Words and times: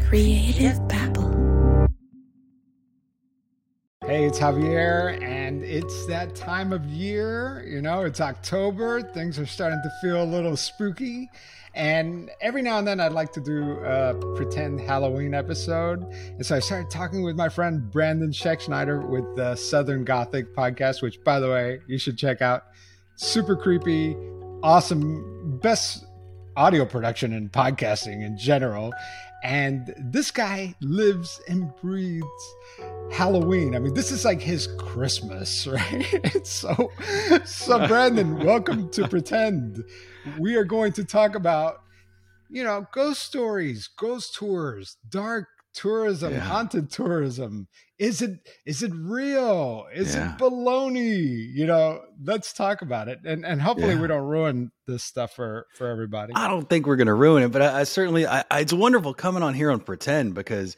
Creative 0.00 0.78
Babble. 0.86 1.88
Hey, 4.04 4.26
it's 4.26 4.38
Javier, 4.38 5.20
and 5.22 5.64
it's 5.64 6.06
that 6.06 6.36
time 6.36 6.72
of 6.72 6.84
year. 6.86 7.64
You 7.66 7.82
know, 7.82 8.02
it's 8.02 8.20
October. 8.20 9.02
Things 9.02 9.38
are 9.38 9.46
starting 9.46 9.80
to 9.82 9.90
feel 10.00 10.22
a 10.22 10.24
little 10.24 10.56
spooky. 10.56 11.28
And 11.74 12.30
every 12.40 12.62
now 12.62 12.78
and 12.78 12.86
then, 12.86 13.00
I'd 13.00 13.12
like 13.12 13.32
to 13.32 13.40
do 13.40 13.78
a 13.80 14.14
pretend 14.36 14.80
Halloween 14.80 15.34
episode. 15.34 16.04
And 16.04 16.44
so 16.44 16.54
I 16.54 16.58
started 16.60 16.90
talking 16.90 17.22
with 17.22 17.34
my 17.34 17.48
friend 17.48 17.90
Brandon 17.90 18.30
Schexnayder 18.30 19.08
with 19.08 19.34
the 19.34 19.56
Southern 19.56 20.04
Gothic 20.04 20.54
podcast, 20.54 21.02
which, 21.02 21.24
by 21.24 21.40
the 21.40 21.48
way, 21.48 21.80
you 21.88 21.98
should 21.98 22.18
check 22.18 22.42
out. 22.42 22.64
Super 23.16 23.56
creepy, 23.56 24.14
awesome, 24.62 25.58
best 25.62 26.04
audio 26.56 26.84
production 26.84 27.32
and 27.32 27.50
podcasting 27.50 28.24
in 28.24 28.36
general. 28.36 28.92
And 29.42 29.92
this 29.98 30.30
guy 30.30 30.74
lives 30.80 31.40
and 31.48 31.74
breathes 31.80 32.54
Halloween. 33.10 33.74
I 33.74 33.80
mean, 33.80 33.94
this 33.94 34.12
is 34.12 34.24
like 34.24 34.40
his 34.40 34.68
Christmas, 34.78 35.66
right? 35.66 36.46
so, 36.46 36.90
so 37.44 37.86
Brandon, 37.88 38.38
welcome 38.38 38.90
to 38.90 39.08
Pretend. 39.08 39.82
We 40.38 40.54
are 40.56 40.64
going 40.64 40.92
to 40.92 41.04
talk 41.04 41.34
about, 41.34 41.78
you 42.50 42.62
know, 42.62 42.86
ghost 42.92 43.22
stories, 43.22 43.88
ghost 43.98 44.34
tours, 44.34 44.96
dark 45.08 45.48
tourism, 45.74 46.32
yeah. 46.32 46.40
haunted 46.40 46.90
tourism. 46.90 47.68
Is 47.98 48.22
it 48.22 48.48
is 48.66 48.82
it 48.82 48.92
real? 48.94 49.86
Is 49.94 50.14
yeah. 50.14 50.34
it 50.34 50.38
baloney? 50.38 51.52
You 51.52 51.66
know, 51.66 52.00
let's 52.22 52.52
talk 52.52 52.82
about 52.82 53.08
it, 53.08 53.20
and 53.24 53.44
and 53.44 53.60
hopefully 53.60 53.94
yeah. 53.94 54.00
we 54.00 54.08
don't 54.08 54.26
ruin 54.26 54.72
this 54.86 55.04
stuff 55.04 55.32
for 55.34 55.66
for 55.76 55.88
everybody. 55.88 56.32
I 56.34 56.48
don't 56.48 56.68
think 56.68 56.86
we're 56.86 56.96
going 56.96 57.06
to 57.06 57.14
ruin 57.14 57.44
it, 57.44 57.52
but 57.52 57.62
I, 57.62 57.80
I 57.80 57.84
certainly 57.84 58.26
I, 58.26 58.44
I, 58.50 58.60
it's 58.60 58.72
wonderful 58.72 59.14
coming 59.14 59.42
on 59.42 59.54
here 59.54 59.70
on 59.70 59.80
pretend 59.80 60.34
because 60.34 60.76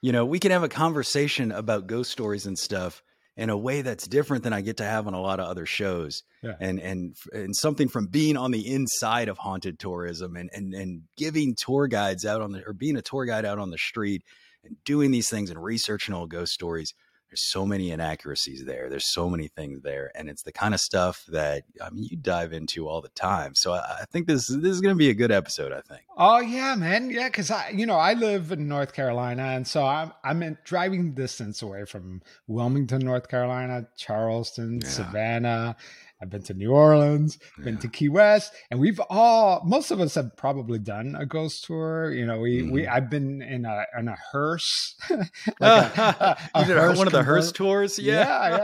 you 0.00 0.12
know 0.12 0.24
we 0.24 0.38
can 0.38 0.50
have 0.50 0.62
a 0.62 0.68
conversation 0.68 1.52
about 1.52 1.86
ghost 1.86 2.10
stories 2.10 2.46
and 2.46 2.58
stuff 2.58 3.02
in 3.36 3.50
a 3.50 3.56
way 3.56 3.82
that's 3.82 4.06
different 4.06 4.44
than 4.44 4.52
I 4.52 4.60
get 4.60 4.76
to 4.78 4.84
have 4.84 5.06
on 5.06 5.14
a 5.14 5.20
lot 5.20 5.40
of 5.40 5.46
other 5.46 5.66
shows. 5.66 6.22
Yeah. 6.42 6.54
And 6.60 6.80
and 6.80 7.16
and 7.32 7.56
something 7.56 7.88
from 7.88 8.06
being 8.06 8.36
on 8.36 8.50
the 8.50 8.66
inside 8.66 9.28
of 9.28 9.38
haunted 9.38 9.78
tourism 9.78 10.36
and 10.36 10.50
and 10.52 10.74
and 10.74 11.02
giving 11.16 11.54
tour 11.56 11.86
guides 11.86 12.24
out 12.24 12.42
on 12.42 12.52
the 12.52 12.62
or 12.66 12.72
being 12.72 12.96
a 12.96 13.02
tour 13.02 13.24
guide 13.24 13.44
out 13.44 13.58
on 13.58 13.70
the 13.70 13.78
street 13.78 14.22
and 14.64 14.76
doing 14.84 15.10
these 15.10 15.28
things 15.28 15.50
and 15.50 15.62
researching 15.62 16.14
all 16.14 16.26
ghost 16.26 16.52
stories 16.52 16.94
there's 17.32 17.40
so 17.40 17.64
many 17.64 17.92
inaccuracies 17.92 18.62
there. 18.66 18.90
There's 18.90 19.06
so 19.06 19.30
many 19.30 19.48
things 19.48 19.80
there, 19.80 20.12
and 20.14 20.28
it's 20.28 20.42
the 20.42 20.52
kind 20.52 20.74
of 20.74 20.80
stuff 20.80 21.24
that 21.28 21.64
I 21.82 21.88
mean 21.88 22.04
you 22.04 22.18
dive 22.18 22.52
into 22.52 22.86
all 22.86 23.00
the 23.00 23.08
time. 23.08 23.54
So 23.54 23.72
I, 23.72 24.00
I 24.02 24.04
think 24.12 24.26
this 24.26 24.48
this 24.48 24.70
is 24.70 24.82
going 24.82 24.94
to 24.94 24.98
be 24.98 25.08
a 25.08 25.14
good 25.14 25.32
episode. 25.32 25.72
I 25.72 25.80
think. 25.80 26.02
Oh 26.14 26.40
yeah, 26.40 26.74
man, 26.74 27.08
yeah, 27.08 27.28
because 27.28 27.50
I 27.50 27.70
you 27.70 27.86
know 27.86 27.96
I 27.96 28.12
live 28.12 28.52
in 28.52 28.68
North 28.68 28.92
Carolina, 28.92 29.44
and 29.44 29.66
so 29.66 29.86
I'm 29.86 30.12
I'm 30.22 30.42
in 30.42 30.58
driving 30.64 31.14
distance 31.14 31.62
away 31.62 31.86
from 31.86 32.20
Wilmington, 32.48 33.00
North 33.00 33.28
Carolina, 33.28 33.88
Charleston, 33.96 34.80
yeah. 34.82 34.88
Savannah, 34.88 35.76
I've 36.22 36.30
been 36.30 36.42
to 36.44 36.54
New 36.54 36.70
Orleans, 36.70 37.36
yeah. 37.58 37.64
been 37.64 37.78
to 37.78 37.88
Key 37.88 38.08
West, 38.08 38.52
and 38.70 38.78
we've 38.78 39.00
all 39.10 39.60
most 39.66 39.90
of 39.90 40.00
us 40.00 40.14
have 40.14 40.36
probably 40.36 40.78
done 40.78 41.16
a 41.18 41.26
ghost 41.26 41.64
tour. 41.64 42.14
You 42.14 42.24
know, 42.24 42.38
we 42.38 42.62
mm. 42.62 42.70
we 42.70 42.82
mm-hmm. 42.82 42.94
I've 42.94 43.10
been 43.10 43.42
in 43.42 43.64
a 43.64 43.84
in 43.98 44.06
a 44.06 44.16
hearse, 44.30 44.94
like 45.10 45.28
a, 45.60 46.38
a, 46.54 46.60
a 46.60 46.64
hearse 46.64 46.96
one 46.96 47.08
of 47.08 47.12
the 47.12 47.24
hearse 47.24 47.50
tours. 47.50 47.98
Yeah. 47.98 48.22
yeah, 48.22 48.56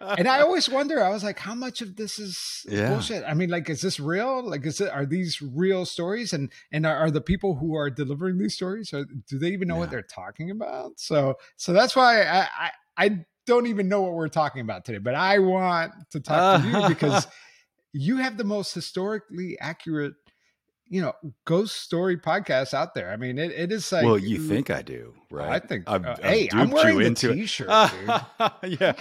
yeah. 0.00 0.14
And 0.18 0.28
I 0.28 0.40
always 0.40 0.68
wonder. 0.68 1.02
I 1.02 1.08
was 1.08 1.24
like, 1.24 1.38
how 1.38 1.54
much 1.54 1.80
of 1.80 1.96
this 1.96 2.18
is 2.18 2.66
yeah. 2.68 2.90
bullshit? 2.90 3.24
I 3.26 3.32
mean, 3.32 3.48
like, 3.48 3.70
is 3.70 3.80
this 3.80 3.98
real? 3.98 4.46
Like, 4.46 4.66
is 4.66 4.82
it 4.82 4.90
are 4.90 5.06
these 5.06 5.40
real 5.40 5.86
stories? 5.86 6.34
And 6.34 6.52
and 6.70 6.84
are, 6.84 6.96
are 6.96 7.10
the 7.10 7.22
people 7.22 7.54
who 7.56 7.74
are 7.76 7.88
delivering 7.88 8.36
these 8.36 8.54
stories? 8.54 8.92
Or 8.92 9.06
do 9.26 9.38
they 9.38 9.48
even 9.48 9.68
know 9.68 9.76
what 9.76 9.90
they're 9.90 10.02
talking 10.02 10.50
about? 10.50 11.00
So 11.00 11.36
so 11.56 11.72
that's 11.72 11.96
why 11.96 12.24
I 12.24 12.40
I, 12.58 12.70
I 12.98 13.24
don't 13.46 13.66
even 13.66 13.88
know 13.88 14.02
what 14.02 14.12
we're 14.12 14.28
talking 14.28 14.60
about 14.60 14.84
today, 14.84 14.98
but 14.98 15.14
I 15.14 15.38
want 15.38 15.92
to 16.10 16.20
talk 16.20 16.62
to 16.62 16.68
you 16.68 16.88
because 16.88 17.26
you 17.92 18.18
have 18.18 18.36
the 18.36 18.44
most 18.44 18.74
historically 18.74 19.58
accurate, 19.60 20.14
you 20.88 21.00
know, 21.00 21.12
ghost 21.44 21.80
story 21.80 22.16
podcast 22.16 22.74
out 22.74 22.94
there. 22.94 23.10
I 23.10 23.16
mean, 23.16 23.38
it, 23.38 23.52
it 23.52 23.72
is 23.72 23.90
like. 23.90 24.04
Well, 24.04 24.18
you 24.18 24.38
think 24.38 24.70
I 24.70 24.82
do, 24.82 25.14
right? 25.30 25.50
I 25.50 25.58
think. 25.66 25.84
I've, 25.86 26.04
uh, 26.04 26.16
hey, 26.22 26.48
I'm 26.52 26.70
wearing 26.70 26.98
the 26.98 27.14
t-shirt, 27.14 27.68
yeah. 28.64 28.92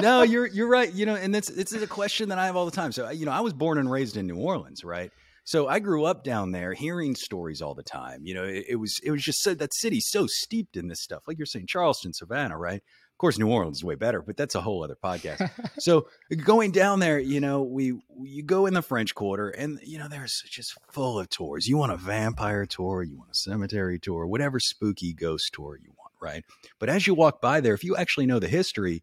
No, 0.00 0.22
you're 0.22 0.46
you're 0.46 0.68
right. 0.68 0.92
You 0.92 1.06
know, 1.06 1.14
and 1.14 1.34
that's 1.34 1.48
it's 1.50 1.72
a 1.72 1.86
question 1.86 2.30
that 2.30 2.38
I 2.38 2.46
have 2.46 2.56
all 2.56 2.66
the 2.66 2.72
time. 2.72 2.92
So, 2.92 3.08
you 3.10 3.26
know, 3.26 3.32
I 3.32 3.40
was 3.40 3.52
born 3.52 3.78
and 3.78 3.90
raised 3.90 4.16
in 4.16 4.26
New 4.26 4.36
Orleans, 4.36 4.84
right? 4.84 5.10
So 5.44 5.68
I 5.68 5.78
grew 5.78 6.04
up 6.04 6.22
down 6.22 6.52
there 6.52 6.74
hearing 6.74 7.16
stories 7.16 7.62
all 7.62 7.74
the 7.74 7.82
time. 7.82 8.20
You 8.24 8.34
know, 8.34 8.44
it, 8.44 8.66
it 8.70 8.76
was 8.76 9.00
it 9.02 9.10
was 9.10 9.22
just 9.22 9.42
so 9.42 9.54
that 9.54 9.74
city 9.74 10.00
so 10.00 10.26
steeped 10.26 10.76
in 10.76 10.88
this 10.88 11.02
stuff. 11.02 11.24
Like 11.26 11.38
you're 11.38 11.46
saying, 11.46 11.66
Charleston, 11.66 12.12
Savannah, 12.12 12.58
right? 12.58 12.82
Course, 13.20 13.38
New 13.38 13.48
Orleans 13.48 13.78
is 13.78 13.84
way 13.84 13.94
better, 13.94 14.22
but 14.22 14.36
that's 14.36 14.54
a 14.54 14.60
whole 14.60 14.82
other 14.82 14.96
podcast. 14.96 15.50
so 15.78 16.08
going 16.44 16.70
down 16.70 17.00
there, 17.00 17.18
you 17.18 17.40
know, 17.40 17.62
we 17.62 18.00
you 18.22 18.42
go 18.42 18.66
in 18.66 18.74
the 18.74 18.82
French 18.82 19.14
Quarter, 19.14 19.50
and 19.50 19.78
you 19.84 19.98
know, 19.98 20.08
there's 20.08 20.42
just 20.48 20.74
full 20.90 21.18
of 21.18 21.28
tours. 21.28 21.68
You 21.68 21.76
want 21.76 21.92
a 21.92 21.96
vampire 21.96 22.66
tour, 22.66 23.02
you 23.02 23.18
want 23.18 23.30
a 23.30 23.34
cemetery 23.34 23.98
tour, 23.98 24.26
whatever 24.26 24.58
spooky 24.58 25.12
ghost 25.12 25.50
tour 25.52 25.78
you 25.80 25.92
want, 25.98 26.12
right? 26.20 26.44
But 26.78 26.88
as 26.88 27.06
you 27.06 27.14
walk 27.14 27.40
by 27.40 27.60
there, 27.60 27.74
if 27.74 27.84
you 27.84 27.94
actually 27.94 28.26
know 28.26 28.38
the 28.38 28.48
history, 28.48 29.02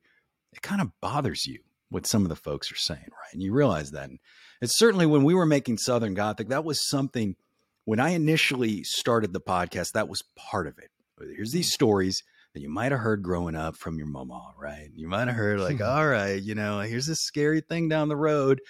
it 0.51 0.61
kind 0.61 0.81
of 0.81 0.91
bothers 0.99 1.45
you 1.45 1.59
what 1.89 2.07
some 2.07 2.23
of 2.23 2.29
the 2.29 2.35
folks 2.35 2.71
are 2.71 2.75
saying, 2.75 2.99
right? 2.99 3.33
And 3.33 3.41
you 3.41 3.53
realize 3.53 3.91
that. 3.91 4.09
And 4.09 4.19
it's 4.61 4.77
certainly 4.77 5.05
when 5.05 5.23
we 5.23 5.33
were 5.33 5.45
making 5.45 5.77
Southern 5.77 6.15
Gothic, 6.15 6.49
that 6.49 6.65
was 6.65 6.89
something. 6.89 7.35
When 7.85 8.01
I 8.01 8.09
initially 8.09 8.83
started 8.83 9.31
the 9.31 9.39
podcast, 9.39 9.93
that 9.93 10.09
was 10.09 10.21
part 10.35 10.67
of 10.67 10.77
it. 10.77 10.89
Here's 11.19 11.53
these 11.53 11.69
hmm. 11.69 11.73
stories 11.73 12.23
that 12.57 12.63
you 12.63 12.69
might 12.69 12.91
have 12.91 13.01
heard 13.01 13.21
growing 13.21 13.55
up 13.55 13.77
from 13.77 13.99
your 13.99 14.07
mama, 14.07 14.51
right? 14.57 14.89
You 14.95 15.07
might 15.07 15.27
have 15.27 15.37
heard 15.37 15.59
like, 15.59 15.79
all 15.79 16.07
right, 16.07 16.41
you 16.41 16.55
know, 16.55 16.79
here's 16.79 17.05
this 17.05 17.21
scary 17.21 17.61
thing 17.61 17.87
down 17.87 18.09
the 18.09 18.15
road. 18.15 18.61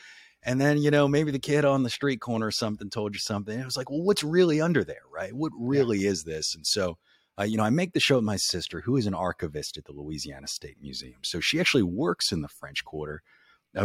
And 0.43 0.59
then, 0.59 0.77
you 0.77 0.91
know, 0.91 1.07
maybe 1.07 1.31
the 1.31 1.39
kid 1.39 1.63
on 1.63 1.83
the 1.83 1.89
street 1.89 2.19
corner 2.19 2.47
or 2.47 2.51
something 2.51 2.89
told 2.89 3.13
you 3.13 3.19
something. 3.19 3.57
it 3.57 3.63
was 3.63 3.77
like, 3.77 3.89
well, 3.89 4.01
what's 4.01 4.25
really 4.25 4.59
under 4.59 4.83
there, 4.83 5.03
right? 5.09 5.33
What 5.33 5.53
really 5.57 5.99
yeah. 5.99 6.09
is 6.09 6.25
this? 6.25 6.53
And 6.53 6.67
so, 6.67 6.97
uh, 7.39 7.43
you 7.43 7.55
know, 7.55 7.63
I 7.63 7.69
make 7.69 7.93
the 7.93 8.01
show 8.01 8.15
with 8.15 8.25
my 8.25 8.35
sister, 8.35 8.81
who 8.81 8.97
is 8.97 9.05
an 9.05 9.13
archivist 9.13 9.77
at 9.77 9.85
the 9.85 9.93
Louisiana 9.93 10.47
State 10.47 10.75
Museum. 10.81 11.19
So 11.23 11.39
she 11.39 11.61
actually 11.61 11.83
works 11.83 12.33
in 12.33 12.41
the 12.41 12.49
French 12.49 12.83
Quarter 12.83 13.23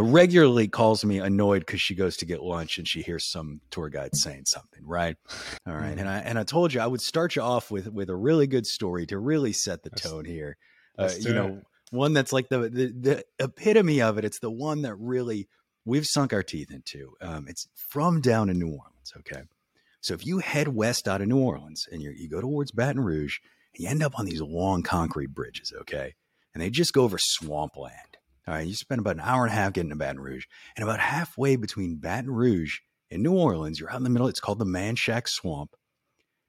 regularly 0.01 0.67
calls 0.67 1.03
me 1.05 1.19
annoyed 1.19 1.59
because 1.59 1.81
she 1.81 1.95
goes 1.95 2.17
to 2.17 2.25
get 2.25 2.41
lunch 2.41 2.77
and 2.77 2.87
she 2.87 3.01
hears 3.01 3.25
some 3.25 3.61
tour 3.69 3.89
guide 3.89 4.15
saying 4.15 4.45
something. 4.45 4.85
Right. 4.85 5.17
All 5.67 5.75
right. 5.75 5.97
And 5.97 6.09
I 6.09 6.19
and 6.19 6.39
I 6.39 6.43
told 6.43 6.73
you 6.73 6.81
I 6.81 6.87
would 6.87 7.01
start 7.01 7.35
you 7.35 7.41
off 7.41 7.69
with 7.69 7.87
with 7.87 8.09
a 8.09 8.15
really 8.15 8.47
good 8.47 8.65
story 8.65 9.05
to 9.07 9.17
really 9.17 9.53
set 9.53 9.83
the 9.83 9.89
tone 9.89 10.25
here. 10.25 10.57
Uh, 10.97 11.11
you 11.19 11.33
know, 11.33 11.47
it. 11.47 11.63
one 11.91 12.13
that's 12.13 12.31
like 12.31 12.49
the, 12.49 12.69
the, 12.69 12.87
the 12.87 13.25
epitome 13.39 14.01
of 14.01 14.17
it. 14.17 14.25
It's 14.25 14.39
the 14.39 14.51
one 14.51 14.83
that 14.83 14.95
really 14.95 15.47
we've 15.85 16.05
sunk 16.05 16.33
our 16.33 16.43
teeth 16.43 16.71
into. 16.71 17.13
Um, 17.21 17.47
it's 17.47 17.67
from 17.75 18.21
down 18.21 18.49
in 18.49 18.59
New 18.59 18.67
Orleans. 18.67 19.13
Okay. 19.17 19.43
So 20.01 20.13
if 20.13 20.25
you 20.25 20.39
head 20.39 20.67
west 20.67 21.07
out 21.07 21.21
of 21.21 21.27
New 21.27 21.39
Orleans 21.39 21.87
and 21.91 22.01
you 22.01 22.29
go 22.29 22.41
towards 22.41 22.71
Baton 22.71 23.03
Rouge, 23.03 23.39
and 23.73 23.83
you 23.83 23.89
end 23.89 24.03
up 24.03 24.19
on 24.19 24.25
these 24.25 24.41
long 24.41 24.83
concrete 24.83 25.33
bridges. 25.33 25.73
Okay. 25.81 26.15
And 26.53 26.61
they 26.61 26.69
just 26.69 26.93
go 26.93 27.03
over 27.03 27.17
swampland. 27.17 28.17
All 28.47 28.53
right, 28.53 28.67
you 28.67 28.75
spend 28.75 28.99
about 28.99 29.15
an 29.15 29.21
hour 29.21 29.45
and 29.45 29.53
a 29.53 29.55
half 29.55 29.73
getting 29.73 29.91
to 29.91 29.95
Baton 29.95 30.19
Rouge, 30.19 30.45
and 30.75 30.83
about 30.83 30.99
halfway 30.99 31.55
between 31.55 31.95
Baton 31.95 32.29
Rouge 32.29 32.79
and 33.09 33.23
New 33.23 33.33
Orleans, 33.33 33.79
you're 33.79 33.89
out 33.89 33.97
in 33.97 34.03
the 34.03 34.09
middle. 34.09 34.27
It's 34.27 34.41
called 34.41 34.59
the 34.59 34.65
Manchac 34.65 35.29
Swamp, 35.29 35.75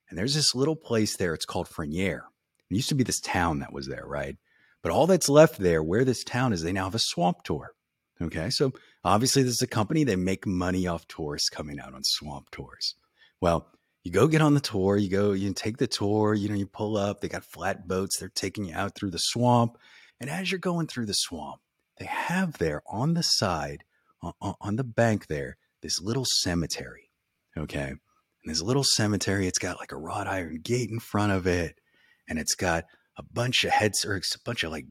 and 0.08 0.18
there's 0.18 0.34
this 0.34 0.54
little 0.54 0.74
place 0.74 1.16
there. 1.16 1.34
It's 1.34 1.44
called 1.44 1.68
Frenier. 1.68 2.22
It 2.70 2.74
used 2.74 2.88
to 2.88 2.96
be 2.96 3.04
this 3.04 3.20
town 3.20 3.60
that 3.60 3.72
was 3.72 3.86
there, 3.86 4.04
right? 4.06 4.36
But 4.82 4.90
all 4.90 5.06
that's 5.06 5.28
left 5.28 5.58
there, 5.58 5.82
where 5.82 6.04
this 6.04 6.24
town 6.24 6.52
is, 6.52 6.62
they 6.62 6.72
now 6.72 6.84
have 6.84 6.94
a 6.96 6.98
swamp 6.98 7.42
tour. 7.44 7.72
Okay, 8.20 8.50
so 8.50 8.72
obviously 9.04 9.42
this 9.42 9.54
is 9.54 9.62
a 9.62 9.66
company 9.66 10.02
they 10.02 10.16
make 10.16 10.46
money 10.46 10.86
off 10.86 11.06
tourists 11.06 11.48
coming 11.48 11.78
out 11.78 11.94
on 11.94 12.02
swamp 12.04 12.50
tours. 12.50 12.96
Well, 13.40 13.68
you 14.02 14.10
go 14.10 14.28
get 14.28 14.42
on 14.42 14.54
the 14.54 14.60
tour, 14.60 14.96
you 14.96 15.08
go, 15.08 15.32
you 15.32 15.52
take 15.52 15.78
the 15.78 15.86
tour, 15.86 16.34
you 16.34 16.48
know, 16.48 16.54
you 16.54 16.66
pull 16.66 16.96
up, 16.96 17.20
they 17.20 17.28
got 17.28 17.44
flat 17.44 17.88
boats, 17.88 18.18
they're 18.18 18.28
taking 18.28 18.64
you 18.64 18.74
out 18.74 18.94
through 18.94 19.10
the 19.10 19.18
swamp. 19.18 19.78
And 20.20 20.28
as 20.28 20.50
you're 20.50 20.58
going 20.58 20.86
through 20.86 21.06
the 21.06 21.14
swamp, 21.14 21.60
they 21.98 22.06
have 22.06 22.58
there 22.58 22.82
on 22.86 23.14
the 23.14 23.22
side, 23.22 23.84
on, 24.40 24.76
the 24.76 24.84
bank 24.84 25.26
there, 25.26 25.56
this 25.82 26.00
little 26.00 26.24
cemetery. 26.24 27.10
Okay. 27.56 27.88
And 27.88 27.98
this 28.44 28.62
little 28.62 28.84
cemetery, 28.84 29.46
it's 29.46 29.58
got 29.58 29.78
like 29.78 29.92
a 29.92 29.96
wrought 29.96 30.26
iron 30.26 30.60
gate 30.62 30.90
in 30.90 31.00
front 31.00 31.32
of 31.32 31.46
it, 31.46 31.78
and 32.28 32.38
it's 32.38 32.54
got 32.54 32.84
a 33.16 33.22
bunch 33.22 33.64
of 33.64 33.70
heads 33.70 34.04
or 34.04 34.16
a 34.16 34.20
bunch 34.44 34.64
of 34.64 34.72
like 34.72 34.86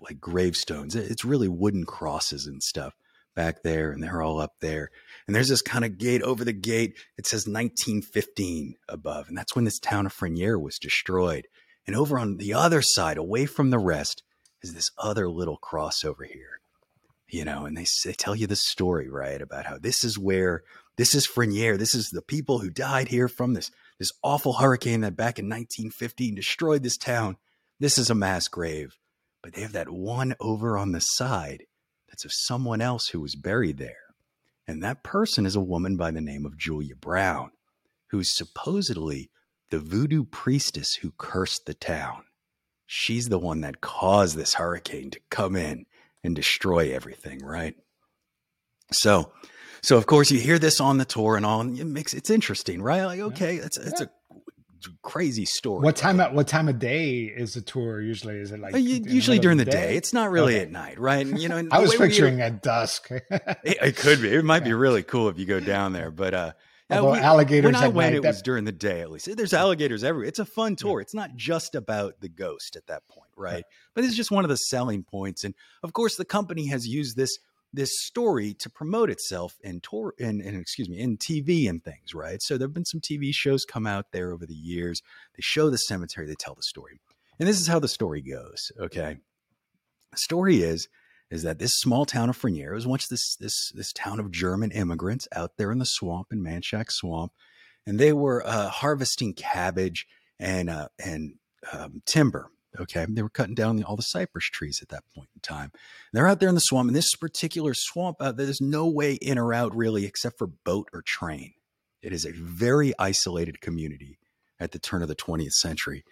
like 0.00 0.20
gravestones. 0.20 0.94
It's 0.94 1.24
really 1.24 1.48
wooden 1.48 1.84
crosses 1.84 2.46
and 2.46 2.62
stuff 2.62 2.94
back 3.34 3.62
there, 3.62 3.90
and 3.92 4.02
they're 4.02 4.22
all 4.22 4.40
up 4.40 4.54
there. 4.60 4.90
And 5.26 5.36
there's 5.36 5.48
this 5.48 5.62
kind 5.62 5.84
of 5.84 5.98
gate 5.98 6.22
over 6.22 6.44
the 6.44 6.52
gate. 6.52 6.96
It 7.18 7.26
says 7.26 7.46
1915 7.46 8.74
above, 8.88 9.28
and 9.28 9.36
that's 9.36 9.54
when 9.54 9.64
this 9.64 9.78
town 9.78 10.06
of 10.06 10.14
Frenier 10.14 10.60
was 10.60 10.78
destroyed. 10.78 11.46
And 11.86 11.94
over 11.94 12.18
on 12.18 12.38
the 12.38 12.54
other 12.54 12.82
side, 12.82 13.16
away 13.18 13.46
from 13.46 13.70
the 13.70 13.78
rest, 13.78 14.22
is 14.62 14.74
this 14.74 14.90
other 14.98 15.28
little 15.28 15.58
crossover 15.58 16.26
here, 16.26 16.60
you 17.28 17.44
know, 17.44 17.66
and 17.66 17.76
they, 17.76 17.86
they 18.04 18.12
tell 18.12 18.34
you 18.34 18.46
the 18.46 18.56
story, 18.56 19.08
right? 19.08 19.40
About 19.40 19.66
how 19.66 19.78
this 19.78 20.04
is 20.04 20.18
where, 20.18 20.62
this 20.96 21.14
is 21.14 21.26
Frenier. 21.26 21.78
This 21.78 21.94
is 21.94 22.10
the 22.10 22.22
people 22.22 22.60
who 22.60 22.70
died 22.70 23.08
here 23.08 23.28
from 23.28 23.54
this, 23.54 23.70
this 23.98 24.12
awful 24.22 24.54
hurricane 24.54 25.02
that 25.02 25.16
back 25.16 25.38
in 25.38 25.46
1915 25.46 26.34
destroyed 26.34 26.82
this 26.82 26.96
town. 26.96 27.36
This 27.78 27.98
is 27.98 28.10
a 28.10 28.14
mass 28.14 28.48
grave. 28.48 28.96
But 29.42 29.52
they 29.52 29.60
have 29.60 29.72
that 29.72 29.90
one 29.90 30.34
over 30.40 30.76
on 30.76 30.92
the 30.92 31.00
side 31.00 31.64
that's 32.08 32.24
of 32.24 32.32
someone 32.32 32.80
else 32.80 33.08
who 33.08 33.20
was 33.20 33.36
buried 33.36 33.78
there. 33.78 34.14
And 34.66 34.82
that 34.82 35.04
person 35.04 35.46
is 35.46 35.54
a 35.54 35.60
woman 35.60 35.96
by 35.96 36.10
the 36.10 36.20
name 36.20 36.44
of 36.44 36.58
Julia 36.58 36.96
Brown, 36.96 37.52
who's 38.08 38.34
supposedly 38.34 39.30
the 39.70 39.78
voodoo 39.78 40.24
priestess 40.24 40.94
who 40.94 41.12
cursed 41.16 41.66
the 41.66 41.74
town. 41.74 42.24
She's 42.86 43.28
the 43.28 43.38
one 43.38 43.62
that 43.62 43.80
caused 43.80 44.36
this 44.36 44.54
hurricane 44.54 45.10
to 45.10 45.20
come 45.30 45.56
in 45.56 45.86
and 46.22 46.34
destroy 46.36 46.94
everything, 46.94 47.44
right? 47.44 47.74
So, 48.92 49.32
so 49.82 49.96
of 49.96 50.06
course 50.06 50.30
you 50.30 50.38
hear 50.38 50.58
this 50.58 50.80
on 50.80 50.98
the 50.98 51.04
tour 51.04 51.36
and 51.36 51.44
all, 51.44 51.60
and 51.60 51.78
it 51.78 51.84
makes 51.84 52.14
it's 52.14 52.30
interesting, 52.30 52.80
right? 52.80 53.04
Like, 53.04 53.20
okay, 53.20 53.56
it's 53.56 53.76
it's 53.76 54.00
a 54.00 54.10
crazy 55.02 55.44
story. 55.44 55.84
What 55.84 55.96
time? 55.96 56.20
At, 56.20 56.34
what 56.34 56.48
time 56.48 56.68
of 56.68 56.78
day 56.78 57.22
is 57.22 57.54
the 57.54 57.60
tour 57.60 58.00
usually? 58.00 58.36
Is 58.36 58.52
it 58.52 58.60
like 58.60 58.74
usually 58.76 59.38
during 59.38 59.58
the 59.58 59.64
day? 59.64 59.70
day? 59.70 59.96
It's 59.96 60.12
not 60.12 60.30
really 60.30 60.54
okay. 60.54 60.62
at 60.62 60.70
night, 60.70 60.98
right? 60.98 61.26
And, 61.26 61.40
you 61.40 61.48
know, 61.48 61.66
I 61.72 61.80
was 61.80 61.94
picturing 61.94 62.40
at 62.40 62.62
dusk. 62.62 63.10
it, 63.30 63.30
it, 63.64 63.96
could 63.96 64.22
be. 64.22 64.32
It 64.32 64.44
might 64.44 64.64
be 64.64 64.72
really 64.72 65.02
cool 65.02 65.28
if 65.28 65.38
you 65.38 65.46
go 65.46 65.60
down 65.60 65.92
there, 65.92 66.10
but 66.10 66.34
uh, 66.34 66.52
Uh, 66.88 66.94
Although 66.94 67.12
we, 67.12 67.18
alligators. 67.18 67.64
When 67.64 67.74
I 67.74 67.88
went, 67.88 68.12
night, 68.12 68.18
it 68.18 68.22
that... 68.22 68.28
was 68.28 68.42
during 68.42 68.64
the 68.64 68.72
day 68.72 69.00
at 69.00 69.10
least. 69.10 69.34
There's 69.36 69.52
alligators 69.52 70.04
everywhere. 70.04 70.28
It's 70.28 70.38
a 70.38 70.44
fun 70.44 70.76
tour. 70.76 71.00
Yeah. 71.00 71.02
It's 71.02 71.14
not 71.14 71.34
just 71.34 71.74
about 71.74 72.20
the 72.20 72.28
ghost 72.28 72.76
at 72.76 72.86
that 72.86 73.08
point, 73.08 73.30
right? 73.36 73.64
Yeah. 73.68 73.76
But 73.94 74.04
it's 74.04 74.14
just 74.14 74.30
one 74.30 74.44
of 74.44 74.48
the 74.48 74.56
selling 74.56 75.02
points. 75.02 75.42
And 75.42 75.54
of 75.82 75.92
course, 75.92 76.16
the 76.16 76.24
company 76.24 76.68
has 76.68 76.86
used 76.86 77.16
this 77.16 77.38
this 77.72 77.90
story 78.00 78.54
to 78.54 78.70
promote 78.70 79.10
itself 79.10 79.56
in 79.62 79.80
tour 79.80 80.14
in, 80.18 80.40
in 80.40 80.58
excuse 80.58 80.88
me 80.88 80.98
in 80.98 81.18
TV 81.18 81.68
and 81.68 81.82
things, 81.82 82.14
right? 82.14 82.40
So 82.40 82.56
there've 82.56 82.72
been 82.72 82.84
some 82.84 83.00
TV 83.00 83.34
shows 83.34 83.64
come 83.64 83.86
out 83.86 84.12
there 84.12 84.32
over 84.32 84.46
the 84.46 84.54
years. 84.54 85.02
They 85.36 85.42
show 85.42 85.68
the 85.70 85.76
cemetery, 85.76 86.26
they 86.26 86.36
tell 86.38 86.54
the 86.54 86.62
story. 86.62 87.00
And 87.38 87.48
this 87.48 87.60
is 87.60 87.66
how 87.66 87.78
the 87.78 87.88
story 87.88 88.22
goes, 88.22 88.72
okay? 88.80 89.18
The 90.12 90.18
story 90.18 90.62
is 90.62 90.88
is 91.30 91.42
that 91.42 91.58
this 91.58 91.74
small 91.74 92.04
town 92.04 92.28
of 92.28 92.38
Frenier 92.38 92.72
was 92.72 92.86
once 92.86 93.08
this 93.08 93.36
this 93.36 93.72
this 93.74 93.92
town 93.92 94.20
of 94.20 94.30
German 94.30 94.70
immigrants 94.70 95.26
out 95.34 95.56
there 95.56 95.72
in 95.72 95.78
the 95.78 95.84
swamp 95.84 96.28
in 96.30 96.42
Manchac 96.42 96.90
Swamp, 96.90 97.32
and 97.86 97.98
they 97.98 98.12
were 98.12 98.46
uh, 98.46 98.68
harvesting 98.68 99.34
cabbage 99.34 100.06
and 100.38 100.70
uh, 100.70 100.88
and 101.04 101.34
um, 101.72 102.02
timber. 102.06 102.50
Okay, 102.78 103.06
they 103.08 103.22
were 103.22 103.30
cutting 103.30 103.54
down 103.54 103.82
all 103.84 103.96
the 103.96 104.02
cypress 104.02 104.44
trees 104.44 104.80
at 104.82 104.90
that 104.90 105.04
point 105.14 105.30
in 105.34 105.40
time. 105.40 105.72
They're 106.12 106.28
out 106.28 106.40
there 106.40 106.48
in 106.50 106.54
the 106.54 106.60
swamp, 106.60 106.88
and 106.88 106.96
this 106.96 107.14
particular 107.14 107.72
swamp, 107.74 108.18
uh, 108.20 108.32
there's 108.32 108.60
no 108.60 108.86
way 108.86 109.14
in 109.14 109.38
or 109.38 109.54
out 109.54 109.74
really, 109.74 110.04
except 110.04 110.36
for 110.36 110.46
boat 110.46 110.88
or 110.92 111.00
train. 111.00 111.54
It 112.02 112.12
is 112.12 112.26
a 112.26 112.32
very 112.32 112.92
isolated 112.98 113.62
community 113.62 114.18
at 114.60 114.72
the 114.72 114.78
turn 114.78 115.02
of 115.02 115.08
the 115.08 115.16
20th 115.16 115.52
century. 115.52 116.04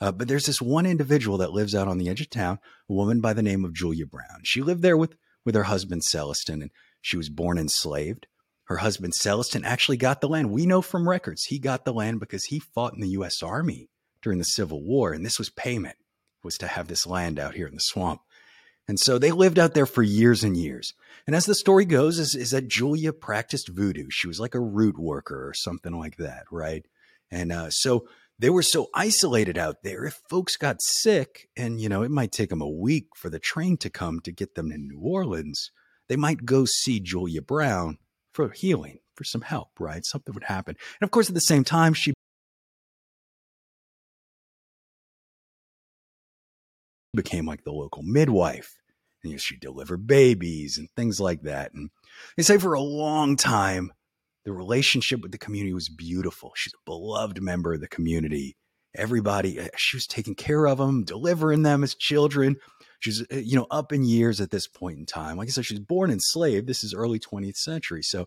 Uh, 0.00 0.10
but 0.10 0.28
there's 0.28 0.46
this 0.46 0.62
one 0.62 0.86
individual 0.86 1.38
that 1.38 1.52
lives 1.52 1.74
out 1.74 1.88
on 1.88 1.98
the 1.98 2.08
edge 2.08 2.20
of 2.20 2.30
town, 2.30 2.58
a 2.88 2.92
woman 2.92 3.20
by 3.20 3.32
the 3.32 3.42
name 3.42 3.64
of 3.64 3.74
Julia 3.74 4.06
Brown. 4.06 4.40
She 4.44 4.62
lived 4.62 4.82
there 4.82 4.96
with, 4.96 5.14
with 5.44 5.54
her 5.54 5.64
husband, 5.64 6.02
Celestin, 6.02 6.62
and 6.62 6.70
she 7.00 7.16
was 7.16 7.28
born 7.28 7.58
enslaved. 7.58 8.26
Her 8.64 8.78
husband, 8.78 9.12
Celestin, 9.14 9.64
actually 9.64 9.96
got 9.96 10.20
the 10.20 10.28
land. 10.28 10.50
We 10.50 10.64
know 10.64 10.80
from 10.80 11.08
records 11.08 11.44
he 11.44 11.58
got 11.58 11.84
the 11.84 11.92
land 11.92 12.20
because 12.20 12.44
he 12.44 12.60
fought 12.60 12.94
in 12.94 13.00
the 13.00 13.08
U.S. 13.10 13.42
Army 13.42 13.90
during 14.22 14.38
the 14.38 14.44
Civil 14.44 14.82
War, 14.82 15.12
and 15.12 15.24
this 15.24 15.38
was 15.38 15.50
payment, 15.50 15.96
was 16.42 16.56
to 16.58 16.66
have 16.66 16.88
this 16.88 17.06
land 17.06 17.38
out 17.38 17.54
here 17.54 17.66
in 17.66 17.74
the 17.74 17.80
swamp. 17.80 18.20
And 18.88 18.98
so 18.98 19.18
they 19.18 19.30
lived 19.32 19.58
out 19.58 19.74
there 19.74 19.86
for 19.86 20.02
years 20.02 20.42
and 20.42 20.56
years. 20.56 20.94
And 21.26 21.36
as 21.36 21.46
the 21.46 21.54
story 21.54 21.84
goes, 21.84 22.18
is, 22.18 22.34
is 22.34 22.50
that 22.50 22.68
Julia 22.68 23.12
practiced 23.12 23.68
voodoo. 23.68 24.06
She 24.10 24.26
was 24.26 24.40
like 24.40 24.54
a 24.54 24.60
root 24.60 24.98
worker 24.98 25.48
or 25.48 25.54
something 25.54 25.96
like 25.96 26.16
that, 26.16 26.44
right? 26.50 26.84
And 27.30 27.52
uh, 27.52 27.70
so 27.70 28.06
they 28.40 28.48
were 28.48 28.62
so 28.62 28.88
isolated 28.94 29.58
out 29.58 29.82
there. 29.84 30.06
If 30.06 30.22
folks 30.30 30.56
got 30.56 30.80
sick, 30.80 31.48
and 31.58 31.78
you 31.78 31.90
know, 31.90 32.02
it 32.02 32.10
might 32.10 32.32
take 32.32 32.48
them 32.48 32.62
a 32.62 32.68
week 32.68 33.08
for 33.14 33.28
the 33.28 33.38
train 33.38 33.76
to 33.78 33.90
come 33.90 34.20
to 34.20 34.32
get 34.32 34.54
them 34.54 34.70
to 34.70 34.78
New 34.78 34.98
Orleans, 34.98 35.70
they 36.08 36.16
might 36.16 36.46
go 36.46 36.64
see 36.64 37.00
Julia 37.00 37.42
Brown 37.42 37.98
for 38.32 38.48
healing, 38.48 39.00
for 39.14 39.24
some 39.24 39.42
help, 39.42 39.68
right? 39.78 40.06
Something 40.06 40.32
would 40.34 40.44
happen. 40.44 40.74
And 41.00 41.06
of 41.06 41.10
course, 41.10 41.28
at 41.28 41.34
the 41.34 41.40
same 41.40 41.64
time, 41.64 41.92
she 41.92 42.14
became 47.14 47.44
like 47.44 47.64
the 47.64 47.72
local 47.72 48.02
midwife. 48.02 48.74
And 49.22 49.32
you 49.32 49.36
know, 49.36 49.38
she 49.38 49.58
delivered 49.58 50.06
babies 50.06 50.78
and 50.78 50.88
things 50.96 51.20
like 51.20 51.42
that. 51.42 51.74
And 51.74 51.90
they 52.38 52.42
say 52.42 52.56
for 52.56 52.72
a 52.72 52.80
long 52.80 53.36
time, 53.36 53.92
the 54.44 54.52
relationship 54.52 55.20
with 55.20 55.32
the 55.32 55.38
community 55.38 55.72
was 55.72 55.88
beautiful. 55.88 56.52
She's 56.54 56.74
a 56.74 56.84
beloved 56.84 57.42
member 57.42 57.74
of 57.74 57.80
the 57.80 57.88
community. 57.88 58.56
Everybody, 58.96 59.60
uh, 59.60 59.68
she 59.76 59.96
was 59.96 60.06
taking 60.06 60.34
care 60.34 60.66
of 60.66 60.78
them, 60.78 61.04
delivering 61.04 61.62
them 61.62 61.84
as 61.84 61.94
children. 61.94 62.56
She's, 62.98 63.22
uh, 63.32 63.36
you 63.36 63.56
know, 63.56 63.66
up 63.70 63.92
in 63.92 64.04
years 64.04 64.40
at 64.40 64.50
this 64.50 64.66
point 64.66 64.98
in 64.98 65.06
time. 65.06 65.36
Like 65.36 65.48
I 65.48 65.50
said, 65.50 65.66
she's 65.66 65.78
born 65.78 66.10
enslaved. 66.10 66.66
This 66.66 66.82
is 66.82 66.94
early 66.94 67.18
20th 67.18 67.56
century. 67.56 68.02
So 68.02 68.26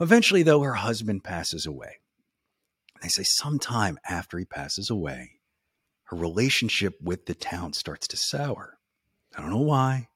eventually, 0.00 0.42
though, 0.42 0.60
her 0.62 0.74
husband 0.74 1.22
passes 1.22 1.66
away. 1.66 1.98
They 3.02 3.08
say 3.08 3.24
sometime 3.24 3.98
after 4.08 4.38
he 4.38 4.44
passes 4.44 4.90
away, 4.90 5.40
her 6.04 6.16
relationship 6.16 6.94
with 7.02 7.26
the 7.26 7.34
town 7.34 7.72
starts 7.72 8.06
to 8.08 8.16
sour. 8.16 8.78
I 9.36 9.40
don't 9.40 9.50
know 9.50 9.58
why. 9.58 10.08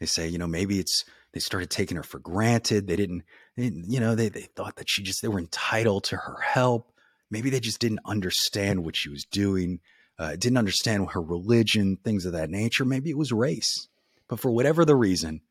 They 0.00 0.06
say, 0.06 0.28
you 0.28 0.38
know, 0.38 0.46
maybe 0.46 0.78
it's 0.78 1.04
they 1.32 1.40
started 1.40 1.70
taking 1.70 1.96
her 1.96 2.02
for 2.02 2.18
granted. 2.18 2.86
They 2.86 2.96
didn't, 2.96 3.24
you 3.56 4.00
know, 4.00 4.14
they, 4.14 4.28
they 4.28 4.48
thought 4.56 4.76
that 4.76 4.88
she 4.88 5.02
just, 5.02 5.22
they 5.22 5.28
were 5.28 5.38
entitled 5.38 6.04
to 6.04 6.16
her 6.16 6.40
help. 6.40 6.92
Maybe 7.30 7.50
they 7.50 7.60
just 7.60 7.80
didn't 7.80 8.00
understand 8.04 8.84
what 8.84 8.96
she 8.96 9.08
was 9.08 9.24
doing, 9.24 9.80
uh, 10.18 10.36
didn't 10.36 10.58
understand 10.58 11.10
her 11.10 11.22
religion, 11.22 11.96
things 11.96 12.26
of 12.26 12.32
that 12.32 12.50
nature. 12.50 12.84
Maybe 12.84 13.10
it 13.10 13.18
was 13.18 13.32
race. 13.32 13.88
But 14.28 14.40
for 14.40 14.50
whatever 14.50 14.84
the 14.84 14.96
reason, 14.96 15.42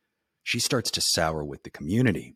she 0.44 0.59
starts 0.59 0.91
to 0.91 1.01
sour 1.01 1.44
with 1.44 1.63
the 1.63 1.69
community. 1.69 2.35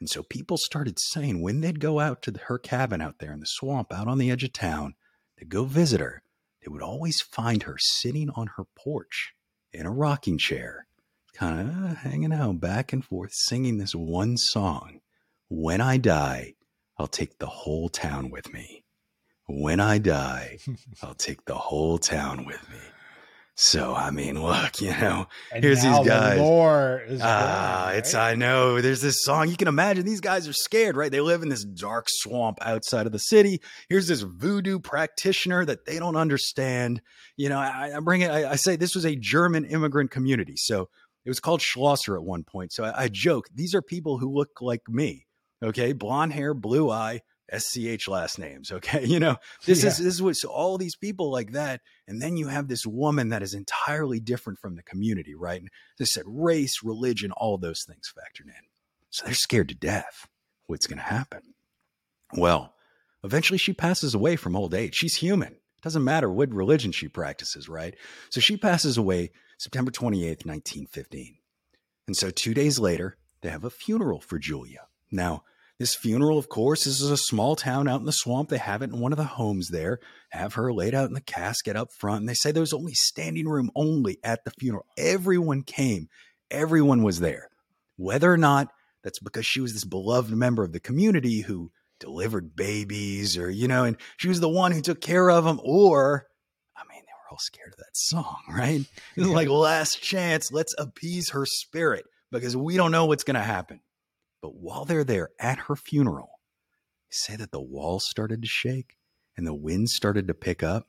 And 0.00 0.08
so 0.08 0.22
people 0.22 0.58
started 0.58 0.98
saying 0.98 1.40
when 1.40 1.60
they'd 1.60 1.80
go 1.80 1.98
out 1.98 2.22
to 2.22 2.34
her 2.46 2.58
cabin 2.58 3.00
out 3.00 3.18
there 3.18 3.32
in 3.32 3.40
the 3.40 3.46
swamp, 3.46 3.92
out 3.92 4.08
on 4.08 4.18
the 4.18 4.30
edge 4.30 4.44
of 4.44 4.52
town, 4.52 4.94
to 5.38 5.44
go 5.44 5.64
visit 5.64 6.00
her, 6.00 6.22
they 6.60 6.70
would 6.70 6.82
always 6.82 7.20
find 7.20 7.64
her 7.64 7.76
sitting 7.78 8.30
on 8.30 8.48
her 8.56 8.64
porch 8.76 9.32
in 9.72 9.86
a 9.86 9.90
rocking 9.90 10.38
chair 10.38 10.87
kind 11.38 11.90
of 11.90 11.98
hanging 11.98 12.32
out 12.32 12.60
back 12.60 12.92
and 12.92 13.04
forth, 13.04 13.32
singing 13.32 13.78
this 13.78 13.94
one 13.94 14.36
song. 14.36 15.00
When 15.48 15.80
I 15.80 15.96
die, 15.96 16.54
I'll 16.98 17.06
take 17.06 17.38
the 17.38 17.46
whole 17.46 17.88
town 17.88 18.30
with 18.30 18.52
me. 18.52 18.84
When 19.46 19.78
I 19.78 19.98
die, 19.98 20.58
I'll 21.02 21.14
take 21.14 21.44
the 21.44 21.54
whole 21.54 21.98
town 21.98 22.44
with 22.44 22.68
me. 22.68 22.78
So 23.54 23.94
I 23.94 24.10
mean, 24.10 24.42
look, 24.42 24.80
you 24.80 24.90
know, 24.90 25.26
and 25.52 25.62
here's 25.62 25.82
these 25.82 26.06
guys. 26.06 26.38
The 26.38 26.42
ah, 27.22 27.86
right? 27.86 27.96
it's 27.96 28.14
I 28.14 28.34
know. 28.34 28.80
There's 28.80 29.00
this 29.00 29.22
song. 29.22 29.48
You 29.48 29.56
can 29.56 29.68
imagine 29.68 30.04
these 30.04 30.20
guys 30.20 30.48
are 30.48 30.52
scared, 30.52 30.96
right? 30.96 31.10
They 31.10 31.20
live 31.20 31.42
in 31.42 31.48
this 31.48 31.64
dark 31.64 32.06
swamp 32.08 32.58
outside 32.62 33.06
of 33.06 33.12
the 33.12 33.18
city. 33.18 33.60
Here's 33.88 34.08
this 34.08 34.22
voodoo 34.22 34.80
practitioner 34.80 35.64
that 35.64 35.86
they 35.86 35.98
don't 35.98 36.16
understand. 36.16 37.00
You 37.36 37.48
know, 37.48 37.58
I, 37.58 37.92
I 37.96 38.00
bring 38.00 38.22
it. 38.22 38.30
I, 38.30 38.52
I 38.52 38.56
say 38.56 38.76
this 38.76 38.94
was 38.94 39.04
a 39.04 39.16
German 39.16 39.64
immigrant 39.64 40.10
community, 40.10 40.54
so 40.56 40.88
it 41.28 41.30
was 41.30 41.40
called 41.40 41.60
Schlosser 41.60 42.16
at 42.16 42.24
one 42.24 42.42
point. 42.42 42.72
So 42.72 42.84
I, 42.84 43.02
I 43.02 43.08
joke, 43.08 43.50
these 43.54 43.74
are 43.74 43.82
people 43.82 44.16
who 44.16 44.32
look 44.32 44.62
like 44.62 44.88
me. 44.88 45.26
Okay. 45.62 45.92
Blonde 45.92 46.32
hair, 46.32 46.54
blue 46.54 46.90
eye, 46.90 47.20
SCH 47.54 48.08
last 48.08 48.38
names. 48.38 48.72
Okay. 48.72 49.04
You 49.06 49.20
know, 49.20 49.36
this 49.66 49.82
yeah. 49.82 49.90
is, 49.90 49.98
this 49.98 50.14
is 50.14 50.22
what, 50.22 50.36
so 50.36 50.48
all 50.48 50.78
these 50.78 50.96
people 50.96 51.30
like 51.30 51.52
that. 51.52 51.82
And 52.06 52.22
then 52.22 52.38
you 52.38 52.48
have 52.48 52.66
this 52.66 52.86
woman 52.86 53.28
that 53.28 53.42
is 53.42 53.52
entirely 53.52 54.20
different 54.20 54.58
from 54.58 54.76
the 54.76 54.82
community, 54.82 55.34
right? 55.34 55.60
And 55.60 55.68
they 55.98 56.06
said 56.06 56.24
uh, 56.26 56.30
race, 56.30 56.82
religion, 56.82 57.30
all 57.32 57.58
those 57.58 57.84
things 57.86 58.10
factored 58.16 58.46
in. 58.46 58.64
So 59.10 59.26
they're 59.26 59.34
scared 59.34 59.68
to 59.68 59.74
death. 59.74 60.28
What's 60.66 60.86
going 60.86 60.96
to 60.96 61.04
happen? 61.04 61.42
Well, 62.38 62.72
eventually 63.22 63.58
she 63.58 63.74
passes 63.74 64.14
away 64.14 64.36
from 64.36 64.56
old 64.56 64.72
age. 64.72 64.94
She's 64.94 65.16
human. 65.16 65.52
It 65.52 65.82
doesn't 65.82 66.04
matter 66.04 66.30
what 66.30 66.54
religion 66.54 66.90
she 66.90 67.06
practices, 67.06 67.68
right? 67.68 67.94
So 68.30 68.40
she 68.40 68.56
passes 68.56 68.96
away 68.96 69.32
September 69.58 69.90
28th, 69.90 70.46
1915. 70.46 71.36
And 72.06 72.16
so 72.16 72.30
two 72.30 72.54
days 72.54 72.78
later, 72.78 73.16
they 73.42 73.50
have 73.50 73.64
a 73.64 73.70
funeral 73.70 74.20
for 74.20 74.38
Julia. 74.38 74.86
Now, 75.10 75.42
this 75.78 75.94
funeral, 75.94 76.38
of 76.38 76.48
course, 76.48 76.86
is 76.86 77.02
a 77.02 77.16
small 77.16 77.54
town 77.54 77.86
out 77.86 78.00
in 78.00 78.06
the 78.06 78.12
swamp. 78.12 78.48
They 78.48 78.58
have 78.58 78.82
it 78.82 78.90
in 78.90 78.98
one 78.98 79.12
of 79.12 79.18
the 79.18 79.24
homes 79.24 79.68
there, 79.68 80.00
have 80.30 80.54
her 80.54 80.72
laid 80.72 80.94
out 80.94 81.06
in 81.06 81.14
the 81.14 81.20
casket 81.20 81.76
up 81.76 81.92
front. 81.92 82.20
And 82.20 82.28
they 82.28 82.34
say 82.34 82.50
there's 82.50 82.72
only 82.72 82.94
standing 82.94 83.46
room 83.46 83.70
only 83.76 84.18
at 84.24 84.44
the 84.44 84.50
funeral. 84.58 84.86
Everyone 84.96 85.62
came, 85.62 86.08
everyone 86.50 87.02
was 87.02 87.20
there. 87.20 87.48
Whether 87.96 88.32
or 88.32 88.36
not 88.36 88.72
that's 89.04 89.20
because 89.20 89.46
she 89.46 89.60
was 89.60 89.72
this 89.72 89.84
beloved 89.84 90.32
member 90.32 90.64
of 90.64 90.72
the 90.72 90.80
community 90.80 91.42
who 91.42 91.70
delivered 92.00 92.56
babies 92.56 93.36
or, 93.36 93.50
you 93.50 93.68
know, 93.68 93.84
and 93.84 93.96
she 94.16 94.28
was 94.28 94.40
the 94.40 94.48
one 94.48 94.72
who 94.72 94.80
took 94.80 95.00
care 95.00 95.30
of 95.30 95.44
them, 95.44 95.60
or 95.62 96.26
all 97.30 97.38
scared 97.38 97.72
of 97.72 97.78
that 97.78 97.96
song, 97.96 98.36
right? 98.48 98.84
This 99.16 99.26
is 99.26 99.32
like 99.32 99.48
last 99.48 100.02
chance. 100.02 100.52
Let's 100.52 100.74
appease 100.78 101.30
her 101.30 101.46
spirit 101.46 102.04
because 102.30 102.56
we 102.56 102.76
don't 102.76 102.92
know 102.92 103.06
what's 103.06 103.24
going 103.24 103.34
to 103.34 103.40
happen. 103.40 103.80
But 104.42 104.54
while 104.54 104.84
they're 104.84 105.04
there 105.04 105.30
at 105.40 105.58
her 105.58 105.76
funeral, 105.76 106.30
they 107.10 107.32
say 107.32 107.36
that 107.36 107.50
the 107.50 107.60
walls 107.60 108.06
started 108.08 108.42
to 108.42 108.48
shake 108.48 108.96
and 109.36 109.46
the 109.46 109.54
wind 109.54 109.88
started 109.88 110.28
to 110.28 110.34
pick 110.34 110.62
up 110.62 110.86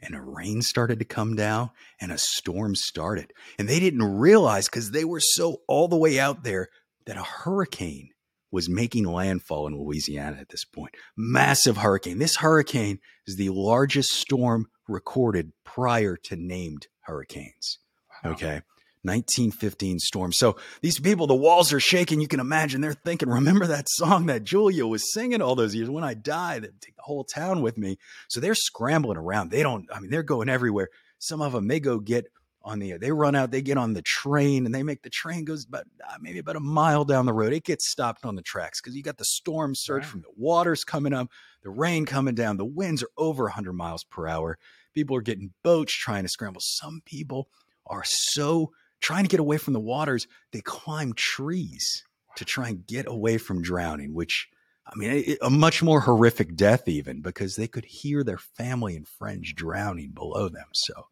and 0.00 0.14
a 0.16 0.20
rain 0.20 0.62
started 0.62 0.98
to 0.98 1.04
come 1.04 1.36
down 1.36 1.70
and 2.00 2.10
a 2.10 2.18
storm 2.18 2.74
started. 2.74 3.32
And 3.58 3.68
they 3.68 3.78
didn't 3.78 4.02
realize 4.02 4.66
because 4.68 4.90
they 4.90 5.04
were 5.04 5.20
so 5.20 5.62
all 5.68 5.88
the 5.88 5.96
way 5.96 6.18
out 6.18 6.42
there 6.42 6.68
that 7.06 7.16
a 7.16 7.22
hurricane 7.22 8.10
was 8.50 8.68
making 8.68 9.04
landfall 9.04 9.66
in 9.66 9.78
Louisiana 9.78 10.36
at 10.40 10.50
this 10.50 10.64
point. 10.64 10.94
Massive 11.16 11.78
hurricane. 11.78 12.18
This 12.18 12.36
hurricane 12.36 12.98
is 13.26 13.36
the 13.36 13.48
largest 13.48 14.10
storm 14.10 14.66
recorded 14.88 15.52
prior 15.64 16.16
to 16.16 16.36
named 16.36 16.88
hurricanes. 17.00 17.78
Okay. 18.24 18.62
1915 19.04 19.98
storm. 19.98 20.32
So 20.32 20.56
these 20.80 21.00
people, 21.00 21.26
the 21.26 21.34
walls 21.34 21.72
are 21.72 21.80
shaking. 21.80 22.20
You 22.20 22.28
can 22.28 22.38
imagine 22.38 22.80
they're 22.80 22.92
thinking, 22.92 23.28
remember 23.28 23.66
that 23.66 23.88
song 23.88 24.26
that 24.26 24.44
Julia 24.44 24.86
was 24.86 25.12
singing 25.12 25.42
all 25.42 25.56
those 25.56 25.74
years 25.74 25.90
when 25.90 26.04
I 26.04 26.14
died? 26.14 26.62
Take 26.80 26.94
the 26.94 27.02
whole 27.02 27.24
town 27.24 27.62
with 27.62 27.76
me. 27.76 27.98
So 28.28 28.38
they're 28.38 28.54
scrambling 28.54 29.18
around. 29.18 29.50
They 29.50 29.64
don't, 29.64 29.88
I 29.92 29.98
mean, 29.98 30.10
they're 30.10 30.22
going 30.22 30.48
everywhere. 30.48 30.88
Some 31.18 31.42
of 31.42 31.52
them, 31.52 31.66
they 31.66 31.80
go 31.80 31.98
get 31.98 32.26
on 32.64 32.78
the, 32.78 32.92
air. 32.92 32.98
they 32.98 33.12
run 33.12 33.34
out, 33.34 33.50
they 33.50 33.62
get 33.62 33.78
on 33.78 33.94
the 33.94 34.02
train 34.02 34.66
and 34.66 34.74
they 34.74 34.82
make 34.82 35.02
the 35.02 35.10
train 35.10 35.44
goes 35.44 35.64
about 35.64 35.84
uh, 36.08 36.16
maybe 36.20 36.38
about 36.38 36.56
a 36.56 36.60
mile 36.60 37.04
down 37.04 37.26
the 37.26 37.32
road. 37.32 37.52
It 37.52 37.64
gets 37.64 37.88
stopped 37.88 38.24
on 38.24 38.36
the 38.36 38.42
tracks 38.42 38.80
because 38.80 38.96
you 38.96 39.02
got 39.02 39.18
the 39.18 39.24
storm 39.24 39.74
surge 39.74 40.02
right. 40.02 40.06
from 40.06 40.20
the 40.22 40.32
waters 40.36 40.84
coming 40.84 41.12
up, 41.12 41.28
the 41.62 41.70
rain 41.70 42.06
coming 42.06 42.34
down, 42.34 42.56
the 42.56 42.64
winds 42.64 43.02
are 43.02 43.10
over 43.16 43.44
100 43.44 43.72
miles 43.72 44.04
per 44.04 44.26
hour. 44.26 44.58
People 44.94 45.16
are 45.16 45.22
getting 45.22 45.52
boats 45.62 45.92
trying 45.92 46.22
to 46.22 46.28
scramble. 46.28 46.60
Some 46.60 47.02
people 47.04 47.48
are 47.86 48.04
so 48.04 48.72
trying 49.00 49.24
to 49.24 49.28
get 49.28 49.40
away 49.40 49.58
from 49.58 49.72
the 49.72 49.80
waters, 49.80 50.26
they 50.52 50.60
climb 50.60 51.12
trees 51.12 52.04
to 52.36 52.44
try 52.44 52.68
and 52.68 52.86
get 52.86 53.06
away 53.06 53.36
from 53.36 53.62
drowning, 53.62 54.14
which 54.14 54.48
I 54.86 54.96
mean, 54.96 55.36
a 55.40 55.50
much 55.50 55.82
more 55.82 56.00
horrific 56.00 56.56
death, 56.56 56.88
even 56.88 57.20
because 57.20 57.54
they 57.54 57.68
could 57.68 57.84
hear 57.84 58.24
their 58.24 58.38
family 58.38 58.96
and 58.96 59.06
friends 59.06 59.52
drowning 59.52 60.10
below 60.10 60.48
them. 60.48 60.66
So, 60.72 61.06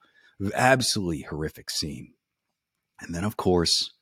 absolutely 0.55 1.23
horrific 1.23 1.71
scene. 1.71 2.15
And 3.01 3.15
then, 3.15 3.25
of 3.25 3.37
course, 3.37 3.93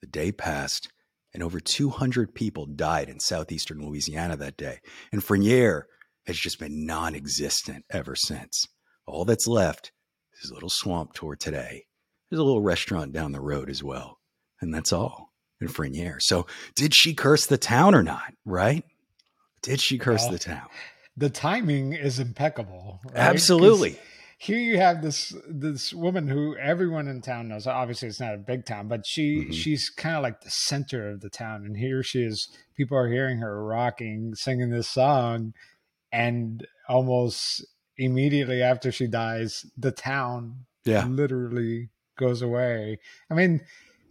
the 0.00 0.06
day 0.06 0.32
passed, 0.32 0.88
and 1.32 1.42
over 1.42 1.60
200 1.60 2.34
people 2.34 2.66
died 2.66 3.08
in 3.08 3.20
southeastern 3.20 3.84
Louisiana 3.84 4.36
that 4.36 4.56
day. 4.56 4.80
And 5.12 5.22
Frenier 5.22 5.82
has 6.26 6.36
just 6.36 6.58
been 6.58 6.86
non 6.86 7.14
existent 7.14 7.84
ever 7.90 8.14
since. 8.14 8.66
All 9.06 9.24
that's 9.24 9.46
left 9.46 9.92
is 10.42 10.50
a 10.50 10.54
little 10.54 10.70
swamp 10.70 11.12
tour 11.12 11.36
today 11.36 11.84
there's 12.34 12.40
a 12.40 12.44
little 12.44 12.62
restaurant 12.62 13.12
down 13.12 13.30
the 13.30 13.40
road 13.40 13.70
as 13.70 13.82
well. 13.82 14.18
And 14.60 14.74
that's 14.74 14.92
all 14.92 15.32
in 15.60 15.68
Frenier. 15.68 16.20
So 16.20 16.46
did 16.74 16.92
she 16.92 17.14
curse 17.14 17.46
the 17.46 17.58
town 17.58 17.94
or 17.94 18.02
not? 18.02 18.34
Right? 18.44 18.84
Did 19.62 19.80
she 19.80 19.98
curse 19.98 20.22
well, 20.22 20.32
the 20.32 20.38
town? 20.40 20.66
The 21.16 21.30
timing 21.30 21.92
is 21.92 22.18
impeccable. 22.18 23.00
Right? 23.04 23.16
Absolutely. 23.16 24.00
Here 24.38 24.58
you 24.58 24.78
have 24.78 25.02
this 25.02 25.34
this 25.48 25.92
woman 25.92 26.28
who 26.28 26.56
everyone 26.56 27.08
in 27.08 27.20
town 27.20 27.48
knows. 27.48 27.66
Obviously, 27.66 28.08
it's 28.08 28.20
not 28.20 28.34
a 28.34 28.38
big 28.38 28.66
town, 28.66 28.88
but 28.88 29.06
she 29.06 29.36
mm-hmm. 29.36 29.52
she's 29.52 29.88
kind 29.88 30.16
of 30.16 30.22
like 30.22 30.40
the 30.40 30.50
center 30.50 31.10
of 31.10 31.20
the 31.20 31.30
town. 31.30 31.64
And 31.64 31.76
here 31.76 32.02
she 32.02 32.22
is. 32.22 32.48
People 32.76 32.98
are 32.98 33.08
hearing 33.08 33.38
her 33.38 33.64
rocking, 33.64 34.34
singing 34.34 34.70
this 34.70 34.88
song, 34.88 35.54
and 36.12 36.66
almost 36.88 37.64
immediately 37.96 38.62
after 38.62 38.90
she 38.90 39.06
dies, 39.06 39.64
the 39.76 39.92
town 39.92 40.66
yeah. 40.84 41.06
literally 41.06 41.90
goes 42.16 42.42
away. 42.42 42.98
I 43.30 43.34
mean, 43.34 43.60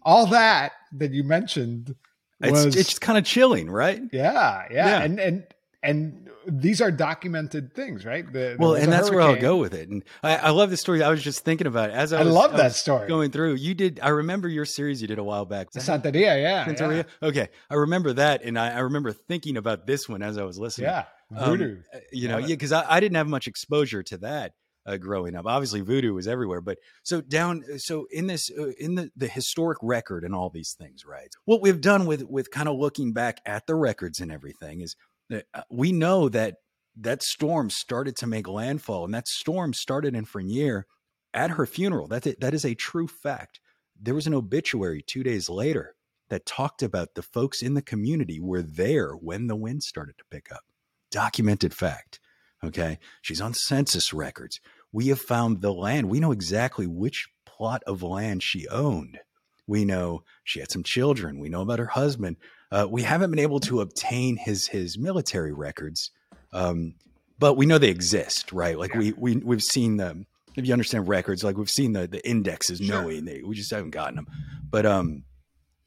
all 0.04 0.28
that 0.28 0.74
that 0.94 1.12
you 1.12 1.24
mentioned 1.24 1.96
was 2.42 2.66
it's, 2.66 2.76
it's 2.76 3.00
kind 3.00 3.18
of 3.18 3.26
chilling, 3.26 3.70
right? 3.70 4.02
Yeah, 4.12 4.66
yeah, 4.72 4.88
yeah, 4.88 5.04
and 5.04 5.20
and 5.20 5.44
and 5.84 6.30
these 6.48 6.82
are 6.82 6.92
documented 6.92 7.74
things, 7.74 8.06
right? 8.06 8.32
The, 8.32 8.56
well, 8.58 8.76
and 8.76 8.92
that's 8.92 9.10
hurricane. 9.10 9.16
where 9.16 9.28
I'll 9.28 9.42
go 9.42 9.58
with 9.58 9.74
it. 9.74 9.90
And 9.90 10.04
I, 10.24 10.38
I, 10.38 10.50
love 10.52 10.70
the 10.70 10.78
story. 10.78 11.04
I 11.04 11.10
was 11.10 11.22
just 11.22 11.44
thinking 11.44 11.68
about 11.68 11.90
it 11.90 11.94
as 11.94 12.14
I, 12.14 12.22
I 12.22 12.24
love 12.24 12.54
I 12.54 12.58
that 12.58 12.74
story 12.74 13.08
going 13.08 13.32
through. 13.32 13.56
You 13.56 13.74
did. 13.74 14.00
I 14.02 14.10
remember 14.10 14.48
your 14.48 14.66
series 14.66 15.02
you 15.02 15.08
did 15.08 15.20
a 15.20 15.24
while 15.24 15.46
back. 15.46 15.72
Santeria, 15.72 16.42
yeah, 16.42 16.66
Santeria. 16.66 17.06
Yeah. 17.22 17.28
Okay, 17.28 17.50
I 17.70 17.76
remember 17.76 18.14
that, 18.14 18.44
and 18.44 18.58
I, 18.58 18.72
I, 18.72 18.80
remember 18.80 19.12
thinking 19.12 19.58
about 19.58 19.86
this 19.86 20.08
one 20.08 20.22
as 20.22 20.38
I 20.38 20.44
was 20.44 20.58
listening. 20.58 20.88
Yeah, 20.88 21.06
voodoo. 21.32 21.78
Um, 21.94 22.02
you 22.12 22.28
know, 22.30 22.38
yeah, 22.38 22.48
because 22.48 22.72
I, 22.72 22.86
I 22.88 23.00
didn't 23.00 23.18
have 23.18 23.28
much 23.28 23.48
exposure 23.48 24.04
to 24.04 24.18
that 24.20 24.54
uh, 24.86 24.98
growing 24.98 25.36
up. 25.36 25.46
Obviously, 25.46 25.82
voodoo 25.82 26.14
was 26.14 26.28
everywhere, 26.28 26.62
but 26.62 26.78
so 27.04 27.22
down, 27.22 27.64
so 27.78 28.08
in 28.12 28.28
this, 28.28 28.52
uh, 28.58 28.72
in 28.80 28.96
the 28.96 29.12
the 29.16 29.28
historic 29.28 29.80
record 29.82 30.24
and 30.24 30.36
all 30.36 30.50
these 30.50 30.76
things, 30.78 31.06
right? 31.06 31.30
What 31.46 31.62
we've 31.62 31.82
done 31.82 32.06
with 32.06 32.24
with 32.24 32.52
kind 32.52 32.68
of 32.68 32.78
looking 32.78 33.14
back 33.14 33.40
at 33.46 33.68
the 33.68 33.76
records 33.76 34.20
and 34.20 34.32
everything 34.32 34.82
is 34.82 34.96
uh, 34.96 35.13
Uh, 35.34 35.62
we 35.70 35.92
know 35.92 36.30
that 36.30 36.56
that 36.96 37.24
storm 37.24 37.70
started 37.70 38.16
to 38.18 38.28
make 38.28 38.48
landfall, 38.48 39.06
and 39.06 39.14
that 39.14 39.28
storm 39.28 39.74
started 39.74 40.16
in 40.16 40.26
Frenier 40.26 40.84
at 41.34 41.52
her 41.52 41.66
funeral. 41.66 42.08
That 42.08 42.40
that 42.40 42.54
is 42.54 42.66
a 42.66 42.76
true 42.76 43.08
fact. 43.08 43.60
There 44.00 44.16
was 44.16 44.28
an 44.28 44.34
obituary 44.34 45.02
two 45.02 45.24
days 45.24 45.50
later 45.50 45.96
that 46.30 46.46
talked 46.46 46.82
about 46.82 47.16
the 47.16 47.22
folks 47.22 47.62
in 47.62 47.74
the 47.74 47.82
community 47.82 48.40
were 48.40 48.62
there 48.62 49.14
when 49.14 49.48
the 49.48 49.56
wind 49.56 49.84
started 49.84 50.18
to 50.18 50.24
pick 50.32 50.52
up. 50.52 50.64
Documented 51.12 51.74
fact. 51.74 52.20
Okay. 52.64 52.98
She's 53.22 53.42
on 53.42 53.54
census 53.54 54.14
records. 54.14 54.60
We 54.92 55.08
have 55.08 55.20
found 55.20 55.62
the 55.62 55.74
land. 55.74 56.10
We 56.10 56.20
know 56.20 56.32
exactly 56.32 56.88
which 56.88 57.28
plot 57.46 57.84
of 57.86 58.02
land 58.02 58.42
she 58.42 58.68
owned. 58.70 59.20
We 59.68 59.86
know 59.86 60.24
she 60.44 60.60
had 60.60 60.72
some 60.72 60.84
children. 60.84 61.40
We 61.40 61.50
know 61.50 61.62
about 61.62 61.80
her 61.80 61.88
husband. 61.88 62.38
Uh, 62.74 62.88
we 62.90 63.04
haven't 63.04 63.30
been 63.30 63.40
able 63.40 63.60
to 63.60 63.82
obtain 63.82 64.36
his 64.36 64.68
his 64.68 64.98
military 64.98 65.54
records, 65.54 66.10
um, 66.54 66.96
but 67.38 67.54
we 67.54 67.68
know 67.68 67.78
they 67.78 67.90
exist, 67.90 68.52
right? 68.52 68.80
Like 68.80 68.94
yeah. 68.94 69.00
we 69.00 69.12
we 69.12 69.36
we've 69.38 69.62
seen 69.62 69.98
them. 69.98 70.26
If 70.56 70.66
you 70.66 70.74
understand 70.74 71.08
records, 71.08 71.44
like 71.44 71.56
we've 71.56 71.70
seen 71.70 71.94
the 71.94 72.08
the 72.08 72.28
indexes, 72.28 72.80
sure. 72.80 72.88
knowing 72.88 73.26
they 73.26 73.44
we 73.44 73.54
just 73.54 73.70
haven't 73.70 73.92
gotten 73.92 74.16
them. 74.16 74.28
But 74.68 74.88
um, 74.88 75.24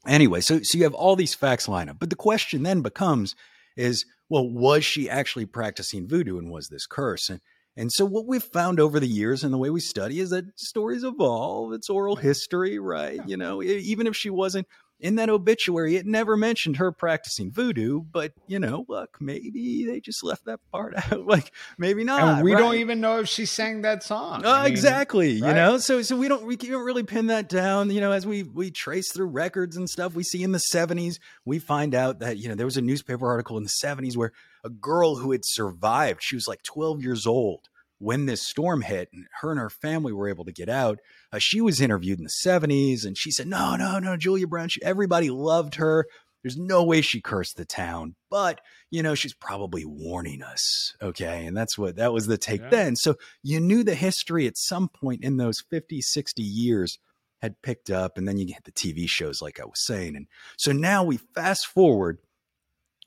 anyway, 0.07 0.39
so 0.39 0.61
so 0.63 0.77
you 0.77 0.85
have 0.85 0.93
all 0.93 1.17
these 1.17 1.35
facts 1.35 1.67
line 1.67 1.89
up. 1.89 1.97
But 1.99 2.09
the 2.09 2.15
question 2.15 2.63
then 2.63 2.81
becomes: 2.81 3.35
is 3.75 4.05
well, 4.29 4.49
was 4.49 4.85
she 4.85 5.09
actually 5.09 5.45
practicing 5.45 6.07
voodoo 6.07 6.37
and 6.37 6.49
was 6.49 6.69
this 6.69 6.85
curse? 6.85 7.29
And 7.29 7.41
and 7.75 7.91
so 7.91 8.05
what 8.05 8.25
we've 8.27 8.41
found 8.41 8.79
over 8.79 9.01
the 9.01 9.07
years 9.07 9.43
and 9.43 9.53
the 9.53 9.57
way 9.57 9.69
we 9.69 9.81
study 9.81 10.21
is 10.21 10.29
that 10.29 10.57
stories 10.57 11.03
evolve. 11.03 11.73
It's 11.73 11.89
oral 11.89 12.15
history, 12.15 12.79
right? 12.79 13.17
Yeah. 13.17 13.23
You 13.27 13.35
know, 13.37 13.61
even 13.61 14.07
if 14.07 14.15
she 14.15 14.29
wasn't 14.29 14.67
in 14.99 15.15
that 15.15 15.29
obituary, 15.29 15.95
it 15.95 16.05
never 16.05 16.35
mentioned 16.35 16.77
her 16.77 16.91
practicing 16.91 17.51
voodoo, 17.51 18.01
but 18.01 18.33
you 18.47 18.59
know, 18.59 18.85
look, 18.87 19.17
maybe 19.19 19.85
they 19.85 19.99
just 19.99 20.23
left 20.23 20.45
that 20.45 20.59
part 20.71 20.95
out. 21.11 21.25
like 21.25 21.51
maybe 21.77 22.03
not. 22.03 22.37
And 22.37 22.43
we 22.43 22.53
right? 22.53 22.59
don't 22.59 22.75
even 22.75 22.99
know 22.99 23.19
if 23.19 23.29
she 23.29 23.45
sang 23.45 23.81
that 23.81 24.03
song. 24.03 24.45
Uh, 24.45 24.49
I 24.49 24.63
mean, 24.63 24.71
exactly. 24.71 25.41
Right? 25.41 25.49
You 25.49 25.53
know, 25.53 25.77
so 25.77 26.01
so 26.01 26.17
we 26.17 26.27
don't 26.27 26.45
we 26.45 26.57
can't 26.57 26.83
really 26.83 27.03
pin 27.03 27.27
that 27.27 27.49
down. 27.49 27.91
You 27.91 28.01
know, 28.01 28.11
as 28.11 28.25
we 28.25 28.43
we 28.43 28.71
trace 28.71 29.11
through 29.11 29.27
records 29.27 29.77
and 29.77 29.89
stuff, 29.89 30.15
we 30.15 30.23
see 30.23 30.43
in 30.43 30.51
the 30.51 30.59
seventies, 30.59 31.19
we 31.45 31.59
find 31.59 31.93
out 31.93 32.19
that 32.19 32.37
you 32.37 32.49
know 32.49 32.55
there 32.55 32.65
was 32.65 32.77
a 32.77 32.81
newspaper 32.81 33.27
article 33.27 33.57
in 33.57 33.63
the 33.63 33.69
seventies 33.69 34.17
where 34.17 34.31
a 34.63 34.69
girl 34.69 35.17
who 35.17 35.31
had 35.31 35.41
survived, 35.43 36.21
she 36.23 36.35
was 36.35 36.47
like 36.47 36.63
twelve 36.63 37.03
years 37.03 37.27
old 37.27 37.69
when 37.99 38.25
this 38.25 38.45
storm 38.45 38.81
hit 38.81 39.09
and 39.11 39.25
her 39.41 39.51
and 39.51 39.59
her 39.59 39.69
family 39.69 40.13
were 40.13 40.29
able 40.29 40.45
to 40.45 40.51
get 40.51 40.69
out, 40.69 40.99
uh, 41.31 41.39
she 41.39 41.61
was 41.61 41.81
interviewed 41.81 42.19
in 42.19 42.25
the 42.25 42.31
70s 42.45 43.05
and 43.05 43.17
she 43.17 43.31
said, 43.31 43.47
No, 43.47 43.75
no, 43.75 43.99
no, 43.99 44.17
Julia 44.17 44.47
Brown, 44.47 44.69
she, 44.69 44.83
everybody 44.83 45.29
loved 45.29 45.75
her. 45.75 46.05
There's 46.43 46.57
no 46.57 46.83
way 46.83 47.01
she 47.01 47.19
cursed 47.19 47.57
the 47.57 47.65
town, 47.65 48.15
but 48.29 48.61
you 48.91 49.03
know, 49.03 49.15
she's 49.15 49.33
probably 49.33 49.83
warning 49.85 50.41
us. 50.43 50.95
Okay. 51.01 51.45
And 51.45 51.57
that's 51.57 51.77
what 51.77 51.95
that 51.97 52.13
was 52.13 52.27
the 52.27 52.37
take 52.37 52.61
yeah. 52.61 52.69
then. 52.69 52.95
So 52.95 53.15
you 53.43 53.59
knew 53.59 53.83
the 53.83 53.95
history 53.95 54.47
at 54.47 54.57
some 54.57 54.87
point 54.87 55.23
in 55.23 55.37
those 55.37 55.63
50, 55.69 55.99
60 56.01 56.41
years 56.41 56.99
had 57.41 57.61
picked 57.61 57.89
up. 57.89 58.17
And 58.17 58.27
then 58.27 58.37
you 58.37 58.45
get 58.45 58.63
the 58.63 58.71
TV 58.71 59.09
shows, 59.09 59.41
like 59.41 59.59
I 59.59 59.65
was 59.65 59.85
saying. 59.85 60.15
And 60.15 60.27
so 60.57 60.71
now 60.71 61.03
we 61.03 61.17
fast 61.17 61.67
forward 61.67 62.19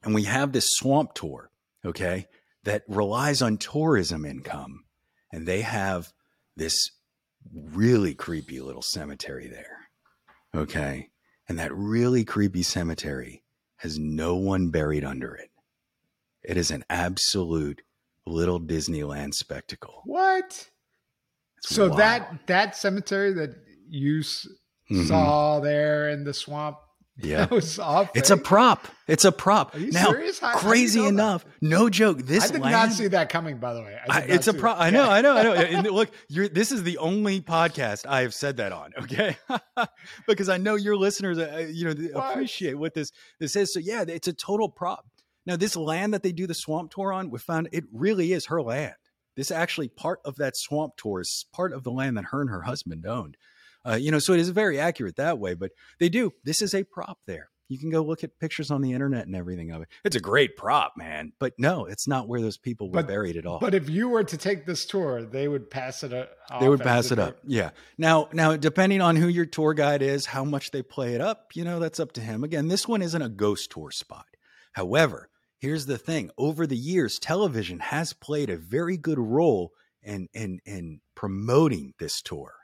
and 0.03 0.15
we 0.15 0.25
have 0.25 0.53
this 0.53 0.73
swamp 0.73 1.15
tour. 1.15 1.51
Okay 1.85 2.27
that 2.64 2.83
relies 2.88 3.43
on 3.43 3.59
tourism 3.59 4.25
income. 4.25 4.85
And 5.33 5.47
they 5.47 5.62
have 5.62 6.12
this 6.57 6.90
really 7.52 8.14
creepy 8.14 8.61
little 8.61 8.83
cemetery 8.83 9.49
there. 9.49 9.88
Okay. 10.55 11.09
And 11.49 11.59
that 11.59 11.75
really 11.75 12.25
creepy 12.25 12.62
cemetery 12.62 13.43
has 13.76 13.99
no 13.99 14.37
one 14.37 14.71
buried 14.71 15.05
under 15.05 15.35
it. 15.35 15.50
It 16.43 16.57
is 16.57 16.71
an 16.71 16.85
absolute 16.90 17.83
little 18.26 18.61
Disneyland 18.61 19.35
spectacle. 19.35 20.02
What? 20.05 20.71
It's 21.59 21.75
so 21.75 21.88
wild. 21.88 21.99
that 21.99 22.47
that 22.47 22.76
cemetery 22.76 23.33
that 23.35 23.50
you 23.88 24.21
mm-hmm. 24.21 25.05
saw 25.05 25.61
there 25.61 26.11
in 26.11 26.25
the 26.25 26.35
swamp 26.35 26.79
yeah, 27.29 27.39
that 27.39 27.50
was 27.50 27.79
off. 27.79 28.11
It's 28.15 28.31
a 28.31 28.37
prop. 28.37 28.87
It's 29.07 29.25
a 29.25 29.33
prop. 29.33 29.75
Are 29.75 29.79
you 29.79 29.91
now, 29.91 30.07
serious? 30.07 30.39
How, 30.39 30.57
crazy 30.57 31.00
how 31.00 31.09
enough, 31.09 31.45
no 31.61 31.91
joke. 31.91 32.19
This 32.19 32.45
I 32.45 32.53
did 32.53 32.61
land, 32.61 32.73
not 32.73 32.93
see 32.93 33.09
that 33.09 33.29
coming. 33.29 33.59
By 33.59 33.75
the 33.75 33.83
way, 33.83 33.99
I, 34.09 34.23
it's 34.23 34.47
a 34.47 34.55
prop. 34.55 34.79
I 34.81 34.91
know, 34.91 35.11
I 35.11 35.21
know, 35.21 35.37
I 35.37 35.43
know. 35.45 35.53
and 35.55 35.91
look, 35.91 36.11
you're. 36.29 36.49
This 36.49 36.73
is 36.73 36.83
the 36.83 36.99
only 36.99 37.41
podcast 37.41 38.07
I 38.07 38.23
have 38.23 38.35
said 38.35 38.59
that 38.59 38.73
on. 38.73 38.93
Okay, 39.03 39.37
because 40.27 40.49
I 40.49 40.57
know 40.57 40.77
your 40.77 40.97
listeners, 40.97 41.39
uh, 41.39 41.69
you 41.71 41.87
know, 41.87 42.09
what? 42.12 42.33
appreciate 42.33 42.75
what 42.75 42.95
this 42.95 43.12
this 43.39 43.57
is. 43.57 43.73
So 43.73 43.81
yeah, 43.81 44.05
it's 44.07 44.29
a 44.29 44.33
total 44.33 44.69
prop. 44.69 45.07
Now, 45.47 45.57
this 45.57 45.77
land 45.77 46.15
that 46.15 46.23
they 46.23 46.33
do 46.33 46.47
the 46.47 46.55
swamp 46.55 46.93
tour 46.93 47.12
on, 47.12 47.31
we 47.31 47.39
found 47.39 47.69
it 47.73 47.85
really 47.93 48.33
is 48.33 48.47
her 48.47 48.62
land. 48.62 48.95
This 49.37 49.50
actually 49.50 49.89
part 49.89 50.21
of 50.25 50.37
that 50.37 50.57
swamp 50.57 50.97
tour 50.97 51.21
is 51.21 51.47
part 51.53 51.73
of 51.73 51.83
the 51.83 51.91
land 51.91 52.17
that 52.17 52.27
her 52.27 52.41
and 52.41 52.50
her 52.50 52.62
husband 52.62 53.07
owned. 53.07 53.37
Uh, 53.87 53.95
you 54.01 54.11
know, 54.11 54.19
so 54.19 54.33
it 54.33 54.41
is 54.41 54.49
very 54.51 54.79
accurate 54.79 55.17
that 55.17 55.39
way. 55.39 55.55
But 55.55 55.73
they 55.99 56.09
do. 56.09 56.33
This 56.45 56.61
is 56.63 56.75
a 56.75 56.85
prop 56.85 57.19
there. 57.27 57.51
You 57.69 57.79
can 57.79 57.91
go 57.91 58.03
look 58.03 58.25
at 58.25 58.37
pictures 58.41 58.73
on 58.73 58.83
the 58.83 58.93
internet 58.95 59.29
and 59.29 59.37
everything 59.37 59.71
of 59.71 59.83
it. 59.83 59.89
It's 60.05 60.17
a 60.17 60.21
great 60.21 60.57
prop, 60.57 60.95
man. 60.97 61.33
But 61.39 61.53
no, 61.57 61.85
it's 61.85 62.09
not 62.09 62.27
where 62.27 62.41
those 62.41 62.59
people 62.59 62.89
were 62.89 62.95
But- 62.95 63.07
buried 63.07 63.37
at 63.37 63.47
all. 63.47 63.61
But 63.61 63.75
if 63.77 63.89
you 63.89 64.09
were 64.09 64.25
to 64.25 64.37
take 64.37 64.67
this 64.67 64.85
tour, 64.85 65.23
they 65.25 65.47
would 65.47 65.71
pass 65.71 66.03
it. 66.03 66.13
uh, 66.13 66.27
they 66.59 66.69
would 66.69 66.81
pass 66.81 67.13
it 67.13 67.21
up. 67.21 67.39
Yeah. 67.47 67.71
Now, 67.97 68.29
now, 68.33 68.57
depending 68.57 69.01
on 69.01 69.15
who 69.15 69.29
your 69.29 69.47
tour 69.47 69.73
guide 69.73 70.03
is, 70.03 70.27
how 70.27 70.43
much 70.45 70.73
they 70.73 70.83
play 70.83 71.15
it 71.15 71.21
up, 71.21 71.53
you 71.55 71.63
know, 71.63 71.79
that's 71.79 72.01
up 72.01 72.11
to 72.15 72.21
him. 72.21 72.43
Again, 72.43 72.67
this 72.67 72.89
one 72.89 73.03
isn't 73.03 73.23
a 73.23 73.29
ghost 73.29 73.71
tour 73.71 73.93
spot. 73.93 74.27
However, 74.73 75.29
here's 75.61 75.87
the 75.87 75.97
thing: 75.99 76.33
over 76.37 76.67
the 76.67 76.77
years, 76.77 77.21
television 77.21 77.79
has 77.79 78.13
played 78.13 78.51
a 78.51 78.57
very 78.57 78.97
good 78.97 79.19
role 79.21 79.71
in 80.03 80.27
in 80.35 80.59
in 80.65 81.01
promoting 81.15 81.93
this 82.01 82.21
tour 82.21 82.55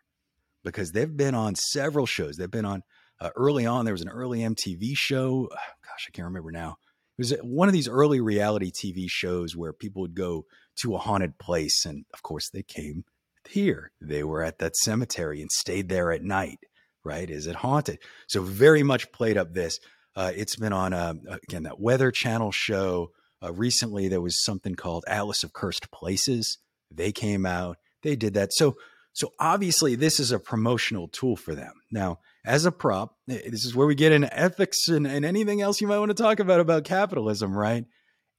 because 0.67 0.91
they've 0.91 1.17
been 1.17 1.35
on 1.35 1.55
several 1.55 2.07
shows. 2.07 2.37
They've 2.37 2.51
been 2.51 2.65
on 2.65 2.83
uh, 3.21 3.31
early 3.37 3.65
on. 3.65 3.85
There 3.85 3.95
was 3.95 4.03
an 4.03 4.09
early 4.09 4.41
MTV 4.41 4.93
show. 4.95 5.49
uh, 5.51 5.55
Gosh, 5.87 6.09
I 6.09 6.11
can't 6.13 6.27
remember 6.27 6.51
now. 6.51 6.77
It 7.17 7.23
was 7.23 7.35
one 7.43 7.69
of 7.69 7.73
these 7.73 7.89
early 7.89 8.21
reality 8.21 8.71
TV 8.71 9.07
shows 9.09 9.57
where 9.57 9.73
people 9.73 10.03
would 10.03 10.15
go 10.15 10.45
to 10.83 10.95
a 10.95 10.99
haunted 10.99 11.39
place, 11.39 11.87
and 11.87 12.05
of 12.13 12.23
course, 12.23 12.51
they 12.51 12.63
came 12.63 13.05
here. 13.49 13.93
They 14.03 14.23
were 14.23 14.43
at 14.43 14.59
that 14.59 14.77
cemetery 14.77 15.41
and 15.41 15.51
stayed 15.51 15.89
there 15.89 16.13
at 16.13 16.23
night. 16.23 16.59
Right? 17.05 17.31
Is 17.31 17.47
it 17.47 17.55
haunted? 17.55 18.01
So 18.29 18.43
very 18.43 18.83
much 18.83 19.13
played 19.13 19.39
up 19.39 19.55
this. 19.55 19.79
Uh, 20.17 20.33
it's 20.35 20.57
been 20.57 20.73
on 20.73 20.93
uh, 20.93 21.15
again 21.45 21.63
that 21.63 21.81
Weather 21.81 22.11
Channel 22.11 22.51
show. 22.51 23.13
Uh, 23.43 23.53
recently, 23.53 24.09
there 24.09 24.21
was 24.21 24.45
something 24.45 24.75
called 24.75 25.05
Atlas 25.07 25.45
of 25.45 25.53
Cursed 25.53 25.91
Places. 25.93 26.59
They 26.91 27.13
came 27.13 27.47
out. 27.47 27.77
They 28.03 28.17
did 28.17 28.35
that. 28.35 28.53
So 28.53 28.75
so 29.17 29.33
obviously, 29.41 29.95
this 29.95 30.21
is 30.21 30.31
a 30.31 30.39
promotional 30.39 31.09
tool 31.09 31.37
for 31.37 31.55
them. 31.55 31.73
Now, 31.91 32.19
as 32.45 32.67
a 32.67 32.71
prop, 32.71 33.17
this 33.27 33.65
is 33.65 33.75
where 33.75 33.87
we 33.87 33.95
get 33.95 34.13
into 34.13 34.39
ethics 34.39 34.89
and, 34.89 35.07
and 35.07 35.25
anything 35.25 35.63
else 35.63 35.81
you 35.81 35.87
might 35.87 35.99
want 35.99 36.11
to 36.11 36.23
talk 36.23 36.39
about 36.39 36.61
about 36.61 36.85
capitalism, 36.85 37.57
right? 37.57 37.87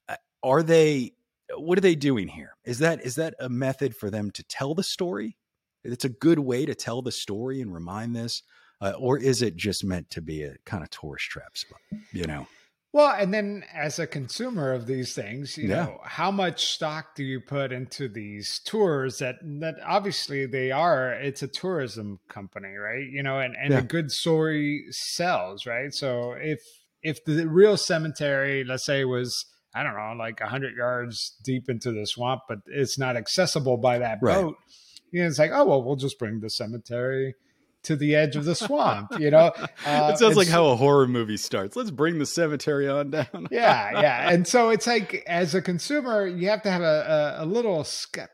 Uh, 0.07 0.17
Are 0.43 0.61
they? 0.61 1.13
What 1.55 1.79
are 1.79 1.81
they 1.81 1.95
doing 1.95 2.27
here? 2.27 2.51
Is 2.63 2.77
that 2.77 3.03
is 3.03 3.15
that 3.15 3.33
a 3.39 3.49
method 3.49 3.95
for 3.95 4.11
them 4.11 4.29
to 4.29 4.43
tell 4.43 4.75
the 4.75 4.83
story? 4.83 5.35
It's 5.83 6.05
a 6.05 6.09
good 6.09 6.37
way 6.37 6.67
to 6.67 6.75
tell 6.75 7.01
the 7.01 7.11
story 7.11 7.59
and 7.59 7.73
remind 7.73 8.15
this, 8.15 8.43
uh, 8.79 8.93
or 8.99 9.17
is 9.17 9.41
it 9.41 9.55
just 9.55 9.83
meant 9.83 10.11
to 10.11 10.21
be 10.21 10.43
a 10.43 10.57
kind 10.63 10.83
of 10.83 10.91
tourist 10.91 11.25
trap 11.25 11.57
spot? 11.57 11.79
You 12.13 12.25
know? 12.25 12.45
Well, 12.97 13.13
and 13.15 13.31
then 13.31 13.63
as 13.71 13.99
a 13.99 14.07
consumer 14.07 14.73
of 14.73 14.87
these 14.87 15.13
things, 15.13 15.55
you 15.55 15.69
Yeah. 15.69 15.75
know, 15.85 15.99
how 16.03 16.31
much 16.31 16.65
stock 16.65 17.13
do 17.13 17.23
you 17.23 17.39
put 17.39 17.71
into 17.71 18.07
these 18.07 18.59
tours 18.65 19.19
that 19.19 19.35
that 19.59 19.75
obviously 19.85 20.47
they 20.47 20.71
are 20.71 21.11
it's 21.13 21.43
a 21.43 21.47
tourism 21.47 22.19
company, 22.27 22.69
right? 22.69 23.05
You 23.07 23.21
know, 23.21 23.39
and 23.39 23.55
and 23.55 23.71
Yeah. 23.71 23.79
a 23.81 23.83
good 23.83 24.09
story 24.09 24.85
sells, 24.89 25.67
right? 25.67 25.93
So 25.93 26.31
if 26.39 26.59
if 27.03 27.23
the 27.23 27.47
real 27.47 27.77
cemetery, 27.77 28.63
let's 28.63 28.85
say 28.87 29.05
was 29.05 29.45
I 29.75 29.83
don't 29.83 29.93
know, 29.93 30.15
like 30.17 30.39
100 30.39 30.75
yards 30.75 31.37
deep 31.43 31.69
into 31.69 31.91
the 31.91 32.07
swamp, 32.07 32.41
but 32.49 32.61
it's 32.65 32.97
not 32.97 33.15
accessible 33.15 33.77
by 33.77 33.99
that 33.99 34.17
Right. 34.23 34.41
boat. 34.41 34.55
You 35.11 35.21
know, 35.21 35.27
it's 35.27 35.37
like, 35.37 35.51
oh 35.53 35.65
well, 35.65 35.83
we'll 35.83 35.97
just 35.97 36.17
bring 36.17 36.39
the 36.39 36.49
cemetery 36.49 37.35
to 37.87 37.95
the 37.97 38.15
edge 38.15 38.35
of 38.35 38.45
the 38.45 38.55
swamp, 38.55 39.19
you 39.19 39.29
know. 39.31 39.51
Uh, 39.55 39.67
it 40.13 40.17
sounds 40.17 40.37
like 40.37 40.47
how 40.47 40.67
a 40.67 40.75
horror 40.75 41.07
movie 41.07 41.37
starts. 41.37 41.75
Let's 41.75 41.91
bring 41.91 42.19
the 42.19 42.25
cemetery 42.25 42.87
on 42.87 43.11
down. 43.11 43.47
yeah, 43.51 43.99
yeah. 44.01 44.29
And 44.31 44.47
so 44.47 44.69
it's 44.69 44.85
like 44.87 45.23
as 45.27 45.55
a 45.55 45.61
consumer, 45.61 46.25
you 46.27 46.49
have 46.49 46.61
to 46.63 46.71
have 46.71 46.81
a, 46.81 47.35
a, 47.39 47.43
a 47.43 47.45
little 47.45 47.83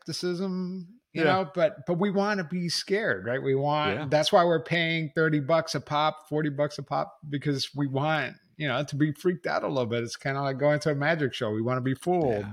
skepticism, 0.04 0.88
you 1.12 1.22
Yeah. 1.24 1.32
know, 1.32 1.50
but 1.54 1.86
but 1.86 1.94
we 1.98 2.10
want 2.10 2.38
to 2.38 2.44
be 2.44 2.68
scared, 2.68 3.26
right? 3.26 3.42
We 3.42 3.54
want 3.54 3.94
Yeah. 3.96 4.06
that's 4.08 4.32
why 4.32 4.44
we're 4.44 4.62
paying 4.62 5.10
30 5.14 5.40
bucks 5.40 5.74
a 5.74 5.80
pop, 5.80 6.28
40 6.28 6.50
bucks 6.50 6.78
a 6.78 6.82
pop, 6.82 7.16
because 7.28 7.70
we 7.74 7.86
want, 7.86 8.34
you 8.56 8.68
know, 8.68 8.82
to 8.84 8.96
be 8.96 9.12
freaked 9.12 9.46
out 9.46 9.62
a 9.64 9.68
little 9.68 9.86
bit. 9.86 10.02
It's 10.02 10.16
kind 10.16 10.36
of 10.36 10.44
like 10.44 10.58
going 10.58 10.80
to 10.80 10.90
a 10.90 10.94
magic 10.94 11.34
show. 11.34 11.50
We 11.50 11.62
want 11.62 11.76
to 11.78 11.82
be 11.82 11.94
fooled. 11.94 12.40
Yeah. 12.40 12.52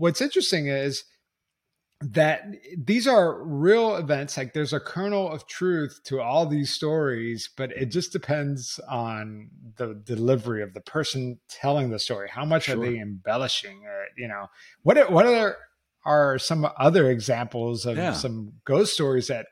what's 0.00 0.20
interesting 0.20 0.66
is 0.66 1.04
that 2.00 2.44
these 2.78 3.06
are 3.06 3.44
real 3.44 3.94
events 3.96 4.36
like 4.38 4.54
there's 4.54 4.72
a 4.72 4.80
kernel 4.80 5.30
of 5.30 5.46
truth 5.46 6.00
to 6.04 6.18
all 6.18 6.46
these 6.46 6.72
stories 6.72 7.50
but 7.58 7.70
it 7.72 7.86
just 7.86 8.10
depends 8.10 8.80
on 8.88 9.50
the 9.76 9.94
delivery 10.04 10.62
of 10.62 10.72
the 10.72 10.80
person 10.80 11.38
telling 11.50 11.90
the 11.90 11.98
story 11.98 12.28
how 12.32 12.44
much 12.44 12.64
Sure. 12.64 12.76
are 12.76 12.80
they 12.90 12.98
embellishing 12.98 13.82
or 13.84 14.06
you 14.16 14.26
know 14.26 14.46
what 14.82 14.96
are, 14.96 15.10
what 15.10 15.26
are 15.26 15.56
are 16.06 16.38
some 16.38 16.66
other 16.78 17.10
examples 17.10 17.84
of 17.84 17.98
Yeah. 17.98 18.14
some 18.14 18.54
ghost 18.64 18.94
stories 18.94 19.26
that 19.26 19.46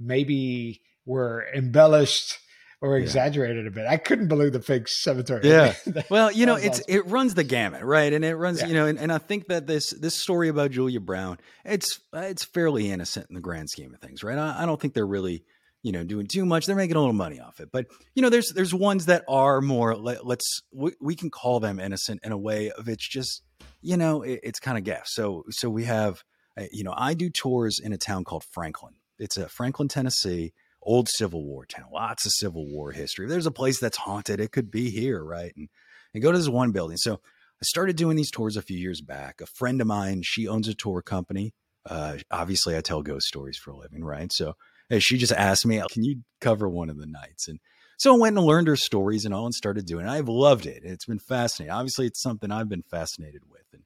maybe 0.00 0.82
were 1.06 1.46
embellished 1.54 2.38
or 2.82 2.98
Yeah. 2.98 3.04
exaggerated 3.04 3.66
a 3.66 3.70
bit 3.70 3.86
i 3.86 3.96
couldn't 3.96 4.28
believe 4.28 4.52
the 4.52 4.60
fake 4.60 4.88
cemetery 4.88 5.48
Yeah. 5.48 5.72
Well, 6.10 6.30
you 6.30 6.44
know, 6.44 6.56
it's 6.56 6.80
awesome. 6.80 6.94
it 6.94 7.06
runs 7.06 7.34
the 7.34 7.44
gamut, 7.44 7.82
right? 7.82 8.12
And 8.12 8.24
it 8.24 8.34
runs, 8.36 8.60
Yeah. 8.60 8.66
you 8.68 8.74
know, 8.74 8.86
and, 8.86 8.98
and 8.98 9.10
I 9.12 9.18
think 9.18 9.48
that 9.48 9.66
this 9.66 9.90
this 9.90 10.14
story 10.20 10.48
about 10.48 10.70
Julia 10.72 11.00
Brown, 11.00 11.38
it's 11.64 12.00
uh, 12.14 12.18
it's 12.20 12.44
fairly 12.44 12.90
innocent 12.90 13.26
in 13.30 13.34
the 13.34 13.40
grand 13.40 13.70
scheme 13.70 13.94
of 13.94 14.00
things, 14.00 14.22
right? 14.22 14.36
I, 14.36 14.62
I 14.62 14.66
don't 14.66 14.78
think 14.80 14.92
they're 14.94 15.06
really, 15.06 15.44
you 15.82 15.92
know, 15.92 16.04
doing 16.04 16.26
too 16.26 16.44
much. 16.44 16.66
They're 16.66 16.76
making 16.76 16.96
a 16.96 16.98
little 17.00 17.12
money 17.14 17.40
off 17.40 17.60
it, 17.60 17.70
but 17.72 17.86
you 18.14 18.22
know, 18.22 18.28
there's 18.30 18.50
there's 18.54 18.74
ones 18.74 19.06
that 19.06 19.24
are 19.28 19.60
more. 19.60 19.96
Let, 19.96 20.26
let's 20.26 20.62
we, 20.72 20.92
we 21.00 21.14
can 21.14 21.30
call 21.30 21.60
them 21.60 21.78
innocent 21.80 22.20
in 22.24 22.32
a 22.32 22.38
way 22.38 22.70
of 22.72 22.88
it's 22.88 23.08
just, 23.08 23.42
you 23.80 23.96
know, 23.96 24.22
it, 24.22 24.40
it's 24.42 24.60
kind 24.60 24.76
of 24.76 24.84
gas. 24.84 25.08
So 25.12 25.44
so 25.50 25.70
we 25.70 25.84
have, 25.84 26.22
uh, 26.58 26.64
you 26.72 26.84
know, 26.84 26.94
I 26.96 27.14
do 27.14 27.30
tours 27.30 27.78
in 27.82 27.92
a 27.92 27.98
town 27.98 28.24
called 28.24 28.44
Franklin. 28.52 28.94
It's 29.18 29.36
a 29.36 29.48
Franklin, 29.48 29.88
Tennessee 29.88 30.52
old 30.82 31.08
Civil 31.08 31.44
War 31.44 31.64
town, 31.66 31.86
lots 31.92 32.26
of 32.26 32.32
Civil 32.32 32.66
War 32.66 32.92
history. 32.92 33.26
If 33.26 33.30
there's 33.30 33.46
a 33.46 33.50
place 33.50 33.78
that's 33.78 33.98
haunted, 33.98 34.40
it 34.40 34.52
could 34.52 34.70
be 34.70 34.90
here, 34.90 35.22
right? 35.22 35.52
And 35.56 35.68
and 36.14 36.22
go 36.22 36.32
to 36.32 36.38
this 36.38 36.48
one 36.48 36.72
building. 36.72 36.96
So 36.98 37.14
I 37.14 37.64
started 37.64 37.96
doing 37.96 38.16
these 38.16 38.30
tours 38.30 38.56
a 38.56 38.62
few 38.62 38.76
years 38.76 39.00
back. 39.00 39.40
A 39.40 39.46
friend 39.46 39.80
of 39.80 39.86
mine, 39.86 40.22
she 40.24 40.46
owns 40.46 40.68
a 40.68 40.74
tour 40.74 41.00
company. 41.00 41.54
Uh, 41.88 42.18
obviously, 42.30 42.76
I 42.76 42.80
tell 42.80 43.02
ghost 43.02 43.26
stories 43.26 43.56
for 43.56 43.70
a 43.70 43.76
living, 43.76 44.04
right? 44.04 44.32
So 44.32 44.54
she 44.98 45.16
just 45.16 45.32
asked 45.32 45.64
me, 45.66 45.82
"Can 45.90 46.04
you 46.04 46.22
cover 46.40 46.68
one 46.68 46.90
of 46.90 46.98
the 46.98 47.06
nights?" 47.06 47.48
And 47.48 47.60
so 47.98 48.14
I 48.14 48.18
went 48.18 48.36
and 48.36 48.46
learned 48.46 48.68
her 48.68 48.76
stories 48.76 49.24
and 49.24 49.32
all, 49.32 49.46
and 49.46 49.54
started 49.54 49.86
doing. 49.86 50.06
it. 50.06 50.10
I've 50.10 50.28
loved 50.28 50.66
it. 50.66 50.82
It's 50.84 51.06
been 51.06 51.18
fascinating. 51.18 51.72
Obviously, 51.72 52.06
it's 52.06 52.20
something 52.20 52.50
I've 52.50 52.68
been 52.68 52.82
fascinated 52.82 53.42
with. 53.50 53.64
And 53.72 53.82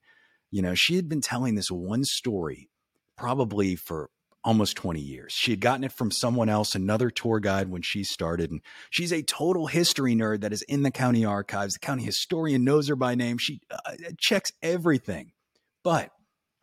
you 0.50 0.62
know, 0.62 0.74
she 0.74 0.96
had 0.96 1.08
been 1.08 1.20
telling 1.20 1.54
this 1.54 1.70
one 1.70 2.04
story 2.04 2.70
probably 3.16 3.76
for 3.76 4.10
almost 4.46 4.76
20 4.76 5.00
years. 5.00 5.32
She 5.32 5.50
had 5.50 5.60
gotten 5.60 5.82
it 5.82 5.92
from 5.92 6.12
someone 6.12 6.48
else, 6.48 6.76
another 6.76 7.10
tour 7.10 7.40
guide 7.40 7.68
when 7.68 7.82
she 7.82 8.04
started. 8.04 8.52
And 8.52 8.60
she's 8.90 9.12
a 9.12 9.22
total 9.22 9.66
history 9.66 10.14
nerd 10.14 10.42
that 10.42 10.52
is 10.52 10.62
in 10.62 10.84
the 10.84 10.92
county 10.92 11.24
archives. 11.24 11.74
The 11.74 11.80
county 11.80 12.04
historian 12.04 12.62
knows 12.62 12.86
her 12.86 12.94
by 12.94 13.16
name. 13.16 13.38
She 13.38 13.60
uh, 13.70 13.92
checks 14.18 14.52
everything. 14.62 15.32
But 15.82 16.10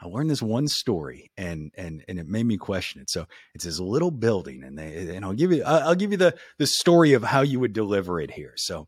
I 0.01 0.07
learned 0.07 0.29
this 0.29 0.41
one 0.41 0.67
story 0.67 1.29
and 1.37 1.71
and 1.77 2.03
and 2.07 2.19
it 2.19 2.27
made 2.27 2.45
me 2.45 2.57
question 2.57 3.01
it. 3.01 3.09
So 3.09 3.25
it's 3.53 3.65
this 3.65 3.79
little 3.79 4.11
building 4.11 4.63
and 4.63 4.77
they 4.77 5.15
and 5.15 5.23
I'll 5.23 5.33
give 5.33 5.51
you 5.51 5.63
I'll 5.63 5.89
I'll 5.89 5.95
give 5.95 6.11
you 6.11 6.17
the 6.17 6.35
the 6.57 6.67
story 6.67 7.13
of 7.13 7.23
how 7.23 7.41
you 7.41 7.59
would 7.59 7.73
deliver 7.73 8.19
it 8.19 8.31
here. 8.31 8.53
So 8.55 8.87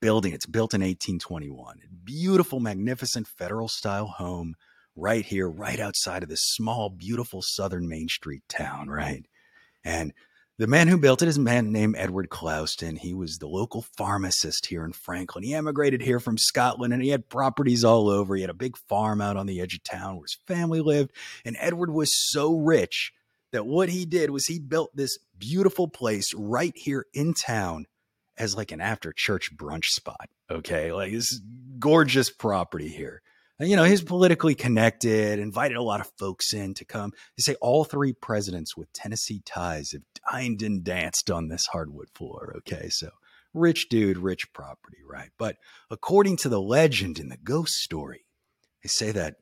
building. 0.00 0.32
It's 0.32 0.46
built 0.46 0.74
in 0.74 0.80
1821. 0.80 1.80
Beautiful, 2.04 2.60
magnificent 2.60 3.26
federal 3.26 3.68
style 3.68 4.06
home 4.06 4.54
right 4.98 5.24
here, 5.24 5.48
right 5.48 5.80
outside 5.80 6.22
of 6.22 6.28
this 6.28 6.42
small, 6.42 6.90
beautiful 6.90 7.40
southern 7.42 7.88
Main 7.88 8.08
Street 8.08 8.42
town, 8.48 8.88
right? 8.88 9.24
And 9.84 10.12
the 10.58 10.66
man 10.66 10.88
who 10.88 10.98
built 10.98 11.22
it 11.22 11.28
is 11.28 11.36
a 11.36 11.40
man 11.40 11.70
named 11.70 11.94
Edward 11.96 12.30
Clouston. 12.30 12.96
He 12.96 13.14
was 13.14 13.38
the 13.38 13.46
local 13.46 13.86
pharmacist 13.96 14.66
here 14.66 14.84
in 14.84 14.92
Franklin. 14.92 15.44
He 15.44 15.54
emigrated 15.54 16.02
here 16.02 16.18
from 16.18 16.36
Scotland 16.36 16.92
and 16.92 17.00
he 17.00 17.10
had 17.10 17.28
properties 17.28 17.84
all 17.84 18.08
over. 18.08 18.34
He 18.34 18.40
had 18.40 18.50
a 18.50 18.54
big 18.54 18.76
farm 18.76 19.20
out 19.20 19.36
on 19.36 19.46
the 19.46 19.60
edge 19.60 19.74
of 19.74 19.84
town 19.84 20.16
where 20.16 20.24
his 20.24 20.38
family 20.48 20.80
lived. 20.80 21.12
And 21.44 21.56
Edward 21.60 21.90
was 21.90 22.12
so 22.12 22.56
rich 22.56 23.12
that 23.52 23.66
what 23.66 23.88
he 23.88 24.04
did 24.04 24.30
was 24.30 24.46
he 24.46 24.58
built 24.58 24.90
this 24.96 25.16
beautiful 25.38 25.86
place 25.86 26.34
right 26.34 26.72
here 26.74 27.06
in 27.14 27.34
town 27.34 27.86
as 28.36 28.56
like 28.56 28.72
an 28.72 28.80
after 28.80 29.12
church 29.16 29.56
brunch 29.56 29.86
spot. 29.86 30.28
Okay. 30.50 30.92
Like 30.92 31.12
this 31.12 31.40
gorgeous 31.78 32.30
property 32.30 32.88
here. 32.88 33.22
You 33.60 33.74
know, 33.74 33.84
he's 33.84 34.02
politically 34.02 34.54
connected, 34.54 35.40
invited 35.40 35.76
a 35.76 35.82
lot 35.82 36.00
of 36.00 36.12
folks 36.16 36.54
in 36.54 36.74
to 36.74 36.84
come. 36.84 37.12
They 37.36 37.42
say 37.42 37.56
all 37.60 37.84
three 37.84 38.12
presidents 38.12 38.76
with 38.76 38.92
Tennessee 38.92 39.42
ties 39.44 39.92
have 39.92 40.02
dined 40.30 40.62
and 40.62 40.84
danced 40.84 41.28
on 41.28 41.48
this 41.48 41.66
hardwood 41.66 42.08
floor. 42.14 42.54
Okay. 42.58 42.88
So 42.88 43.10
rich 43.52 43.88
dude, 43.88 44.18
rich 44.18 44.52
property, 44.52 44.98
right? 45.08 45.30
But 45.38 45.56
according 45.90 46.36
to 46.38 46.48
the 46.48 46.60
legend 46.60 47.18
in 47.18 47.30
the 47.30 47.36
ghost 47.36 47.74
story, 47.74 48.26
they 48.82 48.88
say 48.88 49.10
that 49.10 49.36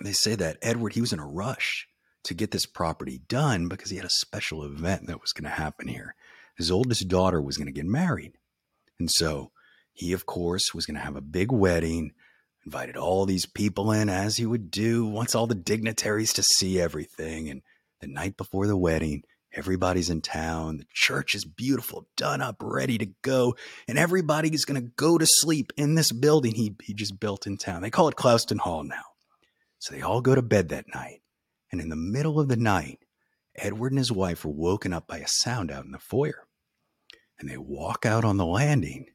they 0.00 0.12
say 0.12 0.34
that 0.36 0.58
Edward, 0.62 0.94
he 0.94 1.00
was 1.00 1.12
in 1.12 1.18
a 1.18 1.26
rush 1.26 1.86
to 2.24 2.34
get 2.34 2.50
this 2.50 2.66
property 2.66 3.20
done 3.28 3.68
because 3.68 3.90
he 3.90 3.96
had 3.96 4.06
a 4.06 4.10
special 4.10 4.64
event 4.64 5.06
that 5.06 5.20
was 5.20 5.32
going 5.32 5.44
to 5.44 5.50
happen 5.50 5.88
here. 5.88 6.14
His 6.56 6.70
oldest 6.70 7.08
daughter 7.08 7.42
was 7.42 7.56
going 7.56 7.66
to 7.66 7.72
get 7.72 7.84
married. 7.84 8.32
And 8.98 9.10
so 9.10 9.50
he, 9.92 10.12
of 10.12 10.26
course, 10.26 10.72
was 10.72 10.86
going 10.86 10.96
to 10.96 11.04
have 11.04 11.16
a 11.16 11.20
big 11.20 11.52
wedding 11.52 12.12
invited 12.68 12.98
all 12.98 13.24
these 13.24 13.46
people 13.46 13.92
in 13.92 14.10
as 14.10 14.36
he 14.36 14.44
would 14.44 14.70
do, 14.70 15.06
wants 15.06 15.34
all 15.34 15.46
the 15.46 15.54
dignitaries 15.54 16.34
to 16.34 16.42
see 16.42 16.78
everything. 16.78 17.48
And 17.48 17.62
the 18.02 18.08
night 18.08 18.36
before 18.36 18.66
the 18.66 18.76
wedding, 18.76 19.22
everybody's 19.54 20.10
in 20.10 20.20
town. 20.20 20.76
The 20.76 20.84
church 20.92 21.34
is 21.34 21.46
beautiful, 21.46 22.08
done 22.18 22.42
up, 22.42 22.56
ready 22.60 22.98
to 22.98 23.06
go. 23.22 23.56
And 23.88 23.98
everybody 23.98 24.50
is 24.50 24.66
going 24.66 24.78
to 24.82 24.90
go 24.96 25.16
to 25.16 25.24
sleep 25.26 25.72
in 25.78 25.94
this 25.94 26.12
building 26.12 26.54
he, 26.54 26.76
he 26.82 26.92
just 26.92 27.18
built 27.18 27.46
in 27.46 27.56
town. 27.56 27.80
They 27.80 27.88
call 27.88 28.08
it 28.08 28.16
Clouston 28.16 28.58
Hall 28.58 28.84
now. 28.84 29.04
So 29.78 29.94
they 29.94 30.02
all 30.02 30.20
go 30.20 30.34
to 30.34 30.42
bed 30.42 30.68
that 30.68 30.94
night. 30.94 31.22
And 31.72 31.80
in 31.80 31.88
the 31.88 31.96
middle 31.96 32.38
of 32.38 32.48
the 32.48 32.56
night, 32.56 32.98
Edward 33.56 33.92
and 33.92 33.98
his 33.98 34.12
wife 34.12 34.44
were 34.44 34.52
woken 34.52 34.92
up 34.92 35.06
by 35.06 35.20
a 35.20 35.26
sound 35.26 35.70
out 35.70 35.86
in 35.86 35.92
the 35.92 35.98
foyer. 35.98 36.46
And 37.40 37.48
they 37.48 37.56
walk 37.56 38.04
out 38.04 38.26
on 38.26 38.36
the 38.36 38.44
landing. 38.44 39.06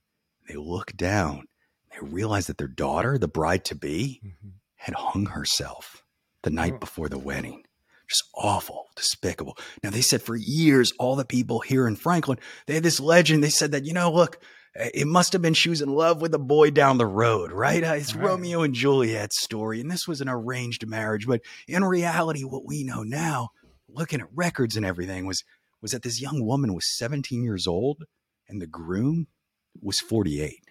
They 0.49 0.55
look 0.55 0.97
down 0.97 1.45
they 1.93 2.08
realized 2.08 2.49
that 2.49 2.58
their 2.58 2.67
daughter, 2.67 3.17
the 3.17 3.27
bride 3.27 3.65
to 3.65 3.75
be, 3.75 4.21
mm-hmm. 4.25 4.49
had 4.75 4.95
hung 4.95 5.27
herself 5.27 6.03
the 6.43 6.49
night 6.49 6.73
oh. 6.75 6.79
before 6.79 7.10
the 7.10 7.17
wedding. 7.17 7.63
Just 8.10 8.23
awful, 8.36 8.89
despicable. 8.95 9.58
Now, 9.82 9.89
they 9.89 10.01
said 10.01 10.21
for 10.21 10.36
years, 10.36 10.91
all 10.99 11.15
the 11.15 11.25
people 11.25 11.62
here 11.62 11.88
in 11.88 11.95
Franklin, 11.95 12.38
they 12.67 12.75
had 12.75 12.84
this 12.84 12.99
legend. 12.99 13.43
They 13.43 13.49
said 13.49 13.71
that, 13.71 13.86
you 13.86 13.93
know, 13.93 14.12
look, 14.12 14.39
eh, 14.75 14.89
it 14.93 15.08
must 15.08 15.34
have 15.34 15.41
been 15.41 15.53
she 15.53 15.69
was 15.69 15.82
in 15.82 15.89
love 15.89 16.21
with 16.21 16.34
a 16.34 16.39
boy 16.39 16.69
down 16.69 16.97
the 16.97 17.06
road, 17.06 17.51
right? 17.51 17.84
Uh, 17.84 17.93
it's 17.93 18.13
right. 18.13 18.25
Romeo 18.25 18.62
and 18.62 18.75
Juliet's 18.75 19.41
story. 19.41 19.79
And 19.79 19.89
this 19.89 20.08
was 20.08 20.19
an 20.21 20.29
arranged 20.29 20.86
marriage. 20.86 21.25
But 21.25 21.41
in 21.67 21.84
reality, 21.84 22.43
what 22.43 22.65
we 22.65 22.84
know 22.84 23.03
now, 23.03 23.49
looking 23.88 24.19
at 24.19 24.27
records 24.36 24.75
and 24.75 24.86
everything, 24.86 25.25
was, 25.25 25.43
was 25.82 25.91
that 25.91 26.03
this 26.03 26.21
young 26.21 26.45
woman 26.45 26.73
was 26.73 26.97
17 26.97 27.41
years 27.41 27.65
old 27.67 28.03
and 28.49 28.62
the 28.62 28.67
groom 28.67 29.27
was 29.82 29.99
48. 29.99 30.62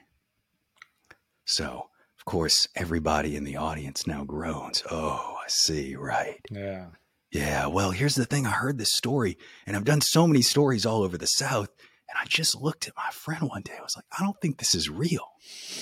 So, 1.45 1.89
of 2.19 2.25
course, 2.25 2.69
everybody 2.77 3.37
in 3.37 3.45
the 3.45 3.57
audience 3.57 4.07
now 4.07 4.25
groans. 4.25 4.83
Oh, 4.91 5.37
I 5.45 5.49
see, 5.49 5.97
right. 5.97 6.41
Yeah. 6.51 6.87
Yeah. 7.31 7.67
Well, 7.67 7.91
here's 7.91 8.15
the 8.15 8.25
thing 8.25 8.47
I 8.47 8.51
heard 8.51 8.79
this 8.79 8.93
story, 8.93 9.39
and 9.67 9.77
I've 9.77 9.85
done 9.85 10.01
so 10.01 10.27
many 10.27 10.43
stories 10.43 10.87
all 10.87 11.03
over 11.03 11.19
the 11.19 11.27
South. 11.27 11.71
And 12.09 12.19
I 12.21 12.27
just 12.27 12.61
looked 12.61 12.87
at 12.87 12.97
my 12.97 13.11
friend 13.11 13.49
one 13.49 13.63
day. 13.63 13.73
I 13.79 13.83
was 13.83 13.97
like, 13.97 14.05
I 14.19 14.23
don't 14.23 14.39
think 14.41 14.59
this 14.59 14.75
is 14.75 14.91
real. 14.91 15.27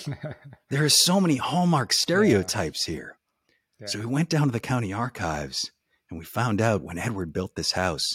there 0.71 0.85
are 0.85 0.89
so 0.89 1.21
many 1.21 1.37
hallmark 1.37 1.93
stereotypes 1.93 2.87
yeah. 2.87 2.95
here. 2.95 3.19
Yeah. 3.81 3.87
So 3.89 3.99
we 3.99 4.07
went 4.07 4.29
down 4.29 4.47
to 4.47 4.53
the 4.53 4.61
county 4.61 4.93
archives 4.93 5.73
and 6.09 6.19
we 6.19 6.25
found 6.25 6.61
out 6.61 6.83
when 6.83 6.99
Edward 6.99 7.33
built 7.33 7.57
this 7.57 7.73
house, 7.73 8.07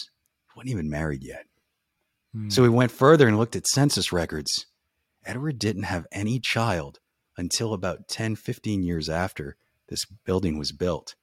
he 0.46 0.56
wasn't 0.56 0.70
even 0.70 0.88
married 0.88 1.22
yet. 1.22 1.44
Hmm. 2.32 2.48
So 2.48 2.62
we 2.62 2.70
went 2.70 2.90
further 2.90 3.28
and 3.28 3.36
looked 3.36 3.56
at 3.56 3.66
census 3.66 4.12
records. 4.12 4.66
Edward 5.24 5.58
didn't 5.58 5.84
have 5.84 6.06
any 6.10 6.40
child 6.40 7.00
until 7.36 7.72
about 7.72 8.08
10, 8.08 8.36
15 8.36 8.82
years 8.82 9.08
after 9.08 9.56
this 9.88 10.04
building 10.04 10.58
was 10.58 10.72
built. 10.72 11.14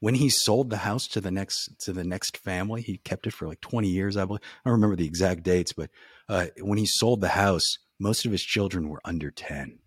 When 0.00 0.16
he 0.16 0.28
sold 0.28 0.70
the 0.70 0.78
house 0.78 1.06
to 1.08 1.20
the 1.20 1.30
next 1.30 1.80
to 1.80 1.92
the 1.92 2.04
next 2.04 2.36
family, 2.36 2.82
he 2.82 2.98
kept 2.98 3.26
it 3.26 3.32
for 3.32 3.48
like 3.48 3.60
20 3.62 3.88
years, 3.88 4.16
I 4.16 4.24
believe. 4.26 4.42
I 4.42 4.68
don't 4.68 4.74
remember 4.74 4.96
the 4.96 5.06
exact 5.06 5.42
dates, 5.42 5.72
but 5.72 5.90
uh, 6.28 6.46
when 6.60 6.78
he 6.78 6.86
sold 6.86 7.20
the 7.20 7.28
house, 7.28 7.78
most 7.98 8.26
of 8.26 8.32
his 8.32 8.42
children 8.42 8.88
were 8.88 9.00
under 9.04 9.30
10. 9.30 9.78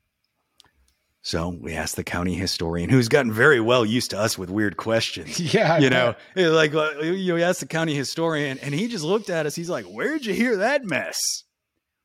So 1.22 1.50
we 1.62 1.74
asked 1.74 1.96
the 1.96 2.04
county 2.04 2.34
historian, 2.34 2.90
who's 2.90 3.10
gotten 3.10 3.32
very 3.32 3.60
well 3.60 3.86
used 3.86 4.12
to 4.12 4.20
us 4.20 4.38
with 4.38 4.50
weird 4.50 4.78
questions. 4.78 5.40
Yeah, 5.54 5.78
you 5.78 5.90
know, 5.90 6.16
like 6.36 6.74
uh, 6.74 7.02
you 7.02 7.38
asked 7.38 7.60
the 7.60 7.66
county 7.66 7.94
historian, 7.94 8.58
and 8.60 8.74
he 8.74 8.88
just 8.88 9.04
looked 9.04 9.30
at 9.30 9.46
us. 9.46 9.56
He's 9.56 9.70
like, 9.70 9.86
"Where'd 9.86 10.26
you 10.26 10.34
hear 10.34 10.58
that 10.58 10.86
mess?" 10.86 11.20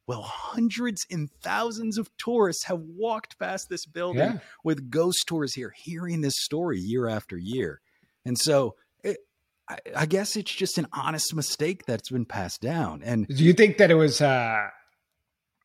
Well, 0.07 0.23
hundreds 0.23 1.07
and 1.11 1.31
thousands 1.43 1.97
of 1.97 2.11
tourists 2.19 2.65
have 2.65 2.81
walked 2.81 3.39
past 3.39 3.69
this 3.71 3.87
building 3.87 4.19
yeah. 4.19 4.39
with 4.63 4.91
ghost 4.91 5.25
tours 5.27 5.55
here, 5.55 5.73
hearing 5.75 6.21
this 6.21 6.35
story 6.37 6.79
year 6.79 7.09
after 7.09 7.39
year. 7.39 7.81
And 8.27 8.39
so 8.39 8.75
it, 9.03 9.17
I, 9.69 9.79
I, 9.97 10.07
guess 10.07 10.37
it's 10.37 10.53
just 10.53 10.77
an 10.77 10.89
honest 10.93 11.35
mistake 11.35 11.87
that's 11.87 12.11
been 12.11 12.27
passed 12.27 12.61
down. 12.61 13.03
And 13.03 13.27
do 13.29 13.43
you 13.43 13.55
think 13.55 13.79
that 13.79 13.91
it 13.91 13.95
was 13.95 14.21
uh, 14.21 14.69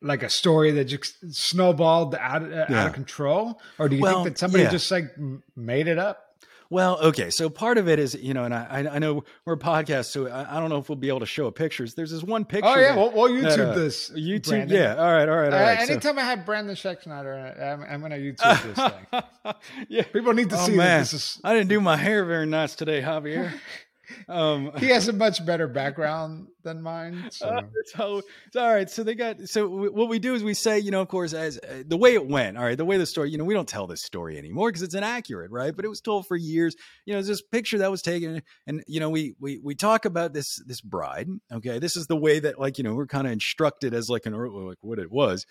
like 0.00 0.22
a 0.22 0.30
story 0.30 0.70
that 0.72 0.84
just 0.86 1.14
snowballed 1.34 2.14
out, 2.14 2.42
uh, 2.42 2.66
yeah. 2.70 2.80
out 2.80 2.86
of 2.88 2.92
control? 2.94 3.60
Or 3.78 3.90
do 3.90 3.96
you 3.96 4.02
well, 4.02 4.24
think 4.24 4.36
that 4.36 4.38
somebody 4.38 4.64
yeah. 4.64 4.70
just 4.70 4.90
like 4.90 5.04
made 5.54 5.86
it 5.86 5.98
up? 5.98 6.29
Well, 6.70 7.00
okay. 7.00 7.30
So 7.30 7.50
part 7.50 7.78
of 7.78 7.88
it 7.88 7.98
is, 7.98 8.14
you 8.14 8.32
know, 8.32 8.44
and 8.44 8.54
I, 8.54 8.88
I 8.92 8.98
know 9.00 9.24
we're 9.44 9.54
a 9.54 9.58
podcast, 9.58 10.06
so 10.06 10.28
I, 10.28 10.56
I 10.56 10.60
don't 10.60 10.70
know 10.70 10.78
if 10.78 10.88
we'll 10.88 10.96
be 10.96 11.08
able 11.08 11.20
to 11.20 11.26
show 11.26 11.50
pictures. 11.50 11.94
There's 11.94 12.12
this 12.12 12.22
one 12.22 12.44
picture. 12.44 12.68
Oh 12.68 12.76
yeah, 12.76 12.94
we'll, 12.94 13.10
we'll, 13.10 13.28
YouTube 13.28 13.56
that, 13.56 13.70
uh, 13.70 13.74
this. 13.74 14.10
YouTube, 14.10 14.48
Brandon. 14.50 14.76
yeah. 14.76 14.94
All 14.94 15.12
right, 15.12 15.28
all 15.28 15.36
right, 15.36 15.52
all 15.52 15.60
right. 15.60 15.78
Uh, 15.78 15.82
anytime 15.82 16.14
so. 16.14 16.20
I 16.20 16.24
have 16.24 16.46
Brandon 16.46 16.76
Schexnayder, 16.76 17.60
I'm, 17.60 17.82
I'm 17.82 18.00
going 18.00 18.12
to 18.12 18.18
YouTube 18.18 18.62
this 18.62 19.52
thing. 19.52 19.54
yeah, 19.88 20.02
people 20.04 20.32
need 20.32 20.50
to 20.50 20.56
oh, 20.60 20.66
see 20.66 20.76
man. 20.76 21.00
this 21.00 21.12
is. 21.12 21.40
I 21.42 21.54
didn't 21.54 21.68
do 21.70 21.80
my 21.80 21.96
hair 21.96 22.24
very 22.24 22.46
nice 22.46 22.76
today, 22.76 23.02
Javier. 23.02 23.52
Um, 24.28 24.72
he 24.78 24.86
has 24.88 25.08
a 25.08 25.12
much 25.12 25.44
better 25.44 25.68
background 25.68 26.48
than 26.62 26.82
mine. 26.82 27.30
So. 27.40 27.46
Uh, 27.46 27.62
so 27.84 28.22
all 28.56 28.72
right. 28.72 28.90
So 28.90 29.02
they 29.02 29.14
got. 29.14 29.48
So 29.48 29.68
what 29.68 30.08
we 30.08 30.18
do 30.18 30.34
is 30.34 30.44
we 30.44 30.52
say, 30.52 30.78
you 30.78 30.90
know, 30.90 31.00
of 31.00 31.08
course, 31.08 31.32
as 31.32 31.58
uh, 31.58 31.84
the 31.86 31.96
way 31.96 32.14
it 32.14 32.26
went. 32.26 32.58
All 32.58 32.64
right, 32.64 32.76
the 32.76 32.84
way 32.84 32.96
the 32.98 33.06
story. 33.06 33.30
You 33.30 33.38
know, 33.38 33.44
we 33.44 33.54
don't 33.54 33.68
tell 33.68 33.86
this 33.86 34.02
story 34.02 34.36
anymore 34.36 34.68
because 34.68 34.82
it's 34.82 34.94
inaccurate, 34.94 35.50
right? 35.50 35.74
But 35.74 35.84
it 35.84 35.88
was 35.88 36.00
told 36.00 36.26
for 36.26 36.36
years. 36.36 36.76
You 37.06 37.14
know, 37.14 37.22
this 37.22 37.40
picture 37.40 37.78
that 37.78 37.90
was 37.90 38.02
taken, 38.02 38.42
and 38.66 38.82
you 38.86 39.00
know, 39.00 39.10
we 39.10 39.34
we 39.40 39.58
we 39.58 39.74
talk 39.74 40.04
about 40.04 40.32
this 40.32 40.60
this 40.66 40.80
bride. 40.80 41.28
Okay, 41.52 41.78
this 41.78 41.96
is 41.96 42.08
the 42.08 42.16
way 42.16 42.40
that 42.40 42.58
like 42.58 42.78
you 42.78 42.84
know 42.84 42.94
we're 42.94 43.06
kind 43.06 43.26
of 43.26 43.32
instructed 43.32 43.94
as 43.94 44.10
like 44.10 44.26
an 44.26 44.34
early 44.34 44.64
like 44.64 44.78
what 44.82 44.98
it 44.98 45.10
was 45.10 45.46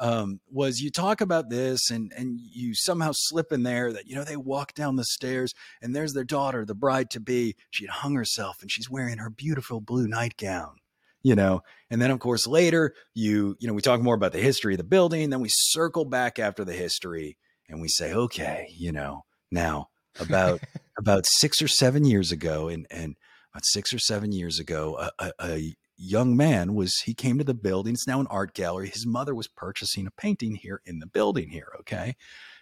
um, 0.00 0.40
was 0.50 0.80
you 0.80 0.90
talk 0.90 1.20
about 1.20 1.50
this 1.50 1.90
and 1.90 2.12
and 2.16 2.38
you 2.40 2.74
somehow 2.74 3.12
slip 3.14 3.52
in 3.52 3.62
there 3.62 3.92
that 3.92 4.06
you 4.06 4.14
know 4.14 4.24
they 4.24 4.36
walk 4.36 4.74
down 4.74 4.96
the 4.96 5.04
stairs 5.04 5.54
and 5.80 5.94
there's 5.94 6.12
their 6.12 6.24
daughter, 6.24 6.64
the 6.64 6.74
bride 6.74 7.10
to 7.10 7.20
be. 7.20 7.56
She 7.70 7.84
had 7.84 7.90
hung 7.90 8.14
herself 8.14 8.58
and 8.60 8.70
she's 8.70 8.90
wearing 8.90 9.18
her 9.18 9.30
beautiful 9.30 9.80
blue 9.80 10.08
nightgown. 10.08 10.76
You 11.22 11.34
know, 11.34 11.62
and 11.90 12.02
then 12.02 12.10
of 12.10 12.18
course 12.18 12.46
later 12.46 12.94
you 13.14 13.56
you 13.58 13.68
know 13.68 13.74
we 13.74 13.82
talk 13.82 14.00
more 14.00 14.14
about 14.14 14.32
the 14.32 14.40
history 14.40 14.74
of 14.74 14.78
the 14.78 14.84
building. 14.84 15.30
Then 15.30 15.40
we 15.40 15.50
circle 15.50 16.04
back 16.04 16.38
after 16.38 16.64
the 16.64 16.74
history 16.74 17.36
and 17.68 17.80
we 17.80 17.88
say, 17.88 18.12
okay, 18.12 18.68
you 18.76 18.92
know, 18.92 19.24
now 19.50 19.88
about 20.18 20.60
about 20.98 21.24
six 21.26 21.62
or 21.62 21.68
seven 21.68 22.04
years 22.04 22.32
ago, 22.32 22.68
and 22.68 22.86
and 22.90 23.16
about 23.52 23.64
six 23.64 23.92
or 23.92 23.98
seven 23.98 24.32
years 24.32 24.58
ago, 24.58 24.98
a, 24.98 25.10
a, 25.18 25.32
a 25.40 25.74
young 25.96 26.36
man 26.36 26.74
was 26.74 26.94
he 27.04 27.14
came 27.14 27.38
to 27.38 27.44
the 27.44 27.54
building 27.54 27.94
it's 27.94 28.06
now 28.06 28.20
an 28.20 28.26
art 28.28 28.54
gallery 28.54 28.88
his 28.88 29.06
mother 29.06 29.34
was 29.34 29.48
purchasing 29.48 30.06
a 30.06 30.10
painting 30.10 30.54
here 30.54 30.80
in 30.84 30.98
the 30.98 31.06
building 31.06 31.50
here 31.50 31.72
okay? 31.80 32.16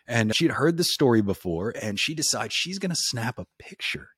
And 0.07 0.35
she'd 0.35 0.53
heard 0.53 0.77
the 0.77 0.85
story 0.85 1.23
before 1.23 1.73
and 1.81 1.99
she 1.99 2.15
decides 2.15 2.53
she's 2.53 2.79
going 2.79 2.91
to 2.91 2.97
snap 2.97 3.39
a 3.39 3.47
picture 3.59 4.11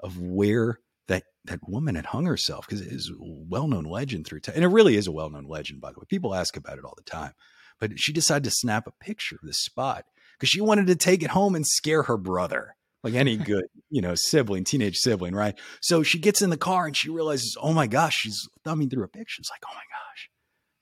of 0.00 0.18
where 0.18 0.78
that 1.08 1.24
that 1.44 1.68
woman 1.68 1.96
had 1.96 2.06
hung 2.06 2.26
herself 2.26 2.66
because 2.66 2.80
it 2.80 2.92
is 2.92 3.10
a 3.10 3.14
well-known 3.18 3.84
legend 3.84 4.26
through 4.26 4.40
time 4.40 4.54
and 4.54 4.64
it 4.64 4.68
really 4.68 4.96
is 4.96 5.06
a 5.06 5.12
well-known 5.12 5.44
legend 5.44 5.80
by 5.80 5.92
the 5.92 5.98
way. 5.98 6.06
People 6.08 6.34
ask 6.34 6.56
about 6.56 6.78
it 6.78 6.84
all 6.84 6.94
the 6.96 7.02
time. 7.02 7.32
But 7.80 7.98
she 7.98 8.12
decided 8.12 8.44
to 8.44 8.50
snap 8.52 8.86
a 8.86 9.04
picture 9.04 9.34
of 9.34 9.46
the 9.46 9.52
spot 9.52 10.04
because 10.38 10.48
she 10.48 10.60
wanted 10.60 10.86
to 10.86 10.94
take 10.94 11.24
it 11.24 11.30
home 11.30 11.56
and 11.56 11.66
scare 11.66 12.04
her 12.04 12.16
brother 12.16 12.76
like 13.02 13.14
any 13.14 13.36
good, 13.36 13.64
you 13.90 14.00
know, 14.00 14.14
sibling, 14.14 14.64
teenage 14.64 14.96
sibling, 14.96 15.34
right? 15.34 15.58
So 15.80 16.02
she 16.02 16.18
gets 16.18 16.42
in 16.42 16.50
the 16.50 16.56
car 16.56 16.86
and 16.86 16.96
she 16.96 17.10
realizes, 17.10 17.56
oh 17.60 17.72
my 17.72 17.86
gosh, 17.86 18.16
she's 18.16 18.48
thumbing 18.64 18.90
through 18.90 19.04
a 19.04 19.08
picture. 19.08 19.40
It's 19.40 19.50
like, 19.50 19.62
oh 19.66 19.74
my 19.74 19.82
gosh, 19.90 20.30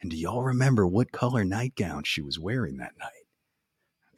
And 0.03 0.11
do 0.11 0.17
y'all 0.17 0.43
remember 0.43 0.87
what 0.87 1.13
color 1.13 1.45
nightgown 1.45 2.03
she 2.05 2.23
was 2.23 2.39
wearing 2.39 2.77
that 2.79 2.93
night? 2.99 3.11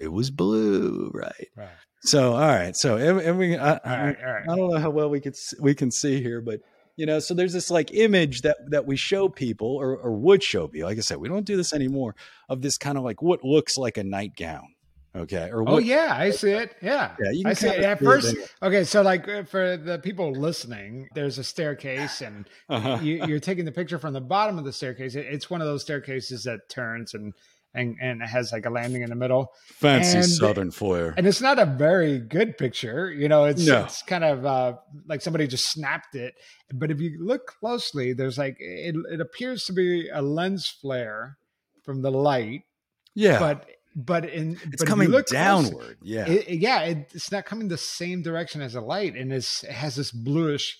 It 0.00 0.12
was 0.12 0.30
blue, 0.30 1.10
right? 1.14 1.48
Right. 1.56 1.68
So, 2.04 2.32
all 2.32 2.40
right. 2.40 2.74
So, 2.76 2.96
and, 2.96 3.20
and 3.20 3.38
we, 3.38 3.56
I, 3.56 3.76
All 3.76 3.78
right. 3.84 4.16
All 4.18 4.32
right. 4.32 4.42
I 4.42 4.56
don't 4.56 4.70
know 4.70 4.78
how 4.78 4.90
well 4.90 5.08
we 5.08 5.20
could 5.20 5.36
we 5.60 5.74
can 5.74 5.92
see 5.92 6.20
here, 6.20 6.40
but 6.40 6.60
you 6.96 7.06
know, 7.06 7.20
so 7.20 7.34
there's 7.34 7.52
this 7.52 7.70
like 7.70 7.94
image 7.94 8.42
that 8.42 8.56
that 8.70 8.86
we 8.86 8.96
show 8.96 9.28
people 9.28 9.76
or, 9.76 9.96
or 9.96 10.12
would 10.12 10.42
show 10.42 10.66
people. 10.66 10.88
Like 10.88 10.98
I 10.98 11.02
said, 11.02 11.18
we 11.18 11.28
don't 11.28 11.46
do 11.46 11.56
this 11.56 11.72
anymore. 11.72 12.16
Of 12.48 12.62
this 12.62 12.76
kind 12.76 12.98
of 12.98 13.04
like 13.04 13.22
what 13.22 13.44
looks 13.44 13.76
like 13.76 13.96
a 13.96 14.02
nightgown, 14.02 14.71
okay? 15.14 15.50
Or 15.52 15.68
Oh 15.68 15.78
yeah, 15.78 16.14
I 16.16 16.30
see 16.30 16.50
it. 16.50 16.74
Yeah, 16.82 17.14
Yeah, 17.22 17.30
you 17.32 17.42
I 17.46 17.50
can 17.50 17.56
see 17.56 17.68
it. 17.68 17.80
At 17.84 17.98
see 17.98 18.04
it 18.04 18.08
first, 18.08 18.36
okay, 18.62 18.84
so 18.84 19.02
like 19.02 19.28
uh, 19.28 19.44
for 19.44 19.76
the 19.76 19.98
people 19.98 20.32
listening, 20.32 21.08
there's 21.14 21.38
a 21.38 21.44
staircase, 21.44 22.20
and 22.20 22.48
Uh-huh. 22.68 22.98
you, 23.02 23.24
you're 23.26 23.40
taking 23.40 23.64
the 23.64 23.72
picture 23.72 23.98
from 23.98 24.12
the 24.14 24.20
bottom 24.20 24.58
of 24.58 24.64
the 24.64 24.72
staircase. 24.72 25.14
It- 25.14 25.26
It's 25.26 25.48
one 25.50 25.60
of 25.60 25.66
those 25.66 25.82
staircases 25.82 26.44
that 26.44 26.68
turns 26.68 27.14
and 27.14 27.32
and 27.74 27.96
and 28.02 28.22
has 28.22 28.52
like 28.52 28.66
a 28.66 28.70
landing 28.70 29.00
in 29.00 29.08
the 29.08 29.16
middle. 29.16 29.50
fancy 29.64 30.18
and- 30.18 30.26
Southern 30.28 30.70
foyer. 30.70 31.14
And 31.16 31.26
it's 31.26 31.40
not 31.40 31.58
a 31.58 31.64
very 31.64 32.18
good 32.18 32.58
picture, 32.58 33.10
you 33.10 33.28
know. 33.30 33.44
It's 33.46 33.66
No. 33.66 33.84
it's 33.84 34.02
kind 34.02 34.24
of 34.24 34.44
uh, 34.44 34.74
like 35.08 35.22
somebody 35.22 35.46
just 35.46 35.70
snapped 35.70 36.14
it. 36.14 36.34
But 36.74 36.90
if 36.90 37.00
you 37.00 37.16
look 37.18 37.46
closely, 37.46 38.12
there's 38.12 38.36
like 38.36 38.56
it, 38.60 38.94
it 39.10 39.20
appears 39.22 39.64
to 39.64 39.72
be 39.72 40.10
a 40.12 40.20
lens 40.20 40.66
flare 40.68 41.38
from 41.82 42.02
the 42.02 42.10
light, 42.10 42.64
yeah, 43.14 43.38
but 43.38 43.66
but 43.94 44.24
in 44.24 44.58
it's 44.72 44.82
but 44.82 44.88
coming 44.88 45.08
look 45.08 45.26
downward. 45.26 45.98
yeah, 46.02 46.26
it, 46.26 46.60
yeah, 46.60 46.80
it, 46.82 47.10
it's 47.14 47.30
not 47.30 47.44
coming 47.44 47.68
the 47.68 47.78
same 47.78 48.22
direction 48.22 48.60
as 48.60 48.74
a 48.74 48.80
light, 48.80 49.14
and 49.14 49.32
it 49.32 49.46
has 49.68 49.96
this 49.96 50.10
bluish 50.10 50.78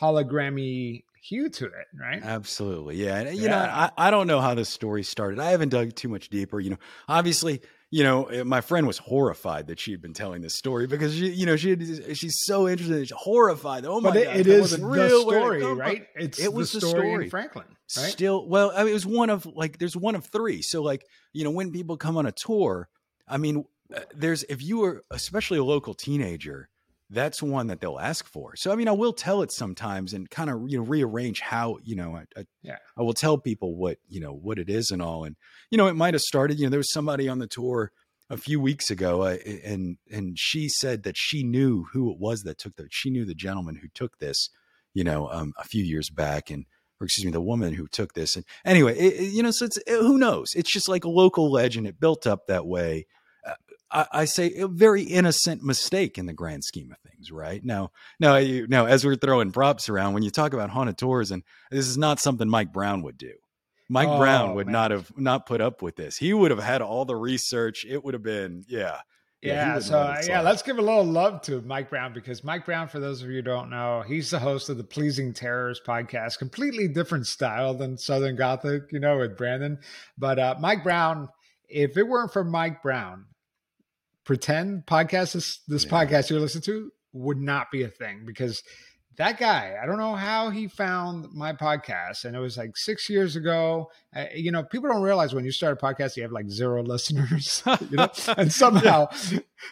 hologrammy 0.00 1.04
hue 1.24 1.48
to 1.48 1.64
it, 1.66 1.86
right? 1.98 2.22
Absolutely. 2.22 2.96
Yeah. 2.96 3.16
And, 3.20 3.38
you 3.38 3.48
know, 3.48 3.56
I, 3.56 3.90
I 3.96 4.10
don't 4.10 4.26
know 4.26 4.40
how 4.40 4.54
this 4.54 4.68
story 4.68 5.02
started. 5.02 5.38
I 5.38 5.50
haven't 5.50 5.70
dug 5.70 5.94
too 5.94 6.08
much 6.08 6.28
deeper. 6.28 6.60
You 6.60 6.70
know, 6.70 6.78
obviously, 7.08 7.62
you 7.90 8.02
know, 8.02 8.24
eh, 8.24 8.42
my 8.42 8.60
friend 8.60 8.86
was 8.86 8.98
horrified 8.98 9.68
that 9.68 9.78
she 9.78 9.92
had 9.92 10.02
been 10.02 10.14
telling 10.14 10.42
this 10.42 10.56
story 10.56 10.86
because 10.86 11.14
she, 11.14 11.30
you 11.30 11.46
know, 11.46 11.56
she 11.56 11.70
had, 11.70 12.16
she's 12.16 12.38
so 12.44 12.68
interested, 12.68 13.06
she's 13.08 13.16
horrified. 13.16 13.84
Oh 13.86 14.00
my 14.00 14.10
but 14.10 14.16
it, 14.18 14.24
God, 14.24 14.36
it 14.36 14.40
is 14.40 14.46
that 14.46 14.52
is 14.52 14.60
wasn't 14.60 14.82
the 14.82 14.88
real. 14.88 15.20
Story, 15.22 15.60
from? 15.60 15.78
right? 15.80 16.06
It's 16.16 16.38
It 16.40 16.52
was 16.52 16.72
the 16.72 16.80
story, 16.80 16.92
story. 16.92 17.24
in 17.24 17.30
Franklin, 17.30 17.66
right? 17.96 18.10
Still, 18.10 18.48
well, 18.48 18.72
I 18.74 18.80
mean, 18.80 18.88
it 18.90 18.94
was 18.94 19.06
one 19.06 19.30
of 19.30 19.46
like, 19.46 19.78
there's 19.78 19.96
one 19.96 20.14
of 20.14 20.26
three. 20.26 20.62
So, 20.62 20.82
like, 20.82 21.06
you 21.32 21.44
know, 21.44 21.50
when 21.50 21.70
people 21.70 21.96
come 21.96 22.16
on 22.16 22.26
a 22.26 22.32
tour, 22.32 22.88
I 23.28 23.36
mean, 23.36 23.64
uh, 23.94 24.00
there's, 24.14 24.42
if 24.44 24.62
you 24.62 24.78
were 24.78 25.02
especially 25.10 25.58
a 25.58 25.64
local 25.64 25.94
teenager, 25.94 26.68
that's 27.10 27.42
one 27.42 27.66
that 27.68 27.80
they'll 27.80 27.98
ask 27.98 28.26
for. 28.26 28.56
So, 28.56 28.72
I 28.72 28.76
mean, 28.76 28.88
I 28.88 28.92
will 28.92 29.12
tell 29.12 29.42
it 29.42 29.52
sometimes 29.52 30.12
and 30.14 30.28
kind 30.30 30.50
of, 30.50 30.62
you 30.68 30.78
know, 30.78 30.84
rearrange 30.84 31.40
how, 31.40 31.78
you 31.82 31.94
know, 31.96 32.16
I, 32.16 32.24
I, 32.40 32.44
Yeah. 32.62 32.78
I 32.98 33.02
will 33.02 33.12
tell 33.14 33.38
people 33.38 33.76
what, 33.76 33.98
you 34.08 34.20
know, 34.20 34.32
what 34.32 34.58
it 34.58 34.70
is 34.70 34.90
and 34.90 35.02
all. 35.02 35.24
And, 35.24 35.36
you 35.70 35.78
know, 35.78 35.86
it 35.86 35.94
might 35.94 36.14
have 36.14 36.22
started, 36.22 36.58
you 36.58 36.64
know, 36.66 36.70
there 36.70 36.78
was 36.78 36.92
somebody 36.92 37.28
on 37.28 37.38
the 37.38 37.46
tour 37.46 37.92
a 38.30 38.36
few 38.38 38.58
weeks 38.58 38.90
ago 38.90 39.22
uh, 39.22 39.36
and, 39.64 39.98
and 40.10 40.38
she 40.38 40.68
said 40.68 41.02
that 41.02 41.16
she 41.16 41.42
knew 41.44 41.84
who 41.92 42.10
it 42.10 42.18
was 42.18 42.42
that 42.42 42.58
took 42.58 42.76
the, 42.76 42.88
she 42.90 43.10
knew 43.10 43.24
the 43.26 43.34
gentleman 43.34 43.76
who 43.82 43.88
took 43.94 44.18
this, 44.18 44.48
you 44.94 45.04
know, 45.04 45.28
um, 45.28 45.52
a 45.58 45.64
few 45.64 45.84
years 45.84 46.08
back. 46.10 46.50
And, 46.50 46.64
or 47.00 47.06
excuse 47.06 47.26
me, 47.26 47.32
the 47.32 47.40
woman 47.40 47.74
who 47.74 47.86
took 47.88 48.14
this. 48.14 48.36
And 48.36 48.44
anyway, 48.64 48.96
it, 48.96 49.14
it- 49.20 49.32
you 49.32 49.42
know, 49.42 49.50
so 49.50 49.64
it's, 49.66 49.76
it- 49.78 49.88
who 50.00 50.16
knows? 50.16 50.52
It's 50.54 50.72
just 50.72 50.88
like 50.88 51.04
a 51.04 51.08
local 51.10 51.50
legend. 51.50 51.86
It 51.86 52.00
built 52.00 52.26
up 52.26 52.46
that 52.46 52.66
way. 52.66 53.06
I, 53.94 54.06
I 54.12 54.24
say 54.24 54.52
a 54.56 54.68
very 54.68 55.02
innocent 55.02 55.62
mistake 55.62 56.18
in 56.18 56.26
the 56.26 56.32
grand 56.32 56.64
scheme 56.64 56.90
of 56.92 56.98
things, 57.10 57.30
right? 57.30 57.64
Now, 57.64 57.92
now, 58.18 58.36
you, 58.36 58.66
now, 58.66 58.86
as 58.86 59.04
we're 59.06 59.16
throwing 59.16 59.52
props 59.52 59.88
around, 59.88 60.12
when 60.14 60.22
you 60.24 60.30
talk 60.30 60.52
about 60.52 60.70
haunted 60.70 60.98
tours, 60.98 61.30
and 61.30 61.42
this 61.70 61.86
is 61.86 61.96
not 61.96 62.18
something 62.20 62.48
Mike 62.48 62.72
Brown 62.72 63.02
would 63.02 63.16
do. 63.16 63.32
Mike 63.88 64.08
Oh, 64.08 64.18
Brown 64.18 64.54
would 64.56 64.66
man. 64.66 64.72
not 64.72 64.90
have 64.90 65.12
not 65.16 65.46
put 65.46 65.60
up 65.60 65.80
with 65.82 65.96
this. 65.96 66.16
He 66.16 66.32
would 66.34 66.50
have 66.50 66.62
had 66.62 66.82
all 66.82 67.04
the 67.04 67.16
research. 67.16 67.84
It 67.88 68.02
would 68.02 68.14
have 68.14 68.22
been, 68.22 68.64
yeah, 68.66 68.98
he 69.42 69.48
Yeah, 69.48 69.78
so 69.78 70.14
yeah, 70.26 70.40
let's 70.40 70.62
give 70.62 70.78
a 70.78 70.82
little 70.82 71.04
love 71.04 71.42
to 71.42 71.60
Mike 71.60 71.90
Brown 71.90 72.14
because 72.14 72.42
Mike 72.42 72.64
Brown, 72.64 72.88
for 72.88 72.98
those 72.98 73.22
of 73.22 73.28
you 73.28 73.36
who 73.36 73.42
don't 73.42 73.68
know, 73.68 74.02
he's 74.06 74.30
the 74.30 74.38
host 74.38 74.70
of 74.70 74.78
the 74.78 74.84
Pleasing 74.84 75.34
Terrors 75.34 75.82
podcast, 75.86 76.38
completely 76.38 76.88
different 76.88 77.26
style 77.26 77.74
than 77.74 77.98
Southern 77.98 78.36
Gothic, 78.36 78.84
you 78.90 79.00
know, 79.00 79.18
with 79.18 79.36
Brandon. 79.36 79.78
But 80.16 80.38
uh, 80.38 80.54
Mike 80.58 80.82
Brown, 80.82 81.28
if 81.68 81.98
it 81.98 82.04
weren't 82.08 82.32
for 82.32 82.42
Mike 82.42 82.82
Brown, 82.82 83.26
pretend 84.24 84.86
podcast 84.86 85.32
this 85.34 85.58
this 85.68 85.84
Yeah. 85.84 85.90
podcast 85.90 86.30
you're 86.30 86.40
listening 86.40 86.62
to 86.62 86.90
would 87.12 87.38
not 87.38 87.70
be 87.70 87.82
a 87.82 87.88
thing 87.88 88.24
because 88.26 88.62
that 89.16 89.38
guy 89.38 89.76
i 89.80 89.86
don't 89.86 89.98
know 89.98 90.16
how 90.16 90.50
he 90.50 90.66
found 90.66 91.32
my 91.32 91.52
podcast. 91.52 92.24
And 92.24 92.34
it 92.34 92.40
was 92.40 92.56
like 92.56 92.76
six 92.76 93.08
years 93.08 93.36
ago. 93.36 93.90
Uh, 94.16 94.24
you 94.34 94.50
know 94.50 94.64
people 94.64 94.90
don't 94.90 95.02
realize 95.02 95.32
when 95.34 95.44
you 95.44 95.52
start 95.52 95.78
a 95.80 95.84
podcast 95.86 96.16
you 96.16 96.22
have 96.24 96.32
like 96.32 96.50
zero 96.50 96.82
listeners 96.82 97.62
you 97.90 97.96
know? 97.96 98.08
And 98.36 98.52
somehow 98.52 99.08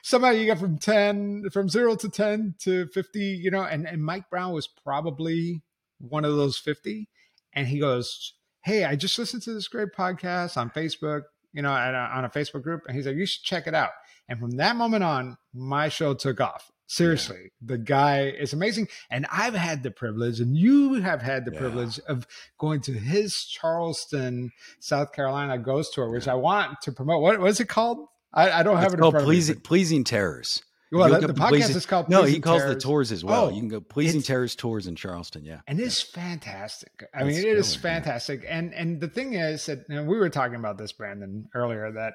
somehow 0.02 0.30
you 0.30 0.44
get 0.44 0.58
from 0.58 0.78
10 0.78 1.50
from 1.50 1.68
0 1.68 1.96
to 1.96 2.08
10 2.08 2.54
to 2.60 2.86
50 2.86 3.18
you 3.18 3.50
know? 3.50 3.62
And, 3.62 3.86
and 3.88 4.04
mike 4.04 4.30
brown 4.30 4.52
was 4.52 4.68
probably 4.68 5.62
one 5.98 6.24
of 6.24 6.36
those 6.36 6.58
50 6.58 7.08
and 7.52 7.66
he 7.66 7.80
goes 7.80 8.34
hey 8.62 8.84
i 8.84 8.94
just 8.94 9.18
listened 9.18 9.42
to 9.42 9.52
this 9.54 9.66
great 9.66 9.88
podcast 9.96 10.56
on 10.56 10.70
facebook 10.70 11.22
you 11.52 11.62
know 11.62 11.72
a, 11.72 11.92
on 12.14 12.24
a 12.24 12.30
facebook 12.30 12.62
group. 12.62 12.82
And 12.86 12.96
he's 12.96 13.06
like 13.06 13.16
you 13.16 13.26
should 13.26 13.42
check 13.42 13.66
it 13.66 13.74
out 13.74 13.90
and 14.32 14.40
from 14.40 14.52
that 14.52 14.76
moment 14.76 15.04
on 15.04 15.36
my 15.52 15.88
show 15.90 16.14
took 16.14 16.40
off 16.40 16.70
seriously 16.86 17.50
the 17.60 17.76
guy 17.78 18.28
is 18.28 18.52
amazing 18.52 18.86
and 19.10 19.26
i've 19.30 19.54
had 19.54 19.82
the 19.82 19.90
privilege 19.90 20.40
and 20.40 20.56
you 20.56 20.94
have 20.94 21.20
had 21.22 21.44
the 21.44 21.52
Yeah. 21.52 21.58
privilege 21.60 21.98
of 22.08 22.26
going 22.58 22.80
to 22.82 22.92
his 22.92 23.44
charleston 23.44 24.50
south 24.80 25.12
carolina 25.12 25.58
ghost 25.58 25.94
tour 25.94 26.10
which 26.10 26.26
Yeah. 26.26 26.32
i 26.32 26.36
want 26.36 26.80
to 26.82 26.92
promote 26.92 27.22
what, 27.22 27.40
what 27.40 27.50
is 27.50 27.60
it 27.60 27.68
called 27.68 28.06
i, 28.32 28.50
I 28.50 28.62
don't 28.62 28.76
have 28.76 28.86
It's 28.86 28.94
it 28.94 28.96
in 28.96 29.00
called 29.02 29.12
front 29.14 29.24
of 29.24 29.28
me, 29.28 29.34
pleasing, 29.34 29.60
pleasing 29.60 30.04
terrors. 30.04 30.62
well 30.90 31.08
the, 31.20 31.26
the 31.28 31.32
podcast 31.34 31.48
Pleasing- 31.48 31.76
is 31.76 31.86
called 31.86 32.08
No, 32.10 32.18
he 32.18 32.22
Pleasing 32.24 32.42
calls 32.42 32.64
the 32.64 32.74
tours 32.76 33.12
as 33.12 33.24
well. 33.24 33.46
Oh, 33.46 33.48
you 33.50 33.60
can 33.60 33.68
go 33.68 33.80
pleasing 33.80 34.20
terrors 34.20 34.54
tours 34.54 34.86
in 34.86 34.94
Charleston. 34.94 35.42
Yeah, 35.44 35.60
and 35.66 35.80
it's 35.80 36.02
fantastic. 36.02 36.92
I 37.14 37.20
mean, 37.24 37.30
It's 37.36 37.38
it 37.38 37.56
is 37.56 37.66
stellar, 37.68 37.94
yeah. 37.94 38.00
fantastic. 38.00 38.44
And 38.46 38.74
and 38.74 39.00
the 39.00 39.08
thing 39.08 39.32
is 39.32 39.64
that 39.66 39.88
we 39.88 40.18
were 40.18 40.28
talking 40.28 40.56
about 40.56 40.76
this, 40.76 40.92
Brandon, 40.92 41.48
earlier. 41.54 41.90
That 41.92 42.14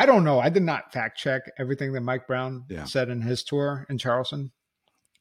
I 0.00 0.06
don't 0.06 0.24
know. 0.24 0.38
I 0.38 0.48
did 0.48 0.62
not 0.62 0.92
fact 0.92 1.18
check 1.18 1.42
everything 1.58 1.92
that 1.92 2.02
Mike 2.02 2.26
Brown 2.26 2.64
Yeah. 2.68 2.84
said 2.84 3.08
in 3.08 3.20
his 3.22 3.42
tour 3.42 3.84
in 3.90 3.98
Charleston, 3.98 4.52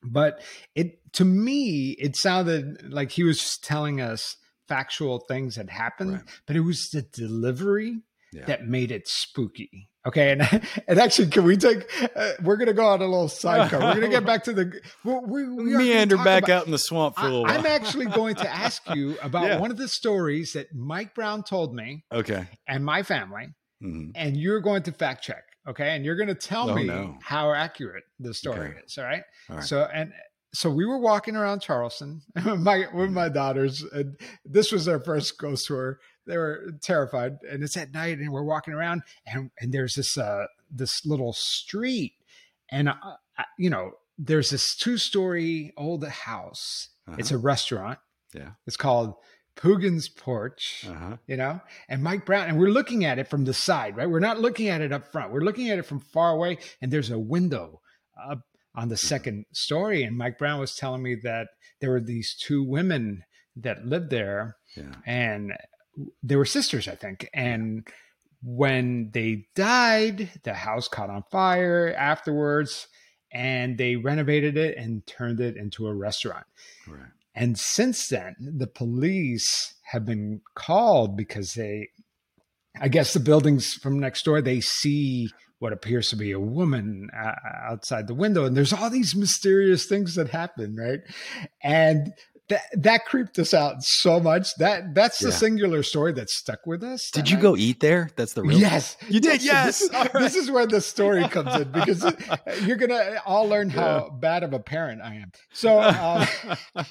but 0.04 0.42
it 0.76 1.00
to 1.14 1.26
me 1.26 1.96
it 2.00 2.16
sounded 2.16 2.92
like 2.92 3.12
he 3.12 3.24
was 3.24 3.40
just 3.40 3.64
telling 3.64 4.00
us 4.02 4.36
factual 4.68 5.20
things 5.28 5.56
that 5.56 5.70
happened, 5.70 6.12
Right. 6.14 6.22
but 6.46 6.56
it 6.56 6.60
was 6.62 6.90
the 6.94 7.02
delivery 7.02 8.02
yeah. 8.34 8.46
that 8.46 8.66
made 8.68 8.92
it 8.92 9.08
spooky. 9.08 9.90
Okay, 10.06 10.32
and 10.32 10.42
and 10.88 11.00
actually, 11.00 11.28
can 11.30 11.44
we 11.44 11.58
take? 11.58 11.80
Uh, 12.16 12.32
we're 12.44 12.56
gonna 12.58 12.74
go 12.74 12.86
on 12.86 13.02
a 13.02 13.06
little 13.06 13.28
sidecar. 13.28 13.80
We're 13.80 13.96
gonna 13.96 14.08
get 14.10 14.26
back 14.26 14.44
to 14.46 14.54
the. 14.54 14.80
We, 15.04 15.14
we, 15.14 15.44
we 15.50 15.74
are 15.74 15.78
gonna 15.78 15.78
Meander 15.84 16.18
back 16.18 16.44
about- 16.44 16.50
out 16.62 16.66
in 16.66 16.72
the 16.72 16.78
swamp 16.78 17.16
for 17.16 17.22
a 17.22 17.24
I, 17.24 17.28
little 17.28 17.44
while. 17.44 17.60
I'm 17.60 17.66
actually 17.66 18.06
going 18.06 18.36
to 18.36 18.50
ask 18.50 18.82
you 18.96 19.18
about 19.24 19.46
Yeah. 19.48 19.60
one 19.60 19.72
of 19.72 19.78
the 19.78 19.88
stories 19.90 20.52
that 20.54 20.68
Mike 20.74 21.14
Brown 21.16 21.44
told 21.44 21.74
me 21.74 22.06
okay. 22.12 22.48
and 22.68 22.86
my 22.86 23.04
family, 23.04 23.48
Mhm. 23.82 24.12
and 24.16 24.36
you're 24.38 24.60
going 24.60 24.84
to 24.84 24.92
fact 24.92 25.24
check. 25.24 25.44
Okay, 25.68 25.96
and 25.96 26.06
you're 26.06 26.16
going 26.16 26.30
to 26.30 26.36
tell 26.36 26.70
Oh, 26.70 26.76
me 26.76 26.86
no. 26.86 27.18
how 27.22 27.52
accurate 27.54 28.06
the 28.20 28.34
story 28.34 28.70
Okay. 28.70 28.80
is. 28.86 28.98
All 28.98 29.04
right. 29.04 29.24
All 29.50 29.58
right. 29.58 29.66
So 29.66 29.84
and 29.84 30.14
so 30.54 30.72
we 30.72 30.86
were 30.86 30.98
walking 30.98 31.36
around 31.36 31.62
Charleston 31.62 32.22
my 32.58 32.88
with 32.94 33.12
my 33.12 33.28
daughters, 33.30 33.84
and 33.84 34.18
this 34.46 34.72
was 34.72 34.86
their 34.86 35.00
first 35.00 35.38
ghost 35.38 35.68
tour. 35.68 36.00
They 36.26 36.38
were 36.38 36.72
terrified, 36.82 37.38
and 37.50 37.64
it's 37.64 37.76
at 37.78 37.92
night, 37.94 38.20
and 38.20 38.32
we're 38.32 38.44
walking 38.44 38.74
around, 38.74 39.04
and 39.26 39.52
and 39.60 39.74
there's 39.74 39.96
this 39.96 40.18
uh 40.18 40.46
this 40.72 41.06
little 41.06 41.34
street, 41.34 42.14
and 42.72 42.90
uh, 42.90 42.94
you 43.58 43.70
know 43.70 43.92
there's 44.18 44.50
this 44.50 44.76
two 44.76 44.98
story 44.98 45.74
old 45.78 46.06
house. 46.08 46.90
It's 47.18 47.32
a 47.32 47.38
restaurant. 47.38 48.00
Yeah. 48.34 48.52
It's 48.66 48.76
called 48.78 49.16
Poogan's 49.58 50.08
Porch 50.08 50.86
Uh 50.90 50.94
huh. 50.94 51.18
you 51.28 51.36
know 51.38 51.60
and 51.90 52.04
mike 52.04 52.26
brown 52.26 52.48
and 52.48 52.58
we're 52.60 52.70
looking 52.70 53.04
at 53.06 53.20
it 53.20 53.28
from 53.28 53.44
the 53.46 53.54
side 53.54 53.98
right 53.98 54.10
we're 54.10 54.20
not 54.20 54.40
looking 54.40 54.68
at 54.70 54.82
it 54.82 54.92
up 54.94 55.12
front 55.12 55.32
we're 55.34 55.42
looking 55.42 55.70
at 55.70 55.80
it 55.80 55.84
from 55.86 56.00
far 56.00 56.32
away 56.34 56.58
and 56.82 56.92
there's 56.92 57.10
a 57.12 57.20
window 57.20 57.82
up 58.30 58.42
on 58.76 58.88
the 58.90 58.98
second 58.98 59.46
story 59.54 60.04
and 60.04 60.16
mike 60.18 60.38
brown 60.38 60.60
was 60.60 60.76
telling 60.76 61.02
me 61.02 61.16
that 61.24 61.48
there 61.82 61.90
were 61.92 62.00
these 62.00 62.36
two 62.36 62.64
women 62.64 63.24
that 63.56 63.86
lived 63.86 64.10
there 64.12 64.56
Yeah. 64.76 64.94
and 65.06 65.54
they 66.22 66.36
were 66.36 66.46
sisters 66.46 66.88
i 66.88 66.96
think 66.96 67.28
and 67.34 67.88
when 68.44 69.10
they 69.14 69.48
died 69.56 70.30
the 70.44 70.54
house 70.54 70.88
caught 70.88 71.10
on 71.10 71.24
fire 71.32 71.94
afterwards 71.98 72.88
and 73.32 73.78
they 73.78 73.96
renovated 73.96 74.56
it 74.58 74.78
and 74.78 75.06
turned 75.08 75.40
it 75.40 75.58
into 75.58 75.88
a 75.88 75.94
restaurant 75.96 76.46
Right. 76.88 77.02
And 77.38 77.56
since 77.56 78.08
then, 78.08 78.36
the 78.40 78.66
police 78.66 79.76
have 79.92 80.08
been 80.08 80.42
called 80.56 81.16
because 81.16 81.54
they, 81.54 81.90
I 82.82 82.88
guess 82.88 83.14
the 83.14 83.20
buildings 83.20 83.76
from 83.76 84.00
next 84.00 84.26
door, 84.26 84.42
they 84.42 84.60
see 84.60 85.30
what 85.60 85.72
appears 85.72 86.10
to 86.10 86.16
be 86.16 86.32
a 86.32 86.40
woman 86.40 87.10
uh, 87.16 87.34
outside 87.70 88.08
the 88.08 88.16
window. 88.16 88.46
And 88.46 88.58
there's 88.58 88.74
all 88.74 88.90
these 88.90 89.16
mysterious 89.16 89.86
things 89.86 90.16
that 90.16 90.30
happen, 90.30 90.76
right? 90.76 91.02
And 91.62 92.12
that 92.50 92.62
that 92.78 93.06
creeped 93.06 93.38
us 93.40 93.54
out 93.54 93.84
so 93.84 94.20
much. 94.20 94.56
That 94.56 94.96
that's 94.96 95.20
the 95.20 95.32
singular 95.32 95.84
story 95.84 96.14
that 96.14 96.30
stuck 96.30 96.66
with 96.66 96.84
us. 96.84 97.12
Did 97.12 97.30
you 97.30 97.38
I- 97.38 97.42
go 97.42 97.58
eat 97.58 97.80
there? 97.80 98.10
That's 98.16 98.34
the 98.34 98.44
real. 98.44 98.58
Yes, 98.58 98.96
You 99.10 99.20
did, 99.20 99.44
yes. 99.44 99.80
This 99.80 99.92
is, 100.06 100.12
this 100.14 100.36
is 100.36 100.52
where 100.52 100.66
the 100.68 100.80
story 100.82 101.28
comes 101.30 101.54
in 101.56 101.72
because 101.72 102.06
you're 102.64 102.78
gonna 102.78 103.22
all 103.26 103.48
learn 103.48 103.70
how 103.70 103.82
Yeah. 104.12 104.18
bad 104.20 104.44
of 104.44 104.54
a 104.54 104.60
parent 104.60 105.02
I 105.02 105.16
am. 105.16 105.32
So, 105.52 105.82
um, 105.82 106.28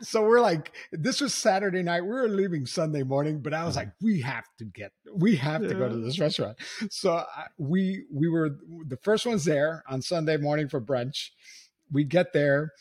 so 0.00 0.22
we're 0.22 0.40
like, 0.40 0.72
this 0.92 1.20
was 1.20 1.34
Saturday 1.34 1.82
night. 1.82 2.02
We 2.02 2.08
were 2.10 2.28
leaving 2.28 2.66
Sunday 2.66 3.02
morning, 3.02 3.40
but 3.40 3.54
I 3.54 3.64
was 3.64 3.76
like, 3.76 3.90
we 4.00 4.20
have 4.22 4.44
to 4.58 4.64
get, 4.64 4.92
we 5.14 5.36
have 5.36 5.62
to 5.62 5.74
go 5.74 5.88
to 5.88 5.96
this 5.96 6.18
restaurant. 6.18 6.58
So 6.90 7.12
I, 7.16 7.46
we 7.58 8.04
we 8.12 8.28
were 8.28 8.50
the 8.86 8.96
first 8.98 9.26
ones 9.26 9.44
there 9.44 9.82
on 9.88 10.02
Sunday 10.02 10.36
morning 10.36 10.68
for 10.68 10.80
brunch. 10.80 11.30
We 11.90 12.04
get 12.04 12.32
there, 12.32 12.72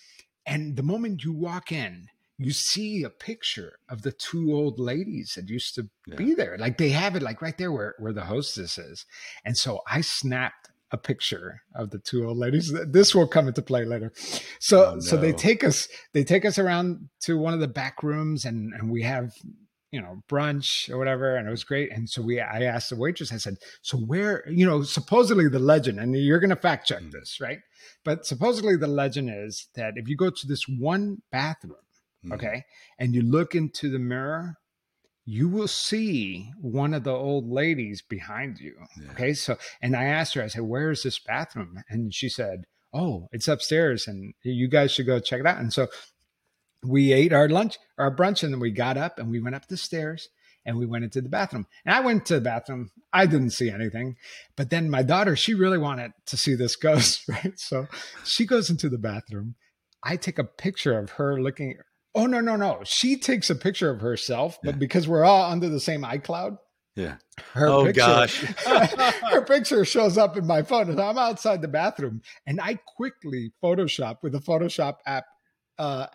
and 0.47 0.75
the 0.75 0.83
moment 0.83 1.23
you 1.23 1.33
walk 1.33 1.71
in. 1.71 2.07
You 2.39 2.51
see 2.51 3.01
a 3.01 3.10
picture 3.10 3.79
of 3.89 4.03
the 4.03 4.12
two 4.12 4.53
old 4.53 4.79
ladies 4.79 5.33
that 5.36 5.49
used 5.49 5.73
to 5.73 5.89
be 6.15 6.36
there. 6.36 6.55
Like 6.60 6.77
they 6.77 6.89
have 6.89 7.15
it 7.15 7.23
like 7.23 7.41
right 7.41 7.57
there 7.57 7.71
where, 7.71 7.95
where 7.97 8.13
the 8.13 8.25
hostess 8.25 8.77
is. 8.77 9.07
And 9.43 9.57
so 9.57 9.81
I 9.89 10.01
snapped 10.01 10.69
a 10.91 10.97
picture 10.97 11.62
of 11.73 11.89
the 11.89 11.97
two 11.97 12.27
old 12.27 12.38
ladies. 12.38 12.71
This 12.88 13.15
will 13.15 13.27
come 13.27 13.47
into 13.47 13.63
play 13.63 13.86
later. 13.86 14.13
So 14.60 14.93
Oh, 14.97 14.99
so 14.99 15.17
they 15.17 15.33
take 15.33 15.63
us 15.63 15.88
they 16.13 16.23
take 16.23 16.45
us 16.45 16.60
around 16.60 17.10
to 17.21 17.39
one 17.39 17.55
of 17.55 17.60
the 17.60 17.67
back 17.67 18.03
rooms 18.03 18.45
and 18.45 18.71
and 18.71 18.91
we 18.91 19.01
have 19.01 19.31
you 19.97 20.03
know 20.03 20.15
brunch 20.29 20.89
or 20.91 20.97
whatever 20.99 21.36
and 21.36 21.47
it 21.47 21.51
was 21.57 21.63
great 21.63 21.89
and 21.91 22.07
so 22.07 22.21
we 22.21 22.39
i 22.39 22.62
asked 22.73 22.89
the 22.91 22.95
waitress 22.95 23.33
i 23.33 23.38
said 23.38 23.55
so 23.81 23.97
where 23.97 24.33
you 24.47 24.63
know 24.69 24.83
supposedly 24.83 25.47
the 25.49 25.57
legend 25.73 25.99
and 25.99 26.15
you're 26.15 26.39
going 26.45 26.55
to 26.57 26.65
fact 26.67 26.88
check 26.88 27.01
Mm. 27.01 27.12
this 27.17 27.39
right 27.41 27.60
but 28.05 28.17
supposedly 28.31 28.75
the 28.77 28.93
legend 29.03 29.31
is 29.33 29.53
that 29.73 29.93
if 29.95 30.07
you 30.07 30.15
go 30.15 30.29
to 30.29 30.45
this 30.51 30.63
one 30.67 31.03
bathroom 31.31 31.86
Mhm. 32.23 32.33
okay 32.36 32.57
and 32.99 33.15
you 33.15 33.23
look 33.23 33.55
into 33.55 33.89
the 33.89 34.03
mirror 34.13 34.43
you 35.25 35.49
will 35.49 35.67
see 35.67 36.51
one 36.62 36.93
of 36.93 37.03
the 37.03 37.17
old 37.29 37.49
ladies 37.62 37.99
behind 38.17 38.60
you 38.60 38.75
Yeah. 39.01 39.12
okay 39.13 39.33
so 39.33 39.57
and 39.81 39.95
i 39.95 40.05
asked 40.05 40.33
her 40.36 40.43
i 40.43 40.47
said 40.53 40.62
where 40.73 40.91
is 40.91 41.01
this 41.03 41.19
bathroom 41.19 41.71
and 41.89 42.13
she 42.13 42.29
said 42.29 42.57
oh 42.93 43.27
it's 43.31 43.47
upstairs 43.47 44.07
and 44.07 44.33
you 44.43 44.67
guys 44.77 44.91
should 44.91 45.05
go 45.07 45.19
check 45.19 45.39
it 45.39 45.47
out 45.51 45.57
and 45.63 45.73
so 45.73 45.88
we 46.85 47.11
ate 47.13 47.33
our 47.33 47.49
lunch 47.49 47.77
our 47.97 48.13
brunch 48.15 48.43
and 48.43 48.53
then 48.53 48.59
we 48.59 48.71
got 48.71 48.97
up 48.97 49.17
and 49.19 49.29
we 49.31 49.39
went 49.41 49.55
up 49.55 49.67
the 49.67 49.77
stairs 49.77 50.29
and 50.65 50.77
we 50.77 50.85
went 50.85 51.05
into 51.05 51.21
the 51.21 51.29
bathroom. 51.29 51.65
And 51.85 51.95
i 51.95 52.01
went 52.01 52.25
to 52.25 52.35
the 52.35 52.41
bathroom. 52.41 52.91
I 53.13 53.25
didn't 53.25 53.51
see 53.51 53.69
anything. 53.69 54.17
But 54.57 54.69
then 54.69 54.89
my 54.89 55.01
daughter 55.01 55.35
she 55.35 55.53
really 55.53 55.77
wanted 55.77 56.11
to 56.27 56.37
see 56.37 56.55
this 56.55 56.75
ghost 56.87 57.23
right? 57.27 57.57
So 57.57 57.87
she 58.23 58.45
goes 58.45 58.69
into 58.69 58.89
the 58.89 58.97
bathroom. 58.97 59.55
I 60.03 60.15
take 60.17 60.37
a 60.39 60.43
picture 60.43 60.97
of 60.99 61.11
her 61.11 61.41
looking 61.41 61.75
oh 62.13 62.25
no 62.25 62.41
no 62.41 62.55
no. 62.55 62.81
She 62.83 63.17
takes 63.17 63.49
a 63.49 63.55
picture 63.55 63.89
of 63.89 64.01
herself 64.01 64.59
but 64.63 64.75
Yeah. 64.75 64.79
because 64.79 65.07
we're 65.07 65.23
all 65.25 65.49
under 65.51 65.69
the 65.69 65.79
same 65.79 66.01
icloud 66.03 66.57
Yeah. 66.95 67.15
her 67.53 67.67
Oh, 67.69 67.85
picture, 67.85 68.01
gosh. 68.01 68.41
her 69.31 69.41
picture 69.41 69.83
shows 69.85 70.17
up 70.17 70.37
in 70.37 70.45
my 70.45 70.61
phone. 70.61 70.89
And 70.89 70.99
i'm 70.99 71.17
outside 71.17 71.61
the 71.61 71.67
bathroom 71.67 72.21
and 72.45 72.59
i 72.61 72.75
quickly 72.97 73.51
photoshop 73.63 74.17
with 74.21 74.33
the 74.33 74.39
photoshop 74.39 74.95
app 75.05 75.25
uh 75.79 76.07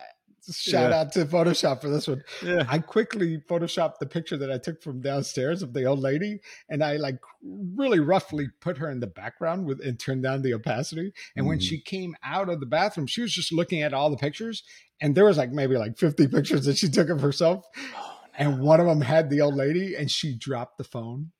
shout 0.51 0.91
Yeah. 0.91 0.99
out 0.99 1.11
to 1.13 1.25
photoshop 1.25 1.81
for 1.81 1.89
this 1.89 2.07
one 2.07 2.23
Yeah. 2.43 2.65
i 2.67 2.79
quickly 2.79 3.37
photoshopped 3.49 3.99
the 3.99 4.05
picture 4.05 4.37
that 4.37 4.51
i 4.51 4.57
took 4.57 4.81
from 4.81 5.01
downstairs 5.01 5.61
of 5.61 5.73
the 5.73 5.85
old 5.85 5.99
lady 5.99 6.39
and 6.69 6.83
i 6.83 6.97
like 6.97 7.19
really 7.41 7.99
roughly 7.99 8.47
put 8.59 8.77
her 8.77 8.89
in 8.89 8.99
the 8.99 9.07
background 9.07 9.65
with 9.65 9.79
and 9.85 9.99
turned 9.99 10.23
down 10.23 10.41
the 10.41 10.53
opacity 10.53 11.13
and 11.35 11.45
when 11.45 11.59
Mhm. 11.59 11.63
she 11.63 11.79
came 11.79 12.15
out 12.23 12.49
of 12.49 12.59
the 12.59 12.65
bathroom 12.65 13.07
she 13.07 13.21
was 13.21 13.33
just 13.33 13.51
looking 13.53 13.81
at 13.81 13.93
all 13.93 14.09
the 14.09 14.17
pictures 14.17 14.63
and 15.01 15.15
there 15.15 15.25
was 15.25 15.37
like 15.37 15.51
maybe 15.51 15.77
like 15.77 15.97
50 15.97 16.27
pictures 16.27 16.65
that 16.65 16.77
she 16.77 16.89
took 16.89 17.09
of 17.09 17.21
herself 17.21 17.65
Oh, 17.95 18.19
and 18.37 18.61
one 18.61 18.79
of 18.79 18.87
them 18.87 19.01
had 19.01 19.29
the 19.29 19.41
old 19.41 19.55
lady 19.55 19.95
and 19.95 20.09
she 20.11 20.35
dropped 20.35 20.77
the 20.77 20.83
phone 20.83 21.31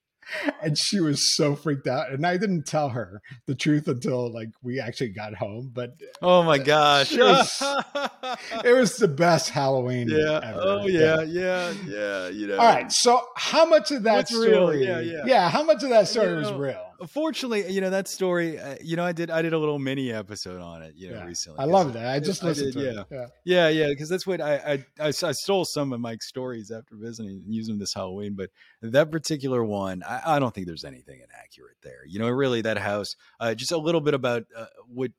and 0.61 0.77
she 0.77 0.99
was 0.99 1.35
so 1.35 1.55
freaked 1.55 1.87
out 1.87 2.11
and 2.11 2.25
i 2.25 2.37
didn't 2.37 2.65
tell 2.65 2.89
her 2.89 3.21
the 3.45 3.55
truth 3.55 3.87
until 3.87 4.31
like 4.31 4.49
we 4.61 4.79
actually 4.79 5.09
got 5.09 5.35
home 5.35 5.69
but 5.73 5.91
Oh 6.21 6.41
my 6.43 6.57
gosh. 6.57 7.15
Was- 7.17 7.61
it 8.63 8.73
was 8.73 8.95
the 8.97 9.07
best 9.07 9.49
halloween 9.49 10.07
yeah. 10.09 10.39
ever. 10.43 10.59
Oh 10.61 10.85
yeah. 10.87 11.21
Yeah. 11.21 11.73
Yeah. 11.85 12.27
You 12.29 12.47
know. 12.47 12.57
all 12.57 12.65
right 12.65 12.91
so 12.91 13.21
how 13.35 13.65
much 13.65 13.91
of 13.91 14.03
that 14.03 14.15
What's 14.15 14.31
story 14.31 14.79
real? 14.79 15.01
Yeah, 15.01 15.23
yeah. 15.25 15.49
how 15.49 15.63
much 15.63 15.83
of 15.83 15.89
that 15.89 16.07
story 16.07 16.29
You 16.29 16.35
was 16.37 16.51
real 16.53 16.92
Fortunately, 17.07 17.69
you 17.71 17.81
know 17.81 17.89
that 17.89 18.07
story. 18.07 18.59
Uh, 18.59 18.75
you 18.81 18.95
know, 18.95 19.03
I 19.03 19.11
did. 19.11 19.29
I 19.29 19.41
did 19.41 19.53
a 19.53 19.57
little 19.57 19.79
mini 19.79 20.11
episode 20.11 20.61
on 20.61 20.81
it. 20.81 20.93
You 20.95 21.09
know, 21.11 21.17
Yeah. 21.17 21.25
recently. 21.25 21.59
i 21.59 21.65
love 21.65 21.93
that 21.93 22.07
i 22.07 22.19
just 22.19 22.43
I 22.43 22.47
listened 22.47 22.73
did, 22.73 22.79
to 22.79 22.93
yeah. 22.93 23.01
it 23.01 23.07
yeah 23.11 23.27
Yeah, 23.45 23.69
yeah, 23.69 23.87
because 23.89 24.09
that's 24.09 24.25
what 24.27 24.41
I, 24.41 24.83
I 24.99 25.07
I 25.07 25.11
stole 25.31 25.65
some 25.65 25.93
of 25.93 25.99
Mike's 25.99 26.27
stories 26.27 26.71
after 26.71 26.95
visiting 26.95 27.41
and 27.45 27.53
using 27.53 27.73
them 27.75 27.79
this 27.79 27.93
Halloween. 27.93 28.35
But 28.35 28.49
that 28.81 29.11
particular 29.11 29.63
one, 29.63 30.03
I, 30.03 30.21
I 30.35 30.39
don't 30.39 30.53
think 30.53 30.67
there's 30.67 30.85
anything 30.85 31.19
inaccurate 31.21 31.77
there. 31.81 32.05
You 32.07 32.19
know, 32.19 32.29
really, 32.29 32.61
that 32.61 32.77
house. 32.77 33.15
Uh, 33.39 33.53
just 33.53 33.71
a 33.71 33.77
little 33.77 34.01
bit 34.01 34.13
about 34.13 34.43
uh, 34.55 34.65
what 34.87 35.11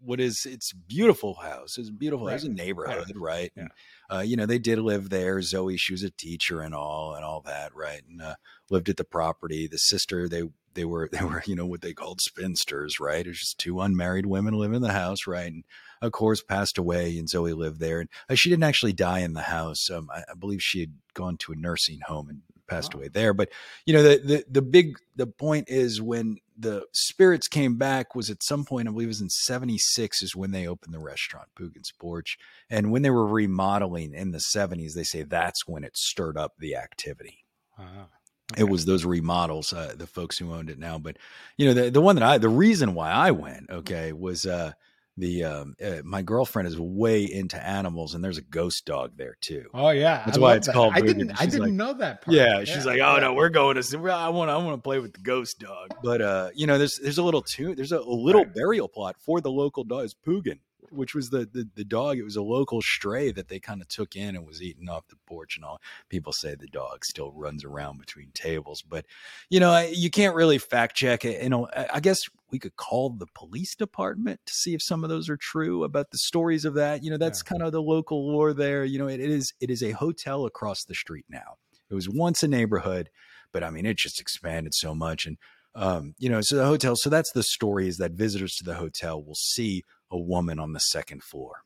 what 0.00 0.20
is 0.20 0.44
it's 0.46 0.72
beautiful 0.74 1.34
house. 1.34 1.78
It's 1.78 1.88
a 1.88 1.92
beautiful. 1.92 2.28
It's 2.28 2.44
a 2.44 2.48
Right. 2.48 2.56
neighborhood, 2.56 3.16
right? 3.16 3.50
Yeah. 3.56 3.62
And, 3.62 3.70
uh, 4.10 4.20
you 4.20 4.36
know, 4.36 4.44
they 4.46 4.58
did 4.58 4.78
live 4.78 5.08
there. 5.08 5.40
Zoe, 5.42 5.78
she 5.78 5.94
was 5.94 6.02
a 6.02 6.10
teacher 6.10 6.60
and 6.60 6.74
all 6.74 7.14
and 7.14 7.24
all 7.24 7.40
that, 7.46 7.74
right? 7.74 8.02
And 8.08 8.20
uh, 8.20 8.34
lived 8.70 8.88
at 8.90 8.98
the 8.98 9.04
property. 9.04 9.66
The 9.66 9.78
sister, 9.78 10.28
they 10.28 10.42
they 10.76 10.84
were 10.86 11.08
they 11.12 11.24
were 11.24 11.42
you 11.46 11.56
know 11.56 11.66
what 11.66 11.80
they 11.82 11.94
called 11.94 12.20
spinsters, 12.20 13.00
right? 13.00 13.26
It's 13.26 13.40
just 13.40 13.58
two 13.58 13.80
unmarried 13.80 14.26
women 14.26 14.54
live 14.54 14.72
in 14.72 14.82
the 14.82 14.92
house, 14.92 15.26
right? 15.26 15.52
And 15.52 15.64
of 16.02 16.12
course, 16.12 16.42
passed 16.42 16.78
away, 16.78 17.18
and 17.18 17.28
Zoe 17.28 17.52
lived 17.54 17.80
there. 17.80 18.00
And 18.00 18.10
uh, 18.28 18.34
she 18.36 18.50
didn't 18.50 18.64
actually 18.64 18.92
die 18.92 19.20
in 19.20 19.32
the 19.32 19.42
house. 19.42 19.90
Um, 19.90 20.08
I, 20.14 20.22
I 20.30 20.34
believe 20.34 20.62
she 20.62 20.80
had 20.80 20.94
gone 21.14 21.36
to 21.38 21.52
a 21.52 21.56
nursing 21.56 22.00
home 22.06 22.28
and 22.28 22.42
passed 22.68 22.92
Oh. 22.92 22.94
away 22.94 23.08
there. 23.08 23.32
But 23.34 23.50
you 23.86 23.94
know, 23.94 24.02
the, 24.02 24.18
the 24.18 24.44
the 24.48 24.62
big 24.62 24.98
the 25.16 25.26
point 25.26 25.68
is 25.68 26.00
when 26.02 26.38
the 26.58 26.86
spirits 26.92 27.48
came 27.48 27.76
back 27.76 28.14
was 28.14 28.30
at 28.30 28.42
some 28.42 28.64
point. 28.64 28.88
I 28.88 28.92
believe 28.92 29.08
it 29.08 29.08
was 29.08 29.20
in 29.20 29.30
'76 29.30 30.22
is 30.22 30.36
when 30.36 30.50
they 30.52 30.66
opened 30.66 30.94
the 30.94 30.98
restaurant 31.00 31.48
Poogan's 31.58 31.92
Porch, 31.98 32.38
and 32.70 32.90
when 32.90 33.02
they 33.02 33.10
were 33.10 33.26
remodeling 33.26 34.14
in 34.14 34.32
the 34.32 34.40
'70s, 34.40 34.94
they 34.94 35.04
say 35.04 35.22
that's 35.22 35.66
when 35.66 35.84
it 35.84 35.96
stirred 35.96 36.36
up 36.38 36.54
the 36.58 36.76
activity 36.76 37.44
Wow. 37.78 38.10
It 38.56 38.64
was 38.64 38.84
those 38.84 39.04
remodels 39.04 39.72
uh, 39.72 39.92
the 39.96 40.06
folks 40.06 40.38
who 40.38 40.52
owned 40.54 40.70
it 40.70 40.78
now 40.78 40.98
but 40.98 41.16
you 41.56 41.66
know 41.66 41.74
the, 41.74 41.90
the 41.90 42.00
one 42.00 42.14
that 42.16 42.22
i 42.22 42.38
the 42.38 42.48
reason 42.48 42.94
why 42.94 43.10
i 43.10 43.30
went 43.30 43.68
okay 43.70 44.12
was 44.12 44.46
uh 44.46 44.72
the 45.18 45.42
um 45.44 45.74
uh, 45.84 46.02
my 46.04 46.20
girlfriend 46.22 46.68
is 46.68 46.78
way 46.78 47.24
into 47.24 47.56
animals 47.66 48.14
and 48.14 48.22
there's 48.22 48.36
a 48.38 48.42
ghost 48.42 48.84
dog 48.84 49.12
there 49.16 49.36
too 49.40 49.64
oh 49.74 49.88
yeah 49.90 50.22
That's 50.26 50.38
I 50.38 50.40
why 50.40 50.54
it's 50.56 50.66
that. 50.68 50.74
called 50.74 50.92
i 50.94 51.00
didn't 51.00 51.40
i 51.40 51.46
didn't 51.46 51.60
like- 51.62 51.72
know 51.72 51.94
that 51.94 52.22
part. 52.22 52.36
yeah 52.36 52.62
she's 52.64 52.84
like 52.86 53.00
oh 53.00 53.14
yeah. 53.14 53.20
no 53.20 53.34
we're 53.34 53.48
going 53.48 53.76
to 53.76 53.82
see 53.82 53.96
i 53.96 54.28
want 54.28 54.48
to 54.48 54.52
i 54.52 54.56
want 54.58 54.76
to 54.76 54.82
play 54.82 54.98
with 55.00 55.12
the 55.14 55.20
ghost 55.20 55.58
dog 55.58 55.88
but 56.04 56.20
uh 56.20 56.50
you 56.54 56.66
know 56.66 56.76
there's 56.78 56.98
there's 57.02 57.18
a 57.18 57.22
little 57.24 57.42
tune 57.42 57.74
there's 57.76 57.92
a, 57.92 57.98
a 57.98 58.02
little 58.04 58.44
Right. 58.44 58.54
burial 58.54 58.88
plot 58.88 59.16
for 59.18 59.40
the 59.40 59.50
local 59.50 59.82
dog 59.84 60.04
it's 60.04 60.14
Poogan 60.14 60.60
which 60.90 61.14
was 61.14 61.30
the, 61.30 61.48
the 61.52 61.68
the 61.74 61.84
dog 61.84 62.18
it 62.18 62.22
was 62.22 62.36
a 62.36 62.42
local 62.42 62.80
stray 62.82 63.30
that 63.32 63.48
they 63.48 63.58
kind 63.58 63.80
of 63.80 63.88
took 63.88 64.16
in 64.16 64.36
and 64.36 64.46
was 64.46 64.62
eaten 64.62 64.88
off 64.88 65.08
the 65.08 65.16
porch 65.26 65.56
and 65.56 65.64
all 65.64 65.80
people 66.08 66.32
say 66.32 66.54
the 66.54 66.66
dog 66.66 67.04
still 67.04 67.32
runs 67.32 67.64
around 67.64 67.98
between 67.98 68.30
tables 68.34 68.82
but 68.82 69.04
you 69.50 69.60
know 69.60 69.78
you 69.92 70.10
can't 70.10 70.34
really 70.34 70.58
fact 70.58 70.96
check 70.96 71.24
it 71.24 71.42
you 71.42 71.48
know 71.48 71.68
I- 71.92 72.00
guess 72.00 72.20
we 72.50 72.58
could 72.58 72.76
call 72.76 73.10
the 73.10 73.26
police 73.34 73.74
department 73.74 74.40
to 74.46 74.52
see 74.52 74.74
if 74.74 74.82
some 74.82 75.02
of 75.02 75.10
those 75.10 75.28
are 75.28 75.36
true 75.36 75.82
about 75.84 76.10
the 76.10 76.18
stories 76.18 76.64
of 76.64 76.74
that 76.74 77.02
you 77.02 77.10
know 77.10 77.18
that's 77.18 77.42
kind 77.42 77.62
of 77.62 77.72
the 77.72 77.82
local 77.82 78.26
lore 78.26 78.52
there 78.52 78.84
you 78.84 78.98
know 78.98 79.08
it, 79.08 79.20
it 79.20 79.30
is 79.30 79.52
it 79.60 79.70
is 79.70 79.82
a 79.82 79.92
hotel 79.92 80.46
across 80.46 80.84
the 80.84 80.94
street 80.94 81.26
now 81.28 81.56
it 81.90 81.94
was 81.94 82.08
once 82.08 82.42
a 82.42 82.48
neighborhood 82.48 83.10
but 83.52 83.64
i 83.64 83.70
mean 83.70 83.86
it 83.86 83.96
just 83.96 84.20
expanded 84.20 84.72
so 84.74 84.94
much 84.94 85.26
and 85.26 85.38
um, 85.76 86.14
you 86.18 86.30
know, 86.30 86.40
so 86.40 86.56
the 86.56 86.64
hotel. 86.66 86.96
So 86.96 87.10
that's 87.10 87.30
the 87.32 87.42
story: 87.42 87.86
is 87.86 87.98
that 87.98 88.12
visitors 88.12 88.54
to 88.56 88.64
the 88.64 88.74
hotel 88.74 89.22
will 89.22 89.34
see 89.34 89.84
a 90.10 90.18
woman 90.18 90.58
on 90.58 90.72
the 90.72 90.80
second 90.80 91.22
floor, 91.22 91.62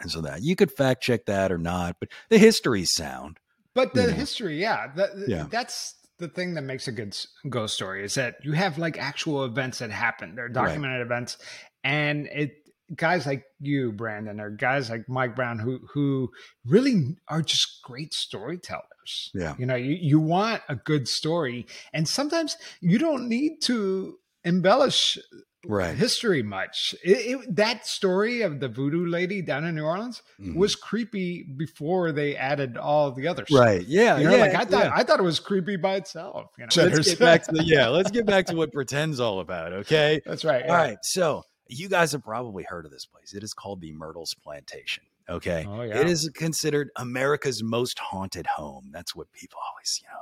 and 0.00 0.10
so 0.10 0.20
that 0.20 0.42
you 0.42 0.56
could 0.56 0.70
fact 0.72 1.02
check 1.02 1.26
that 1.26 1.50
or 1.52 1.58
not, 1.58 1.96
but 2.00 2.08
the 2.28 2.38
history's 2.38 2.92
sound. 2.92 3.38
But 3.74 3.94
the 3.94 4.06
Yeah. 4.08 4.10
history, 4.12 4.60
yeah, 4.60 4.92
that, 4.96 5.10
Yeah. 5.28 5.46
that's 5.50 5.94
the 6.18 6.28
thing 6.28 6.54
that 6.54 6.62
makes 6.62 6.88
a 6.88 6.92
good 6.92 7.16
ghost 7.48 7.74
story 7.74 8.04
is 8.04 8.14
that 8.14 8.44
you 8.44 8.52
have 8.52 8.76
like 8.78 8.98
actual 8.98 9.44
events 9.44 9.78
that 9.78 9.90
happen. 9.90 10.34
They're 10.34 10.48
documented 10.48 11.00
events, 11.00 11.38
and 11.84 12.26
it 12.26 12.52
guys 12.96 13.26
like 13.26 13.44
you, 13.60 13.92
Brandon, 13.92 14.40
or 14.40 14.50
guys 14.50 14.88
like 14.90 15.08
Mike 15.08 15.36
Brown 15.36 15.58
who 15.60 15.78
who 15.92 16.30
really 16.64 17.16
are 17.28 17.42
just 17.42 17.82
great 17.84 18.12
storytellers. 18.14 19.30
Yeah. 19.34 19.54
you 19.58 19.66
know, 19.66 19.76
you 19.76 19.94
you 19.94 20.18
want 20.20 20.62
a 20.68 20.74
good 20.74 21.06
story, 21.06 21.66
and 21.92 22.08
sometimes 22.08 22.56
you 22.80 22.98
don't 22.98 23.28
need 23.28 23.60
to 23.62 24.18
embellish 24.44 25.18
Right. 25.66 25.96
history 25.96 26.42
much. 26.42 26.94
It, 27.04 27.10
it, 27.40 27.56
that 27.56 27.86
story 27.86 28.42
of 28.42 28.60
the 28.60 28.68
voodoo 28.68 29.06
lady 29.06 29.42
down 29.42 29.64
in 29.64 29.74
New 29.74 29.84
Orleans 29.84 30.22
Mhm. 30.40 30.54
was 30.54 30.76
creepy 30.76 31.42
before 31.56 32.12
they 32.12 32.36
added 32.36 32.76
all 32.76 33.10
the 33.12 33.26
other 33.26 33.44
stuff. 33.44 33.58
Right. 33.60 33.82
Yeah. 33.86 34.18
You 34.18 34.24
know, 34.24 34.36
yeah. 34.36 34.40
like 34.42 34.54
I 34.54 34.64
thought, 34.64 34.84
yeah. 34.84 34.92
I 34.94 35.02
thought 35.02 35.18
it 35.18 35.24
was 35.24 35.40
creepy 35.40 35.76
by 35.76 35.96
itself. 35.96 36.50
You 36.58 36.66
know? 36.66 36.90
Let's 36.90 37.08
get 37.08 37.18
back 37.18 37.42
to 37.46 37.52
the 37.52 37.64
yeah. 37.64 37.88
Let's 37.88 38.10
get 38.10 38.24
back 38.24 38.46
to 38.46 38.54
what 38.56 38.72
pretend's 38.72 39.18
all 39.20 39.40
about. 39.40 39.72
Okay. 39.72 40.20
That's 40.24 40.44
right. 40.44 40.64
All 40.64 40.76
right. 40.76 40.98
So 41.02 41.42
you 41.68 41.88
guys 41.88 42.12
have 42.12 42.22
probably 42.22 42.64
heard 42.64 42.84
of 42.86 42.90
this 42.92 43.04
place. 43.04 43.34
It 43.34 43.42
is 43.42 43.52
called 43.52 43.80
the 43.80 43.92
Myrtles 43.92 44.34
Plantation. 44.42 45.04
Okay. 45.28 45.66
Oh, 45.68 45.82
yeah. 45.82 45.98
It 45.98 46.08
is 46.08 46.30
considered 46.34 46.88
America's 46.96 47.62
most 47.62 47.98
haunted 47.98 48.46
home. 48.46 48.88
That's 48.92 49.14
what 49.14 49.30
people 49.32 49.58
always, 49.70 50.00
you 50.02 50.08
know. 50.08 50.14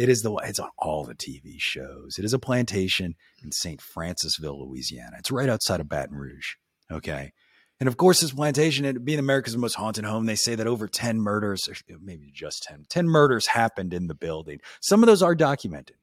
It 0.00 0.08
is 0.08 0.22
the 0.22 0.34
it's 0.36 0.58
on 0.58 0.70
all 0.78 1.04
the 1.04 1.14
TV 1.14 1.56
shows. 1.60 2.16
It 2.18 2.24
is 2.24 2.32
a 2.32 2.38
plantation 2.38 3.16
in 3.44 3.52
St. 3.52 3.82
Francisville, 3.82 4.66
Louisiana. 4.66 5.16
It's 5.18 5.30
right 5.30 5.50
outside 5.50 5.78
of 5.78 5.90
Baton 5.90 6.16
Rouge. 6.16 6.54
Okay. 6.90 7.32
And 7.78 7.86
of 7.86 7.98
course, 7.98 8.20
this 8.20 8.32
plantation, 8.32 8.86
it 8.86 9.04
being 9.04 9.18
America's 9.18 9.58
most 9.58 9.74
haunted 9.74 10.06
home, 10.06 10.24
they 10.24 10.36
say 10.36 10.54
that 10.54 10.66
over 10.66 10.88
10 10.88 11.20
murders, 11.20 11.68
maybe 12.00 12.30
just 12.32 12.62
10, 12.62 12.86
10 12.88 13.08
murders 13.10 13.48
happened 13.48 13.92
in 13.92 14.06
the 14.06 14.14
building. 14.14 14.60
Some 14.80 15.02
of 15.02 15.06
those 15.06 15.22
are 15.22 15.34
documented. 15.34 15.96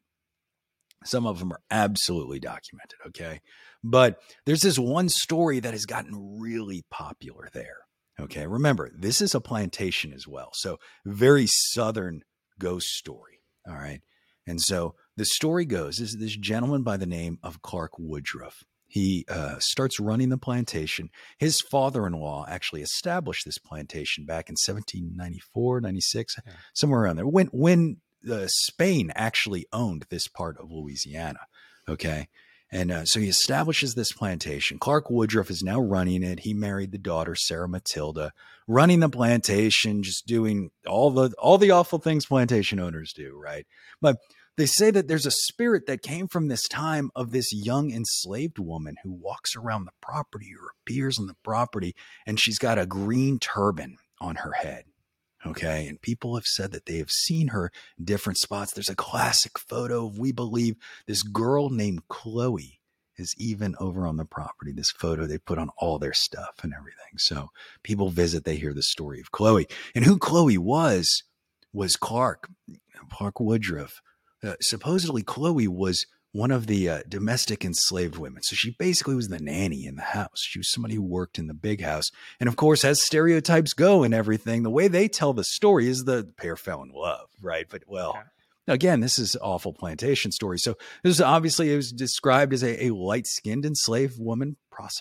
Some 1.03 1.25
of 1.25 1.39
them 1.39 1.51
are 1.51 1.61
absolutely 1.71 2.39
documented. 2.39 2.99
Okay. 3.07 3.41
But 3.83 4.21
there's 4.45 4.61
this 4.61 4.77
one 4.77 5.09
story 5.09 5.59
that 5.59 5.73
has 5.73 5.87
gotten 5.87 6.39
really 6.39 6.83
popular 6.91 7.49
there. 7.51 7.79
Okay. 8.19 8.45
Remember, 8.45 8.91
this 8.95 9.21
is 9.21 9.33
a 9.33 9.41
plantation 9.41 10.13
as 10.13 10.27
well. 10.27 10.51
So, 10.53 10.77
very 11.03 11.47
southern 11.47 12.21
ghost 12.59 12.89
story. 12.89 13.36
All 13.67 13.75
right. 13.75 14.01
And 14.45 14.61
so 14.61 14.95
the 15.17 15.25
story 15.25 15.65
goes 15.65 15.99
is 15.99 16.17
this 16.19 16.35
gentleman 16.37 16.83
by 16.83 16.97
the 16.97 17.05
name 17.05 17.37
of 17.43 17.61
Clark 17.61 17.91
Woodruff. 17.99 18.63
He 18.89 19.25
uh, 19.27 19.55
starts 19.59 19.99
running 19.99 20.29
the 20.29 20.37
plantation. 20.37 21.09
His 21.37 21.59
father 21.59 22.07
in 22.07 22.13
law 22.13 22.45
actually 22.47 22.81
established 22.81 23.43
this 23.45 23.57
plantation 23.57 24.25
back 24.25 24.47
in 24.49 24.53
1794, 24.53 25.81
96, 25.81 26.35
Yeah. 26.45 26.53
somewhere 26.73 27.01
around 27.01 27.17
there. 27.17 27.27
When, 27.27 27.47
when 27.47 27.97
uh, 28.31 28.47
Spain 28.47 29.11
actually 29.15 29.65
owned 29.73 30.05
this 30.09 30.27
part 30.29 30.57
of 30.57 30.71
Louisiana. 30.71 31.39
Okay. 31.89 32.29
And 32.71 32.91
uh, 32.91 33.05
so 33.05 33.19
he 33.19 33.29
establishes 33.29 33.95
this 33.95 34.11
plantation. 34.11 34.77
Clark 34.77 35.09
Woodruff 35.09 35.49
is 35.49 35.63
now 35.63 35.79
running 35.79 36.21
it. 36.21 36.41
He 36.41 36.53
married 36.53 36.91
the 36.91 36.97
daughter, 36.97 37.33
Sarah 37.33 37.69
Matilda, 37.69 38.33
running 38.67 38.99
the 38.99 39.09
plantation, 39.09 40.03
just 40.03 40.27
doing 40.27 40.71
all 40.85 41.11
the 41.11 41.33
all 41.39 41.57
the 41.57 41.71
awful 41.71 41.99
things 41.99 42.25
plantation 42.25 42.79
owners 42.79 43.13
do, 43.13 43.39
right? 43.41 43.65
But 44.01 44.17
they 44.57 44.65
say 44.65 44.91
that 44.91 45.07
there's 45.07 45.25
a 45.25 45.31
spirit 45.31 45.85
that 45.85 46.01
came 46.01 46.27
from 46.27 46.47
this 46.47 46.67
time 46.67 47.11
of 47.15 47.31
this 47.31 47.53
young 47.53 47.91
enslaved 47.91 48.59
woman 48.59 48.95
who 49.03 49.13
walks 49.13 49.55
around 49.55 49.85
the 49.85 49.91
property 50.01 50.49
or 50.59 50.71
appears 50.81 51.19
on 51.19 51.27
the 51.27 51.35
property, 51.43 51.95
and 52.25 52.39
she's 52.39 52.57
got 52.57 52.79
a 52.79 52.85
green 52.85 53.39
turban 53.39 53.97
on 54.19 54.37
her 54.37 54.53
head. 54.53 54.85
Okay. 55.45 55.87
And 55.87 56.01
people 56.01 56.35
have 56.35 56.45
said 56.45 56.71
that 56.71 56.85
they 56.85 56.97
have 56.97 57.11
seen 57.11 57.49
her 57.49 57.71
in 57.97 58.05
different 58.05 58.37
spots. 58.37 58.73
There's 58.73 58.89
a 58.89 58.95
classic 58.95 59.57
photo 59.57 60.07
of, 60.07 60.17
we 60.17 60.31
believe, 60.31 60.75
this 61.05 61.23
girl 61.23 61.69
named 61.69 62.07
Chloe 62.07 62.79
is 63.17 63.33
even 63.37 63.75
over 63.79 64.05
on 64.05 64.17
the 64.17 64.25
property. 64.25 64.71
This 64.71 64.91
photo 64.91 65.25
they 65.25 65.37
put 65.37 65.57
on 65.57 65.69
all 65.77 65.99
their 65.99 66.13
stuff 66.13 66.55
and 66.63 66.73
everything. 66.73 67.17
So 67.17 67.49
people 67.83 68.09
visit, 68.09 68.43
they 68.43 68.57
hear 68.57 68.73
the 68.73 68.83
story 68.83 69.19
of 69.19 69.31
Chloe. 69.31 69.67
And 69.95 70.05
who 70.05 70.17
Chloe 70.17 70.57
was, 70.57 71.23
was 71.73 71.95
Clark, 71.95 72.49
Clark 73.11 73.39
Woodruff. 73.39 74.01
Uh, 74.43 74.53
supposedly, 74.61 75.23
Chloe 75.23 75.67
was 75.67 76.05
one 76.37 76.51
of 76.51 76.67
the 76.67 76.87
uh, 76.87 77.01
domestic 77.09 77.65
enslaved 77.65 78.15
women. 78.15 78.43
So 78.43 78.55
she 78.55 78.75
basically 78.77 79.15
was 79.15 79.27
the 79.29 79.39
nanny 79.39 79.87
in 79.87 79.95
the 79.95 80.03
house. 80.03 80.43
She 80.43 80.59
was 80.59 80.71
somebody 80.71 80.93
who 80.93 81.01
worked 81.01 81.39
in 81.39 81.47
the 81.47 81.55
big 81.55 81.81
house. 81.81 82.11
And 82.39 82.47
of 82.47 82.55
course, 82.55 82.85
as 82.85 83.01
stereotypes 83.01 83.73
go 83.73 84.03
and 84.03 84.13
everything, 84.13 84.61
the 84.61 84.69
way 84.69 84.87
they 84.87 85.07
tell 85.07 85.33
the 85.33 85.43
story 85.43 85.87
is 85.87 86.03
the 86.03 86.31
pair 86.37 86.55
fell 86.55 86.83
in 86.83 86.91
love, 86.93 87.27
right? 87.41 87.65
But 87.67 87.85
well, 87.87 88.13
Yeah. 88.67 88.73
again, 88.75 88.99
this 88.99 89.17
is 89.17 89.35
awful 89.41 89.73
plantation 89.73 90.31
story. 90.31 90.59
So 90.59 90.75
this 91.03 91.15
is 91.15 91.21
obviously 91.21 91.73
it 91.73 91.75
was 91.75 91.91
described 91.91 92.53
as 92.53 92.63
a, 92.63 92.85
a 92.85 92.93
light 92.93 93.25
skinned 93.25 93.65
enslaved 93.65 94.19
woman, 94.19 94.57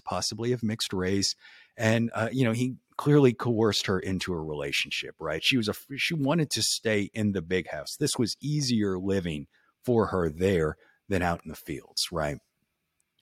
possibly 0.06 0.52
of 0.52 0.62
mixed 0.62 0.94
race. 0.94 1.34
And 1.76 2.10
uh, 2.14 2.30
you 2.32 2.44
know, 2.44 2.52
he 2.52 2.76
clearly 2.96 3.34
coerced 3.34 3.88
her 3.88 4.00
into 4.00 4.32
a 4.32 4.42
relationship, 4.42 5.14
right? 5.20 5.44
She 5.44 5.58
was 5.58 5.68
a 5.68 5.74
she 5.98 6.14
wanted 6.14 6.48
to 6.52 6.62
stay 6.62 7.10
in 7.12 7.32
the 7.32 7.42
big 7.42 7.68
house. 7.68 7.94
This 8.00 8.16
was 8.16 8.38
easier 8.40 8.98
living 8.98 9.48
for 9.84 10.06
her 10.06 10.30
there 10.30 10.78
than 11.08 11.22
out 11.22 11.40
in 11.44 11.50
the 11.50 11.56
fields, 11.56 12.08
right? 12.10 12.38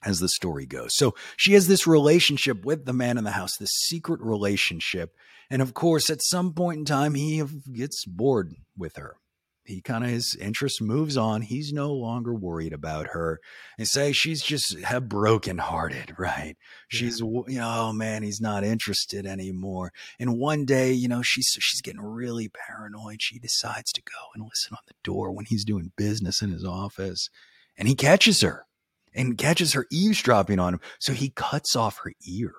As 0.05 0.21
the 0.21 0.29
story 0.29 0.67
goes. 0.67 0.95
So 0.95 1.15
she 1.37 1.55
has 1.55 1.67
this 1.67 1.87
relationship 1.87 2.65
with 2.65 2.85
the 2.85 2.93
man 2.93 3.19
in 3.19 3.25
the 3.25 3.31
house, 3.31 3.57
this 3.57 3.73
secret 3.87 4.21
relationship. 4.21 5.17
And 5.51 5.63
of 5.63 5.75
course, 5.75 6.11
at 6.11 6.23
some 6.23 6.53
point 6.53 6.79
in 6.81 6.85
time, 6.85 7.15
he 7.15 7.43
gets 7.73 8.05
bored 8.05 8.55
with 8.77 8.97
her. 8.97 9.17
He 9.65 9.81
kind 9.81 10.05
of 10.05 10.11
his 10.11 10.37
interest 10.39 10.83
moves 10.83 11.17
on. 11.17 11.41
He's 11.41 11.73
no 11.73 11.91
longer 11.91 12.35
worried 12.35 12.75
about 12.75 13.09
her. 13.09 13.41
And 13.79 13.89
say 13.89 14.13
she's 14.13 14.43
just 14.43 14.79
have 14.81 15.09
broken 15.09 15.57
hearted, 15.59 16.15
right? 16.19 16.57
She's 16.89 17.21
you 17.21 17.45
know, 17.49 17.89
oh 17.89 17.93
man, 17.93 18.23
he's 18.23 18.41
not 18.41 18.63
interested 18.63 19.27
anymore. 19.27 19.93
And 20.21 20.39
one 20.39 20.67
day, 20.67 20.93
you 20.93 21.09
know, 21.09 21.23
she's 21.23 21.49
she's 21.59 21.81
getting 21.81 22.03
really 22.03 22.49
paranoid. 22.49 23.23
She 23.23 23.39
decides 23.39 23.91
to 23.93 24.03
go 24.03 24.19
and 24.35 24.45
listen 24.45 24.75
on 24.75 24.85
the 24.87 24.95
door 25.03 25.33
when 25.33 25.47
he's 25.47 25.65
doing 25.65 25.93
business 25.97 26.43
in 26.43 26.51
his 26.51 26.65
office, 26.65 27.31
and 27.77 27.89
he 27.89 27.95
catches 27.95 28.41
her 28.41 28.67
and 29.15 29.39
catches 29.39 29.73
her 29.73 29.87
eavesdropping 29.91 30.59
on 30.59 30.75
him. 30.75 30.81
So 30.99 31.13
he 31.13 31.31
cuts 31.31 31.77
off 31.77 31.99
her 32.05 32.13
ear 32.27 32.53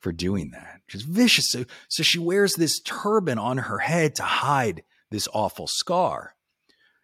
for 0.00 0.12
doing 0.12 0.50
that. 0.52 0.80
Just 0.88 1.06
vicious. 1.06 1.50
So 1.50 1.64
so 1.88 2.02
she 2.02 2.18
wears 2.18 2.54
this 2.54 2.80
turban 2.80 3.38
on 3.38 3.58
her 3.58 3.78
head 3.78 4.14
to 4.16 4.22
hide 4.22 4.82
this 5.10 5.28
awful 5.32 5.66
scar. 5.66 6.34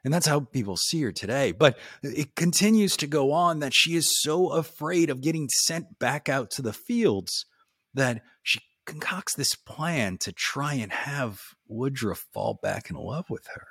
And 0.04 0.14
that's 0.14 0.26
how 0.26 0.40
people 0.40 0.76
see 0.76 1.02
her 1.02 1.10
today. 1.10 1.50
But 1.50 1.76
it 2.02 2.36
continues 2.36 2.96
to 2.98 3.08
go 3.08 3.32
on 3.32 3.58
that 3.58 3.74
she 3.74 3.96
is 3.96 4.20
so 4.22 4.50
afraid 4.50 5.10
of 5.10 5.20
getting 5.20 5.48
sent 5.48 5.98
back 5.98 6.28
out 6.28 6.50
to 6.52 6.62
the 6.62 6.72
fields 6.72 7.44
that 7.92 8.22
she 8.42 8.60
concocts 8.86 9.34
this 9.34 9.56
plan 9.56 10.16
to 10.18 10.30
try 10.30 10.74
and 10.74 10.92
have 10.92 11.40
Woodruff 11.66 12.24
fall 12.32 12.60
back 12.62 12.88
in 12.88 12.94
love 12.94 13.28
with 13.28 13.48
her. 13.54 13.66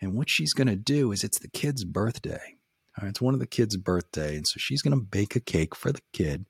And 0.00 0.14
what 0.14 0.30
she's 0.30 0.52
going 0.52 0.68
to 0.68 0.76
do 0.76 1.10
is 1.10 1.24
it's 1.24 1.40
the 1.40 1.48
kid's 1.48 1.84
birthday. 1.84 2.54
Right, 3.00 3.08
it's 3.08 3.20
one 3.20 3.34
of 3.34 3.40
the 3.40 3.46
kids' 3.46 3.76
birthday. 3.76 4.36
And 4.36 4.46
so 4.46 4.54
she's 4.58 4.82
going 4.82 4.96
to 4.96 5.04
bake 5.04 5.34
a 5.34 5.40
cake 5.40 5.74
for 5.74 5.90
the 5.92 6.00
kid, 6.12 6.46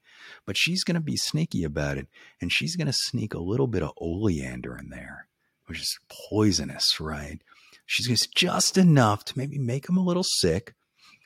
but 0.46 0.56
she's 0.58 0.84
going 0.84 0.94
to 0.96 1.00
be 1.00 1.16
sneaky 1.16 1.64
about 1.64 1.96
it. 1.96 2.06
And 2.40 2.52
she's 2.52 2.76
going 2.76 2.86
to 2.86 2.92
sneak 2.92 3.32
a 3.34 3.38
little 3.42 3.66
bit 3.66 3.82
of 3.82 3.92
oleander 3.98 4.76
in 4.76 4.90
there, 4.90 5.28
which 5.66 5.80
is 5.80 5.98
poisonous, 6.28 7.00
right? 7.00 7.38
She's 7.86 8.06
going 8.06 8.16
to 8.16 8.28
just 8.34 8.76
enough 8.78 9.24
to 9.26 9.38
maybe 9.38 9.58
make 9.58 9.88
him 9.88 9.96
a 9.96 10.02
little 10.04 10.22
sick. 10.24 10.74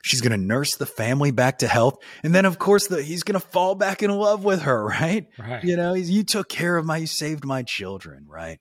She's 0.05 0.21
going 0.21 0.39
to 0.39 0.45
nurse 0.47 0.77
the 0.77 0.87
family 0.87 1.33
back 1.33 1.59
to 1.59 1.69
health. 1.69 1.97
And 2.23 2.33
then, 2.33 2.45
of 2.45 2.59
course, 2.61 2.87
the, 2.87 3.03
he's 3.03 3.25
going 3.25 3.39
to 3.41 3.47
fall 3.47 3.75
back 3.75 4.03
in 4.03 4.11
love 4.13 4.45
with 4.45 4.63
her, 4.63 4.85
right? 5.01 5.27
Right. 5.39 5.65
You 5.65 5.77
know, 5.77 5.95
he's, 5.95 6.11
you 6.11 6.23
took 6.23 6.49
care 6.49 6.77
of 6.77 6.87
my, 6.87 6.99
you 6.99 7.07
saved 7.09 7.45
my 7.45 7.63
children, 7.65 8.27
right? 8.29 8.61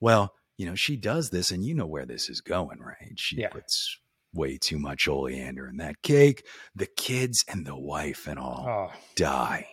Well, 0.00 0.34
you 0.56 0.66
know, 0.66 0.74
she 0.76 0.96
does 0.96 1.30
this, 1.30 1.50
and 1.50 1.64
you 1.64 1.74
know 1.74 1.86
where 1.86 2.06
this 2.06 2.28
is 2.28 2.40
going, 2.40 2.78
right? 2.80 3.12
She 3.16 3.36
Yeah. 3.38 3.48
puts 3.48 3.98
way 4.32 4.58
too 4.58 4.78
much 4.78 5.08
oleander 5.08 5.66
in 5.68 5.78
that 5.78 6.02
cake. 6.02 6.46
The 6.74 6.86
kids 6.86 7.44
and 7.48 7.66
the 7.66 7.76
wife 7.76 8.26
and 8.26 8.38
all 8.38 8.66
Oh, 8.68 8.98
die 9.16 9.66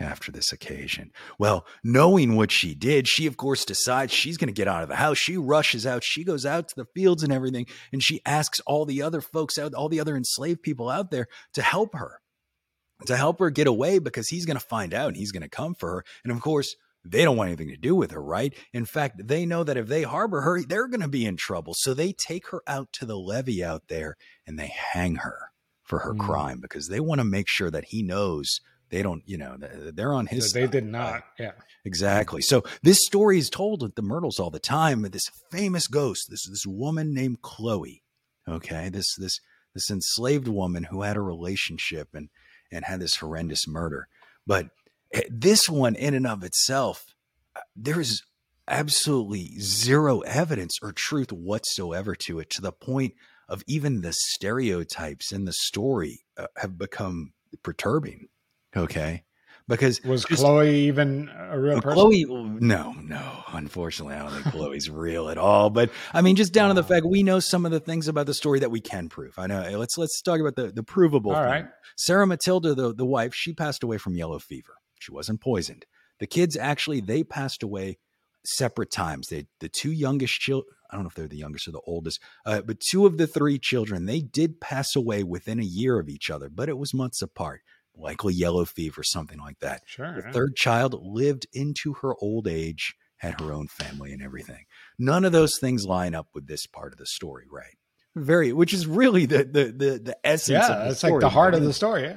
after 0.00 0.32
this 0.32 0.52
occasion. 0.52 1.12
Well, 1.38 1.64
knowing 1.82 2.34
what 2.36 2.50
she 2.50 2.74
did, 2.74 3.06
she 3.08 3.26
of 3.26 3.36
course 3.36 3.64
decides 3.64 4.12
she's 4.12 4.36
going 4.36 4.48
to 4.48 4.52
get 4.52 4.68
out 4.68 4.82
of 4.82 4.88
the 4.88 4.96
house. 4.96 5.18
She 5.18 5.36
rushes 5.36 5.86
out. 5.86 6.02
She 6.04 6.24
goes 6.24 6.44
out 6.44 6.68
to 6.68 6.74
the 6.76 6.86
fields 6.94 7.22
and 7.22 7.32
everything, 7.32 7.66
and 7.92 8.02
she 8.02 8.20
asks 8.26 8.60
all 8.60 8.84
the 8.84 9.02
other 9.02 9.20
folks 9.20 9.58
out, 9.58 9.72
all 9.74 9.88
the 9.88 10.00
other 10.00 10.16
enslaved 10.16 10.62
people 10.62 10.90
out 10.90 11.10
there 11.10 11.28
to 11.54 11.62
help 11.62 11.94
her, 11.94 12.20
to 13.06 13.16
help 13.16 13.38
her 13.38 13.50
get 13.50 13.66
away 13.66 13.98
because 13.98 14.28
he's 14.28 14.46
going 14.46 14.58
to 14.58 14.66
find 14.66 14.92
out 14.92 15.08
and 15.08 15.16
he's 15.16 15.32
going 15.32 15.42
to 15.42 15.48
come 15.48 15.74
for 15.74 15.90
her. 15.90 16.04
And 16.24 16.32
of 16.32 16.40
course, 16.40 16.74
they 17.04 17.24
don't 17.24 17.36
want 17.36 17.48
anything 17.48 17.68
to 17.68 17.76
do 17.76 17.94
with 17.94 18.10
her, 18.12 18.22
right? 18.22 18.54
In 18.72 18.84
fact, 18.86 19.26
they 19.28 19.44
know 19.44 19.62
that 19.64 19.76
if 19.76 19.86
they 19.88 20.02
harbor 20.02 20.40
her, 20.42 20.62
they're 20.62 20.88
going 20.88 21.00
to 21.02 21.08
be 21.08 21.26
in 21.26 21.36
trouble. 21.36 21.74
So 21.76 21.92
they 21.94 22.12
take 22.12 22.48
her 22.48 22.62
out 22.66 22.92
to 22.94 23.04
the 23.06 23.18
levee 23.18 23.62
out 23.62 23.84
there 23.88 24.16
and 24.46 24.58
they 24.58 24.68
hang 24.68 25.16
her 25.16 25.50
for 25.82 25.98
her 26.00 26.14
Mm. 26.14 26.20
crime 26.20 26.60
because 26.60 26.88
they 26.88 27.00
want 27.00 27.18
to 27.20 27.24
make 27.24 27.46
sure 27.48 27.70
that 27.70 27.86
he 27.86 28.02
knows 28.02 28.60
they 28.90 29.02
don't, 29.02 29.22
you 29.26 29.36
know, 29.36 29.56
they're 29.58 30.14
on 30.14 30.26
his 30.26 30.50
so 30.52 30.58
they 30.58 30.64
side, 30.66 30.70
did 30.72 30.84
right? 30.84 30.92
not. 30.92 31.22
Yeah. 31.38 31.52
Exactly. 31.84 32.40
So 32.40 32.62
this 32.82 33.04
story 33.04 33.38
is 33.38 33.50
told 33.50 33.82
at 33.82 33.96
the 33.96 34.02
Myrtles 34.02 34.38
all 34.38 34.50
the 34.50 34.58
time. 34.58 35.04
of 35.04 35.12
This 35.12 35.28
famous 35.50 35.86
ghost, 35.88 36.30
this 36.30 36.46
this 36.48 36.64
woman 36.66 37.12
named 37.12 37.42
Chloe. 37.42 38.02
Okay, 38.48 38.88
this 38.90 39.14
this 39.16 39.40
this 39.74 39.90
enslaved 39.90 40.48
woman 40.48 40.84
who 40.84 41.02
had 41.02 41.16
a 41.16 41.20
relationship 41.22 42.08
and 42.14 42.28
and 42.70 42.84
had 42.84 43.00
this 43.00 43.16
horrendous 43.16 43.66
murder. 43.68 44.06
But 44.46 44.68
this 45.30 45.68
one, 45.68 45.94
in 45.94 46.14
and 46.14 46.26
of 46.26 46.42
itself, 46.44 47.14
uh, 47.56 47.60
there 47.76 48.00
is 48.00 48.22
absolutely 48.66 49.58
zero 49.60 50.20
evidence 50.20 50.78
or 50.82 50.92
truth 50.92 51.32
whatsoever 51.32 52.14
to 52.14 52.40
it. 52.40 52.50
To 52.50 52.62
the 52.62 52.72
point 52.72 53.14
of 53.48 53.62
even 53.66 54.00
the 54.00 54.12
stereotypes 54.12 55.32
in 55.32 55.44
the 55.44 55.52
story 55.52 56.24
uh, 56.36 56.46
have 56.56 56.78
become 56.78 57.32
perturbing. 57.62 58.28
Okay, 58.76 59.22
because 59.68 60.02
Was 60.02 60.24
just- 60.24 60.42
Chloe 60.42 60.74
even 60.88 61.30
a 61.32 61.58
real 61.60 61.80
person? 61.80 61.92
Chloe, 61.94 62.24
no, 62.24 62.92
no. 62.92 63.42
Unfortunately, 63.52 64.14
I 64.14 64.18
don't 64.20 64.32
think 64.32 64.46
Chloe's 64.54 64.90
real 64.90 65.28
at 65.28 65.38
all. 65.38 65.70
But 65.70 65.90
I 66.12 66.22
mean, 66.22 66.34
just 66.36 66.52
down 66.52 66.68
to 66.68 66.74
the 66.74 66.82
fact 66.82 67.06
we 67.06 67.22
know 67.22 67.38
some 67.38 67.64
of 67.64 67.70
the 67.72 67.80
things 67.80 68.08
about 68.08 68.26
the 68.26 68.34
story 68.34 68.60
that 68.60 68.70
we 68.70 68.80
can 68.80 69.08
prove. 69.08 69.38
I 69.38 69.46
know. 69.46 69.62
Let's 69.78 69.96
let's 69.96 70.20
talk 70.22 70.40
about 70.40 70.56
the 70.56 70.72
the 70.72 70.82
provable. 70.82 71.30
All 71.32 71.36
thing. 71.42 71.44
right. 71.50 71.66
Sarah 71.96 72.26
Matilda, 72.26 72.74
the 72.74 72.92
the 72.94 73.06
wife, 73.06 73.34
she 73.34 73.52
passed 73.52 73.82
away 73.84 73.98
from 73.98 74.16
yellow 74.16 74.38
fever. 74.38 74.74
She 75.04 75.12
wasn't 75.12 75.40
poisoned. 75.40 75.86
The 76.18 76.26
kids 76.26 76.56
actually 76.56 77.00
they 77.00 77.22
passed 77.24 77.62
away 77.62 77.98
separate 78.44 78.90
times. 78.90 79.28
They 79.28 79.46
the 79.60 79.68
two 79.68 79.92
youngest 79.92 80.40
children. 80.40 80.74
I 80.90 80.96
don't 80.96 81.04
know 81.04 81.08
if 81.08 81.14
they're 81.14 81.28
the 81.28 81.36
youngest 81.36 81.66
or 81.66 81.72
the 81.72 81.80
oldest, 81.86 82.20
uh, 82.46 82.62
but 82.62 82.80
two 82.80 83.04
of 83.04 83.18
the 83.18 83.26
three 83.26 83.58
children 83.58 84.06
they 84.06 84.20
did 84.20 84.60
pass 84.60 84.94
away 84.94 85.22
within 85.24 85.58
a 85.58 85.64
year 85.64 85.98
of 85.98 86.08
each 86.08 86.30
other, 86.30 86.48
but 86.48 86.68
it 86.68 86.78
was 86.78 86.94
months 86.94 87.20
apart. 87.22 87.62
Likely 87.96 88.34
yellow 88.34 88.64
fever, 88.64 89.04
something 89.04 89.38
like 89.38 89.60
that. 89.60 89.82
Sure. 89.86 90.20
The 90.20 90.32
third 90.32 90.56
child 90.56 90.98
lived 91.00 91.46
into 91.52 91.94
her 92.02 92.14
old 92.20 92.48
age, 92.48 92.96
had 93.18 93.40
her 93.40 93.52
own 93.52 93.68
family 93.68 94.12
and 94.12 94.20
everything. 94.20 94.64
None 94.98 95.24
of 95.24 95.30
those 95.30 95.58
things 95.58 95.86
line 95.86 96.12
up 96.12 96.28
with 96.34 96.48
this 96.48 96.66
part 96.66 96.92
of 96.92 96.98
the 96.98 97.06
story, 97.06 97.44
right? 97.48 97.76
Very, 98.16 98.52
which 98.52 98.72
is 98.72 98.86
really 98.86 99.26
the 99.26 99.44
the 99.44 99.64
the, 99.66 99.98
the 99.98 100.16
essence. 100.24 100.66
Yeah, 100.66 100.72
of 100.72 100.84
the 100.84 100.90
it's 100.90 100.98
story, 100.98 101.12
like 101.14 101.20
the 101.20 101.28
heart 101.28 101.52
right? 101.52 101.62
of 101.62 101.66
the 101.66 101.72
story. 101.72 102.02
Yeah. 102.02 102.16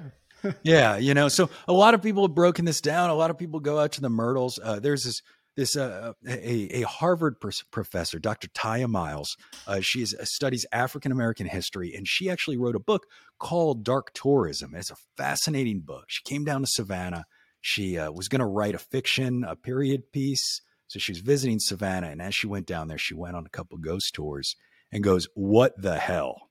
Yeah, 0.64 0.98
you 0.98 1.14
know, 1.14 1.28
so 1.28 1.50
a 1.68 1.74
lot 1.74 1.94
of 1.94 2.02
people 2.02 2.24
have 2.24 2.36
broken 2.36 2.66
this 2.66 2.82
down. 2.82 3.10
A 3.10 3.16
lot 3.16 3.32
of 3.32 3.38
people 3.38 3.60
go 3.60 3.80
out 3.80 3.94
to 3.94 4.02
the 4.02 4.10
Myrtles. 4.10 4.60
Uh, 4.62 4.80
there's 4.80 5.04
this 5.04 5.22
this 5.58 5.76
uh, 5.76 6.14
a, 6.26 6.82
a 6.82 6.82
Harvard 6.84 7.42
pr- 7.42 7.50
professor, 7.72 8.20
Dr. 8.20 8.48
Tiya 8.50 8.88
Miles. 8.88 9.36
Uh, 9.66 9.82
she 9.82 10.04
is, 10.04 10.14
uh, 10.14 10.24
studies 10.24 10.66
African 10.72 11.12
American 11.12 11.48
history, 11.48 11.94
and 11.96 12.08
she 12.08 12.30
actually 12.30 12.58
wrote 12.58 12.76
a 12.76 12.80
book 12.80 13.08
called 13.40 13.84
Dark 13.84 14.14
Tourism. 14.14 14.76
It's 14.76 14.92
a 14.92 14.96
fascinating 15.18 15.82
book. 15.82 16.06
She 16.08 16.22
came 16.24 16.46
down 16.46 16.62
to 16.62 16.68
Savannah. 16.68 17.26
She 17.60 17.98
uh, 17.98 18.12
was 18.12 18.30
going 18.30 18.40
to 18.40 18.46
write 18.46 18.76
a 18.76 18.80
fiction, 18.80 19.44
a 19.44 19.56
period 19.56 20.12
piece. 20.12 20.62
So 20.88 21.00
she 21.00 21.12
was 21.12 21.20
visiting 21.20 21.60
Savannah, 21.60 22.08
and 22.08 22.22
as 22.22 22.36
she 22.36 22.48
went 22.48 22.68
down 22.68 22.88
there, 22.88 22.98
she 22.98 23.16
went 23.16 23.36
on 23.36 23.46
a 23.46 23.50
couple 23.50 23.78
ghost 23.80 24.14
tours 24.14 24.56
and 24.92 25.04
goes, 25.04 25.28
"What 25.34 25.74
the 25.82 25.98
hell?" 25.98 26.47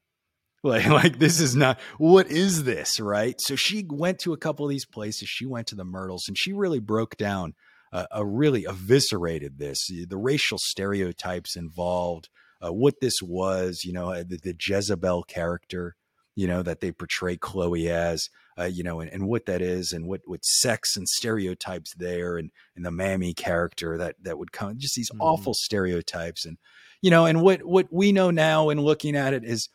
Like, 0.66 0.86
like 0.88 1.18
this 1.18 1.40
is 1.40 1.56
not 1.56 1.80
what 1.98 2.28
is 2.28 2.64
this, 2.64 3.00
right? 3.00 3.40
So 3.40 3.56
she 3.56 3.86
went 3.88 4.18
to 4.20 4.32
a 4.32 4.38
couple 4.38 4.66
of 4.66 4.70
these 4.70 4.86
places. 4.86 5.28
She 5.28 5.46
went 5.46 5.66
to 5.68 5.74
the 5.74 5.84
Myrtles, 5.84 6.24
and 6.28 6.36
she 6.36 6.52
really 6.52 6.80
broke 6.80 7.16
down 7.16 7.54
uh, 7.92 8.06
a 8.10 8.24
really 8.24 8.64
eviscerated 8.64 9.58
this 9.58 9.86
the 9.88 10.16
racial 10.16 10.58
stereotypes 10.58 11.56
involved, 11.56 12.28
uh, 12.60 12.72
what 12.72 12.94
this 13.00 13.22
was, 13.22 13.82
you 13.84 13.92
know, 13.92 14.22
the, 14.22 14.38
the, 14.42 14.54
Jezebel 14.58 15.22
character, 15.24 15.94
you 16.34 16.46
know, 16.46 16.62
that 16.62 16.80
they 16.80 16.90
portray 16.90 17.36
Chloe 17.36 17.88
as, 17.88 18.28
uh, 18.58 18.64
you 18.64 18.82
know, 18.82 19.00
and, 19.00 19.10
and, 19.10 19.28
what 19.28 19.46
that 19.46 19.62
is, 19.62 19.92
and 19.92 20.06
what 20.06 20.22
what 20.26 20.44
sex 20.44 20.96
and 20.96 21.08
stereotypes 21.08 21.94
there, 21.94 22.36
and 22.36 22.50
and 22.74 22.84
the 22.84 22.90
mammy 22.90 23.34
character 23.34 23.96
that 23.98 24.16
that 24.22 24.38
would 24.38 24.52
come, 24.52 24.78
just 24.78 24.94
these 24.94 25.10
mm-hmm. 25.10 25.20
awful 25.20 25.54
stereotypes, 25.54 26.44
and 26.44 26.58
you 27.02 27.10
know, 27.10 27.26
and 27.26 27.40
what 27.40 27.62
what 27.64 27.86
we 27.90 28.12
know 28.12 28.30
now 28.30 28.68
in 28.70 28.80
looking 28.80 29.16
at 29.16 29.34
it 29.34 29.44
is 29.44 29.68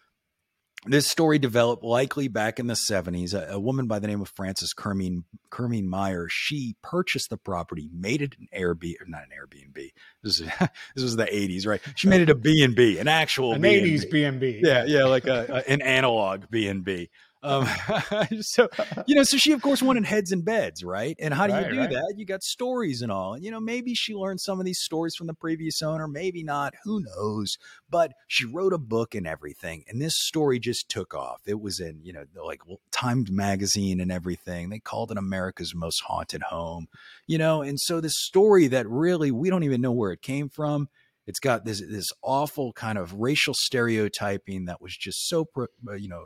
this 0.85 1.07
story 1.07 1.37
developed 1.37 1.83
likely 1.83 2.27
back 2.27 2.59
in 2.59 2.67
the 2.67 2.73
70s. 2.73 3.33
A, 3.33 3.53
a, 3.53 3.59
woman 3.59 3.85
by 3.85 3.99
the 3.99 4.07
name 4.07 4.21
of 4.21 4.29
Frances 4.29 4.73
Kermeen, 4.73 5.23
Kermeen 5.51 5.85
Meyer, 5.85 6.27
she 6.29 6.75
purchased 6.81 7.29
the 7.29 7.37
property, 7.37 7.89
made 7.93 8.21
it 8.21 8.35
an 8.39 8.47
Airbnb, 8.55 8.95
not 9.07 9.23
an 9.23 9.29
Airbnb. 9.29 9.91
This, 10.23 10.39
is, 10.39 10.47
this 10.95 11.03
was 11.03 11.15
the 11.15 11.25
80s, 11.25 11.67
right? 11.67 11.81
She 11.95 12.07
made 12.07 12.21
it 12.21 12.29
a 12.29 12.35
B&B, 12.35 12.97
an 12.97 13.07
actual 13.07 13.53
an 13.53 13.61
B&B. 13.61 13.97
80s 13.97 14.11
B&B. 14.11 14.61
Yeah, 14.63 14.85
yeah, 14.85 15.05
like 15.05 15.27
a, 15.27 15.63
a, 15.67 15.71
an 15.71 15.81
analog 15.81 16.45
B&B. 16.49 17.09
Um, 17.43 17.67
so 18.41 18.69
you 19.07 19.15
know, 19.15 19.23
so 19.23 19.37
she 19.37 19.51
of 19.51 19.61
course 19.61 19.81
wanted 19.81 20.05
heads 20.05 20.31
and 20.31 20.45
beds, 20.45 20.83
right? 20.83 21.15
And 21.19 21.33
how 21.33 21.47
do 21.47 21.53
right, 21.53 21.65
you 21.65 21.73
do 21.73 21.79
right. 21.79 21.89
that? 21.89 22.13
You 22.17 22.25
got 22.25 22.43
stories 22.43 23.01
and 23.01 23.11
all. 23.11 23.33
And 23.33 23.43
you 23.43 23.51
know, 23.51 23.59
maybe 23.59 23.95
she 23.95 24.13
learned 24.13 24.39
some 24.39 24.59
of 24.59 24.65
these 24.65 24.79
stories 24.79 25.15
from 25.15 25.27
the 25.27 25.33
previous 25.33 25.81
owner, 25.81 26.07
maybe 26.07 26.43
not. 26.43 26.73
Who 26.83 27.01
knows? 27.01 27.57
But 27.89 28.13
she 28.27 28.45
wrote 28.45 28.73
a 28.73 28.77
book 28.77 29.15
and 29.15 29.25
everything, 29.25 29.83
and 29.87 30.01
this 30.01 30.15
story 30.17 30.59
just 30.59 30.89
took 30.89 31.13
off. 31.13 31.41
It 31.45 31.59
was 31.59 31.79
in 31.79 32.01
you 32.03 32.13
know 32.13 32.25
like 32.45 32.61
Timed 32.91 33.31
magazine 33.31 33.99
and 33.99 34.11
everything. 34.11 34.69
They 34.69 34.79
called 34.79 35.11
it 35.11 35.17
America's 35.17 35.73
most 35.73 36.01
haunted 36.01 36.43
home. 36.43 36.87
You 37.27 37.37
know, 37.37 37.61
and 37.61 37.79
so 37.79 38.01
this 38.01 38.17
story 38.17 38.67
that 38.67 38.87
really 38.87 39.31
we 39.31 39.49
don't 39.49 39.63
even 39.63 39.81
know 39.81 39.91
where 39.91 40.11
it 40.11 40.21
came 40.21 40.49
from 40.49 40.89
it's 41.27 41.39
got 41.39 41.65
this 41.65 41.81
this 41.81 42.11
awful 42.23 42.73
kind 42.73 42.97
of 42.97 43.13
racial 43.13 43.53
stereotyping 43.53 44.65
that 44.65 44.81
was 44.81 44.95
just 44.97 45.27
so 45.27 45.45
pro, 45.45 45.67
uh, 45.87 45.93
you 45.93 46.09
know 46.09 46.25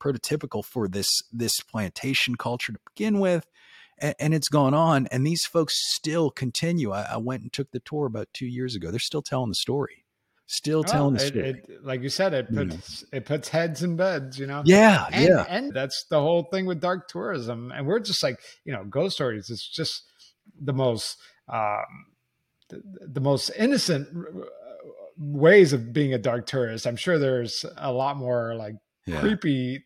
prototypical 0.00 0.64
for 0.64 0.88
this 0.88 1.22
this 1.32 1.60
plantation 1.60 2.36
culture 2.36 2.72
to 2.72 2.78
begin 2.94 3.20
with, 3.20 3.46
and, 3.98 4.14
and 4.18 4.34
it's 4.34 4.48
gone 4.48 4.74
on. 4.74 5.06
And 5.10 5.26
these 5.26 5.44
folks 5.44 5.74
still 5.94 6.30
continue. 6.30 6.92
I, 6.92 7.02
I, 7.02 7.16
went 7.16 7.42
and 7.42 7.52
took 7.52 7.70
the 7.70 7.80
tour 7.80 8.06
about 8.06 8.28
two 8.32 8.46
years 8.46 8.74
ago. 8.74 8.90
They're 8.90 9.00
still 9.00 9.22
telling 9.22 9.48
the 9.48 9.54
story. 9.54 10.04
Still 10.46 10.80
well, 10.80 10.92
telling 10.92 11.14
the 11.14 11.24
it, 11.24 11.28
story. 11.28 11.48
It, 11.48 11.84
like 11.84 12.02
you 12.02 12.10
said, 12.10 12.34
it 12.34 12.54
puts 12.54 13.02
mm. 13.02 13.04
it 13.12 13.24
puts 13.24 13.48
heads 13.48 13.82
in 13.82 13.96
beds. 13.96 14.38
You 14.38 14.46
know. 14.46 14.62
Yeah, 14.66 15.06
and, 15.10 15.24
yeah. 15.24 15.46
And 15.48 15.72
that's 15.72 16.04
the 16.10 16.20
whole 16.20 16.44
thing 16.44 16.66
with 16.66 16.80
dark 16.80 17.08
tourism. 17.08 17.72
And 17.74 17.86
we're 17.86 18.00
just 18.00 18.22
like 18.22 18.38
you 18.66 18.72
know, 18.74 18.84
ghost 18.84 19.14
stories. 19.14 19.48
It's 19.48 19.66
just 19.66 20.02
the 20.60 20.74
most. 20.74 21.16
Um, 21.48 21.84
the, 22.82 23.06
the 23.06 23.20
most 23.20 23.50
innocent 23.56 24.08
uh, 24.16 24.44
ways 25.18 25.72
of 25.72 25.92
being 25.92 26.14
a 26.14 26.18
dark 26.18 26.46
tourist. 26.46 26.86
I'm 26.86 26.96
sure 26.96 27.18
there's 27.18 27.64
a 27.76 27.92
lot 27.92 28.16
more 28.16 28.54
like 28.54 28.74
yeah. 29.06 29.20
creepy 29.20 29.84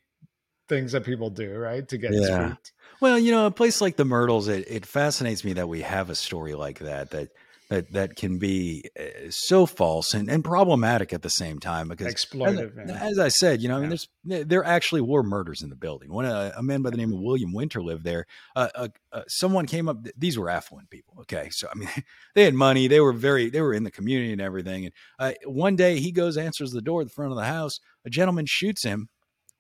things 0.68 0.93
that 0.93 1.05
people 1.05 1.30
do, 1.30 1.55
right? 1.57 1.86
To 1.89 1.99
get 1.99 2.12
yeah. 2.12 2.47
spooked. 2.47 2.72
Well, 3.01 3.18
you 3.18 3.30
know, 3.30 3.47
a 3.47 3.51
place 3.51 3.80
like 3.80 3.97
the 3.97 4.05
Myrtles, 4.05 4.49
it, 4.49 4.64
it 4.68 4.86
fascinates 4.86 5.45
me 5.45 5.55
that 5.55 5.68
we 5.68 5.82
have 5.82 6.11
a 6.11 6.14
story 6.14 6.55
like 6.55 6.80
that 6.80 7.11
that 7.11 7.28
that 7.70 7.92
that 7.92 8.16
can 8.16 8.38
be 8.38 8.84
uh, 8.98 9.02
so 9.30 9.66
false 9.66 10.14
and, 10.14 10.30
and 10.30 10.42
problematic 10.42 11.12
at 11.12 11.22
the 11.22 11.28
same 11.28 11.58
time 11.58 11.88
because 11.88 12.06
exploitive. 12.06 12.76
As, 12.78 12.90
as 13.12 13.18
I 13.18 13.28
said, 13.28 13.60
you 13.60 13.68
know, 13.68 13.76
I 13.76 13.80
mean, 13.80 13.88
there's 13.90 14.08
there 14.46 14.64
actually 14.64 15.02
were 15.02 15.22
murders 15.22 15.62
in 15.62 15.68
the 15.68 15.76
building. 15.76 16.12
When 16.12 16.26
a, 16.26 16.52
a 16.56 16.62
man 16.62 16.82
by 16.82 16.90
the 16.90 16.96
name 16.96 17.12
of 17.12 17.20
William 17.20 17.52
Winter 17.52 17.82
lived 17.82 18.04
there, 18.04 18.26
uh, 18.56 18.68
uh, 18.74 18.88
uh, 19.12 19.22
someone 19.28 19.66
came 19.66 19.88
up. 19.88 19.98
These 20.16 20.38
were 20.38 20.48
affluent 20.48 20.90
people. 20.90 21.14
Okay, 21.20 21.48
so 21.50 21.68
I 21.70 21.76
mean, 21.78 21.88
they 22.34 22.44
had 22.44 22.54
money. 22.54 22.88
They 22.88 23.00
were 23.00 23.12
very. 23.12 23.50
They 23.50 23.60
were 23.60 23.74
in 23.74 23.84
the 23.84 23.90
community 23.90 24.32
and 24.32 24.40
everything. 24.40 24.86
And 24.86 24.94
uh, 25.18 25.32
one 25.44 25.76
day 25.76 26.00
he 26.00 26.10
goes, 26.10 26.36
answers 26.36 26.70
the 26.70 26.82
door 26.82 27.02
at 27.02 27.08
the 27.08 27.12
front 27.12 27.32
of 27.32 27.36
the 27.36 27.44
house. 27.44 27.80
A 28.04 28.10
gentleman 28.10 28.46
shoots 28.46 28.84
him 28.84 29.08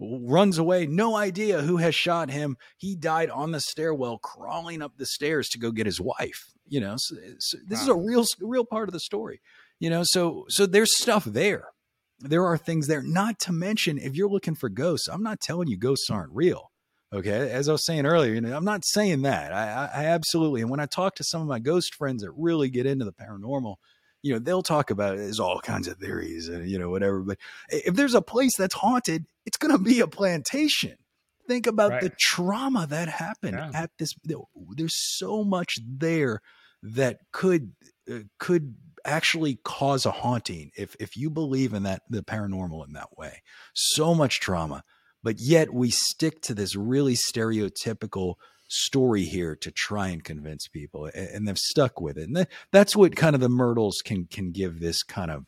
runs 0.00 0.58
away, 0.58 0.86
no 0.86 1.16
idea 1.16 1.62
who 1.62 1.78
has 1.78 1.94
shot 1.94 2.30
him. 2.30 2.56
He 2.76 2.94
died 2.94 3.30
on 3.30 3.52
the 3.52 3.60
stairwell, 3.60 4.18
crawling 4.18 4.82
up 4.82 4.96
the 4.96 5.06
stairs 5.06 5.48
to 5.50 5.58
go 5.58 5.70
get 5.70 5.86
his 5.86 6.00
wife. 6.00 6.52
You 6.66 6.80
know, 6.80 6.94
so, 6.98 7.16
so 7.38 7.58
this 7.66 7.78
wow. 7.78 7.82
is 7.82 7.88
a 7.88 7.94
real, 7.94 8.24
real 8.40 8.64
part 8.64 8.88
of 8.88 8.92
the 8.92 9.00
story. 9.00 9.40
You 9.80 9.90
know, 9.90 10.02
so 10.04 10.44
so 10.48 10.66
there's 10.66 10.96
stuff 10.96 11.24
there. 11.24 11.68
There 12.20 12.44
are 12.44 12.58
things 12.58 12.88
there. 12.88 13.02
Not 13.02 13.38
to 13.40 13.52
mention, 13.52 13.96
if 13.96 14.16
you're 14.16 14.28
looking 14.28 14.56
for 14.56 14.68
ghosts, 14.68 15.08
I'm 15.08 15.22
not 15.22 15.40
telling 15.40 15.68
you 15.68 15.76
ghosts 15.76 16.10
aren't 16.10 16.32
real. 16.32 16.70
Okay, 17.10 17.50
as 17.50 17.70
I 17.70 17.72
was 17.72 17.86
saying 17.86 18.04
earlier, 18.04 18.34
you 18.34 18.40
know, 18.42 18.54
I'm 18.54 18.66
not 18.66 18.84
saying 18.84 19.22
that. 19.22 19.52
I, 19.52 19.62
I, 19.62 20.02
I 20.02 20.04
absolutely. 20.06 20.60
And 20.60 20.68
when 20.68 20.80
I 20.80 20.86
talk 20.86 21.14
to 21.16 21.24
some 21.24 21.40
of 21.40 21.48
my 21.48 21.58
ghost 21.58 21.94
friends 21.94 22.22
that 22.22 22.32
really 22.32 22.68
get 22.68 22.84
into 22.84 23.06
the 23.06 23.12
paranormal, 23.12 23.76
you 24.22 24.32
know, 24.32 24.38
they'll 24.38 24.62
talk 24.62 24.90
about 24.90 25.14
it 25.14 25.20
as 25.20 25.38
all 25.38 25.60
kinds 25.60 25.88
of 25.88 25.98
theories 25.98 26.48
and, 26.48 26.68
you 26.68 26.78
know, 26.78 26.90
whatever. 26.90 27.20
But 27.20 27.38
if 27.68 27.94
there's 27.94 28.14
a 28.14 28.22
place 28.22 28.56
that's 28.56 28.74
haunted, 28.74 29.26
it's 29.46 29.56
going 29.56 29.76
to 29.76 29.82
be 29.82 30.00
a 30.00 30.06
plantation. 30.06 30.96
Think 31.46 31.66
about 31.66 31.92
right. 31.92 32.02
the 32.02 32.12
trauma 32.18 32.86
that 32.88 33.08
happened 33.08 33.56
yeah. 33.56 33.70
at 33.72 33.90
this. 33.98 34.14
There's 34.76 35.16
so 35.16 35.44
much 35.44 35.78
there 35.86 36.42
that 36.82 37.20
could, 37.32 37.72
uh, 38.10 38.20
could 38.38 38.74
actually 39.04 39.58
cause 39.64 40.04
a 40.04 40.10
haunting 40.10 40.70
if, 40.76 40.96
if 41.00 41.16
you 41.16 41.30
believe 41.30 41.72
in 41.72 41.84
that, 41.84 42.02
the 42.10 42.22
paranormal 42.22 42.86
in 42.86 42.92
that 42.94 43.16
way. 43.16 43.42
So 43.72 44.14
much 44.14 44.40
trauma. 44.40 44.84
But 45.22 45.40
yet 45.40 45.72
we 45.72 45.90
stick 45.90 46.42
to 46.42 46.54
this 46.54 46.76
really 46.76 47.14
stereotypical 47.14 48.34
story 48.68 49.24
here 49.24 49.56
to 49.56 49.70
try 49.70 50.08
and 50.08 50.22
convince 50.22 50.68
people 50.68 51.06
and, 51.06 51.28
and 51.28 51.48
they've 51.48 51.58
stuck 51.58 52.00
with 52.00 52.18
it 52.18 52.28
and 52.28 52.46
that's 52.70 52.94
what 52.94 53.16
kind 53.16 53.34
of 53.34 53.40
the 53.40 53.48
myrtles 53.48 54.02
can 54.04 54.26
can 54.26 54.52
give 54.52 54.78
this 54.78 55.02
kind 55.02 55.30
of 55.30 55.46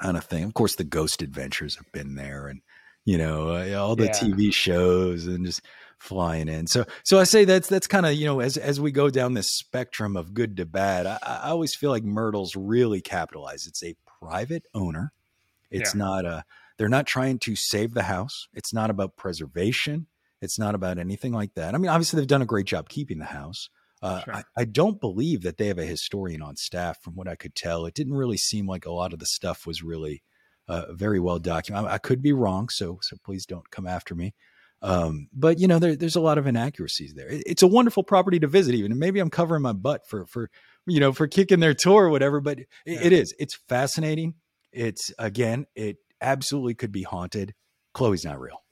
kind 0.00 0.16
of 0.16 0.24
thing. 0.24 0.44
Of 0.44 0.54
course 0.54 0.76
the 0.76 0.84
ghost 0.84 1.22
adventures 1.22 1.76
have 1.76 1.90
been 1.92 2.14
there 2.14 2.48
and 2.48 2.60
you 3.04 3.18
know 3.18 3.50
uh, 3.50 3.78
all 3.78 3.96
the 3.96 4.06
yeah. 4.06 4.12
tv 4.12 4.52
shows 4.52 5.26
and 5.26 5.44
just 5.46 5.62
flying 5.98 6.48
in. 6.48 6.66
So 6.66 6.84
so 7.04 7.18
i 7.18 7.24
say 7.24 7.44
that's 7.44 7.68
that's 7.68 7.86
kind 7.86 8.06
of 8.06 8.14
you 8.14 8.26
know 8.26 8.40
as 8.40 8.56
as 8.56 8.80
we 8.80 8.92
go 8.92 9.10
down 9.10 9.34
this 9.34 9.50
spectrum 9.50 10.16
of 10.16 10.34
good 10.34 10.56
to 10.56 10.66
bad 10.66 11.06
i, 11.06 11.18
I 11.22 11.50
always 11.50 11.74
feel 11.74 11.90
like 11.90 12.04
myrtles 12.04 12.56
really 12.56 13.00
capitalize. 13.00 13.66
It's 13.66 13.82
a 13.82 13.94
private 14.20 14.64
owner. 14.74 15.12
It's 15.70 15.94
yeah. 15.94 15.98
not 15.98 16.24
a 16.24 16.44
they're 16.76 16.88
not 16.88 17.06
trying 17.06 17.38
to 17.40 17.54
save 17.54 17.94
the 17.94 18.02
house. 18.02 18.48
It's 18.52 18.74
not 18.74 18.90
about 18.90 19.16
preservation 19.16 20.08
it's 20.44 20.58
not 20.58 20.74
about 20.74 20.98
anything 20.98 21.32
like 21.32 21.54
that. 21.54 21.74
I 21.74 21.78
mean, 21.78 21.88
obviously 21.88 22.18
they've 22.18 22.26
done 22.26 22.42
a 22.42 22.46
great 22.46 22.66
job 22.66 22.88
keeping 22.88 23.18
the 23.18 23.24
house. 23.24 23.68
Uh, 24.02 24.20
sure. 24.20 24.34
I, 24.34 24.44
I, 24.56 24.64
don't 24.66 25.00
believe 25.00 25.42
that 25.42 25.56
they 25.56 25.68
have 25.68 25.78
a 25.78 25.84
historian 25.84 26.42
on 26.42 26.56
staff. 26.56 27.00
From 27.00 27.14
what 27.14 27.26
I 27.26 27.36
could 27.36 27.54
tell, 27.54 27.86
it 27.86 27.94
didn't 27.94 28.12
really 28.12 28.36
seem 28.36 28.66
like 28.66 28.84
a 28.84 28.92
lot 28.92 29.14
of 29.14 29.18
the 29.18 29.24
stuff 29.24 29.66
was 29.66 29.82
really 29.82 30.22
uh, 30.68 30.92
very 30.92 31.18
well 31.18 31.38
documented. 31.38 31.90
I, 31.90 31.94
I, 31.94 31.98
could 31.98 32.20
be 32.20 32.34
wrong, 32.34 32.68
so 32.68 32.98
so 33.00 33.16
please 33.24 33.46
don't 33.46 33.70
come 33.70 33.86
after 33.86 34.14
me. 34.14 34.34
Um, 34.82 35.28
but 35.32 35.58
you 35.58 35.66
know, 35.66 35.78
there, 35.78 35.96
there's 35.96 36.16
a 36.16 36.20
lot 36.20 36.36
of 36.36 36.46
inaccuracies 36.46 37.14
there. 37.14 37.28
It, 37.28 37.44
it's 37.46 37.62
a 37.62 37.66
wonderful 37.66 38.02
property 38.02 38.38
to 38.40 38.46
visit, 38.46 38.74
even. 38.74 38.92
And 38.92 39.00
maybe 39.00 39.20
I'm 39.20 39.30
covering 39.30 39.62
my 39.62 39.72
butt 39.72 40.06
for 40.06 40.26
for 40.26 40.50
you 40.86 41.00
know 41.00 41.12
for 41.12 41.26
kicking 41.26 41.60
their 41.60 41.74
tour 41.74 42.04
or 42.04 42.10
whatever. 42.10 42.42
But 42.42 42.58
it, 42.58 42.68
yeah. 42.84 43.00
it 43.04 43.12
is. 43.12 43.34
It's 43.38 43.58
fascinating. 43.68 44.34
It's 44.70 45.12
again, 45.18 45.64
it 45.74 45.96
absolutely 46.20 46.74
could 46.74 46.92
be 46.92 47.04
haunted. 47.04 47.54
Chloe's 47.94 48.24
not 48.24 48.38
real. 48.40 48.63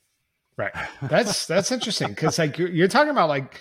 Right. 0.63 0.89
That's 1.03 1.47
that's 1.47 1.73
interesting 1.73 2.09
because 2.09 2.39
like 2.39 2.59
you're, 2.59 2.69
you're, 2.69 2.89
talking 2.89 3.11
about 3.11 3.29
like 3.29 3.61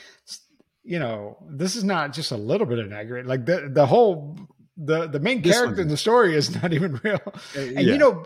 you 0.83 0.99
know 0.99 1.37
this 1.49 1.75
is 1.75 1.83
not 1.83 2.13
just 2.13 2.31
a 2.31 2.37
little 2.37 2.67
bit 2.67 2.79
inaccurate. 2.79 3.25
Like 3.25 3.45
the 3.45 3.69
the 3.73 3.85
whole 3.85 4.37
the 4.77 5.07
the 5.07 5.19
main 5.19 5.41
This 5.41 5.53
character 5.53 5.77
one. 5.77 5.81
in 5.83 5.87
the 5.87 5.97
story 5.97 6.35
is 6.35 6.61
not 6.61 6.73
even 6.73 6.99
real. 7.03 7.19
Uh, 7.25 7.31
and 7.55 7.71
yeah. 7.71 7.93
you 7.93 7.97
know, 7.97 8.23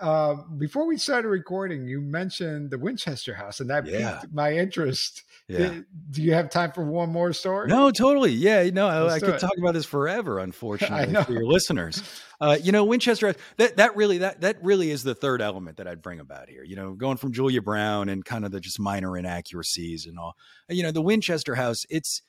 uh, 0.00 0.34
before 0.58 0.86
we 0.86 0.96
started 0.98 1.28
recording, 1.28 1.86
you 1.86 2.00
mentioned 2.00 2.70
the 2.70 2.78
Winchester 2.78 3.34
House, 3.34 3.60
and 3.60 3.70
that 3.70 3.86
Yeah. 3.86 4.18
piqued 4.20 4.32
my 4.34 4.52
interest. 4.52 5.22
yeah. 5.48 5.58
Do- 5.68 5.84
Do 6.10 6.22
you 6.22 6.32
have 6.34 6.50
time 6.50 6.72
for 6.72 6.84
one 6.84 7.10
more 7.10 7.32
story? 7.32 7.68
No, 7.68 7.90
totally. 7.90 8.32
Yeah, 8.32 8.68
no, 8.70 8.86
I, 8.88 9.02
Let's 9.02 9.14
I 9.14 9.18
do 9.20 9.26
could 9.26 9.34
it. 9.36 9.40
talk 9.40 9.52
about 9.58 9.74
this 9.74 9.86
forever. 9.86 10.38
Unfortunately, 10.40 11.14
for 11.24 11.32
your 11.32 11.46
listeners, 11.46 12.02
uh, 12.40 12.58
you 12.62 12.72
know, 12.72 12.84
Winchester. 12.84 13.34
That 13.56 13.76
that 13.76 13.96
really 13.96 14.18
that 14.18 14.40
that 14.42 14.56
really 14.62 14.90
is 14.90 15.02
the 15.02 15.14
third 15.14 15.40
element 15.40 15.76
that 15.78 15.86
I'd 15.86 16.02
bring 16.02 16.20
about 16.20 16.48
here. 16.48 16.64
You 16.64 16.76
know, 16.76 16.92
going 16.94 17.16
from 17.16 17.32
Julia 17.32 17.62
Brown 17.62 18.08
and 18.08 18.24
kind 18.24 18.44
of 18.44 18.50
the 18.50 18.60
just 18.60 18.78
minor 18.80 19.16
inaccuracies 19.16 20.06
and 20.06 20.18
all. 20.18 20.34
You 20.68 20.82
know, 20.82 20.90
the 20.90 21.02
Winchester 21.02 21.54
House. 21.54 21.84
It's 21.88 22.22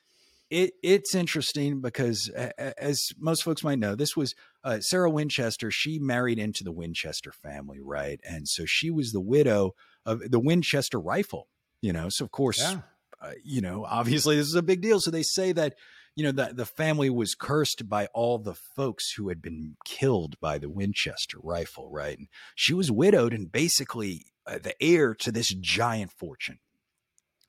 it 0.50 0.72
it's 0.82 1.14
interesting 1.14 1.80
because 1.80 2.28
as 2.30 3.08
most 3.18 3.42
folks 3.42 3.62
might 3.62 3.78
know, 3.78 3.94
this 3.94 4.16
was 4.16 4.34
uh, 4.64 4.80
Sarah 4.80 5.10
Winchester. 5.10 5.70
She 5.70 5.98
married 5.98 6.38
into 6.38 6.64
the 6.64 6.72
Winchester 6.72 7.32
family, 7.32 7.78
right? 7.80 8.20
And 8.28 8.48
so 8.48 8.64
she 8.66 8.90
was 8.90 9.12
the 9.12 9.20
widow 9.20 9.74
of 10.06 10.30
the 10.30 10.40
Winchester 10.40 10.98
rifle. 11.00 11.48
You 11.80 11.92
know, 11.92 12.08
so 12.10 12.24
of 12.24 12.32
course 12.32 12.58
Yeah. 12.58 12.80
uh, 13.20 13.32
you 13.44 13.60
know, 13.60 13.84
obviously 13.84 14.36
this 14.36 14.46
is 14.46 14.54
a 14.54 14.62
big 14.62 14.80
deal. 14.80 15.00
So 15.00 15.10
they 15.10 15.22
say 15.22 15.52
that, 15.52 15.74
you 16.16 16.24
know, 16.24 16.32
that 16.32 16.56
the 16.56 16.66
family 16.66 17.08
was 17.10 17.34
cursed 17.36 17.88
by 17.88 18.06
all 18.14 18.38
the 18.38 18.54
folks 18.54 19.12
who 19.12 19.28
had 19.28 19.40
been 19.40 19.76
killed 19.84 20.40
by 20.40 20.58
the 20.58 20.68
Winchester 20.68 21.38
rifle, 21.42 21.88
right? 21.90 22.18
And 22.18 22.28
she 22.56 22.74
was 22.74 22.90
widowed 22.90 23.32
and 23.32 23.52
basically 23.52 24.26
uh, 24.44 24.58
the 24.60 24.74
heir 24.82 25.14
to 25.14 25.30
this 25.30 25.54
giant 25.54 26.10
fortune. 26.10 26.58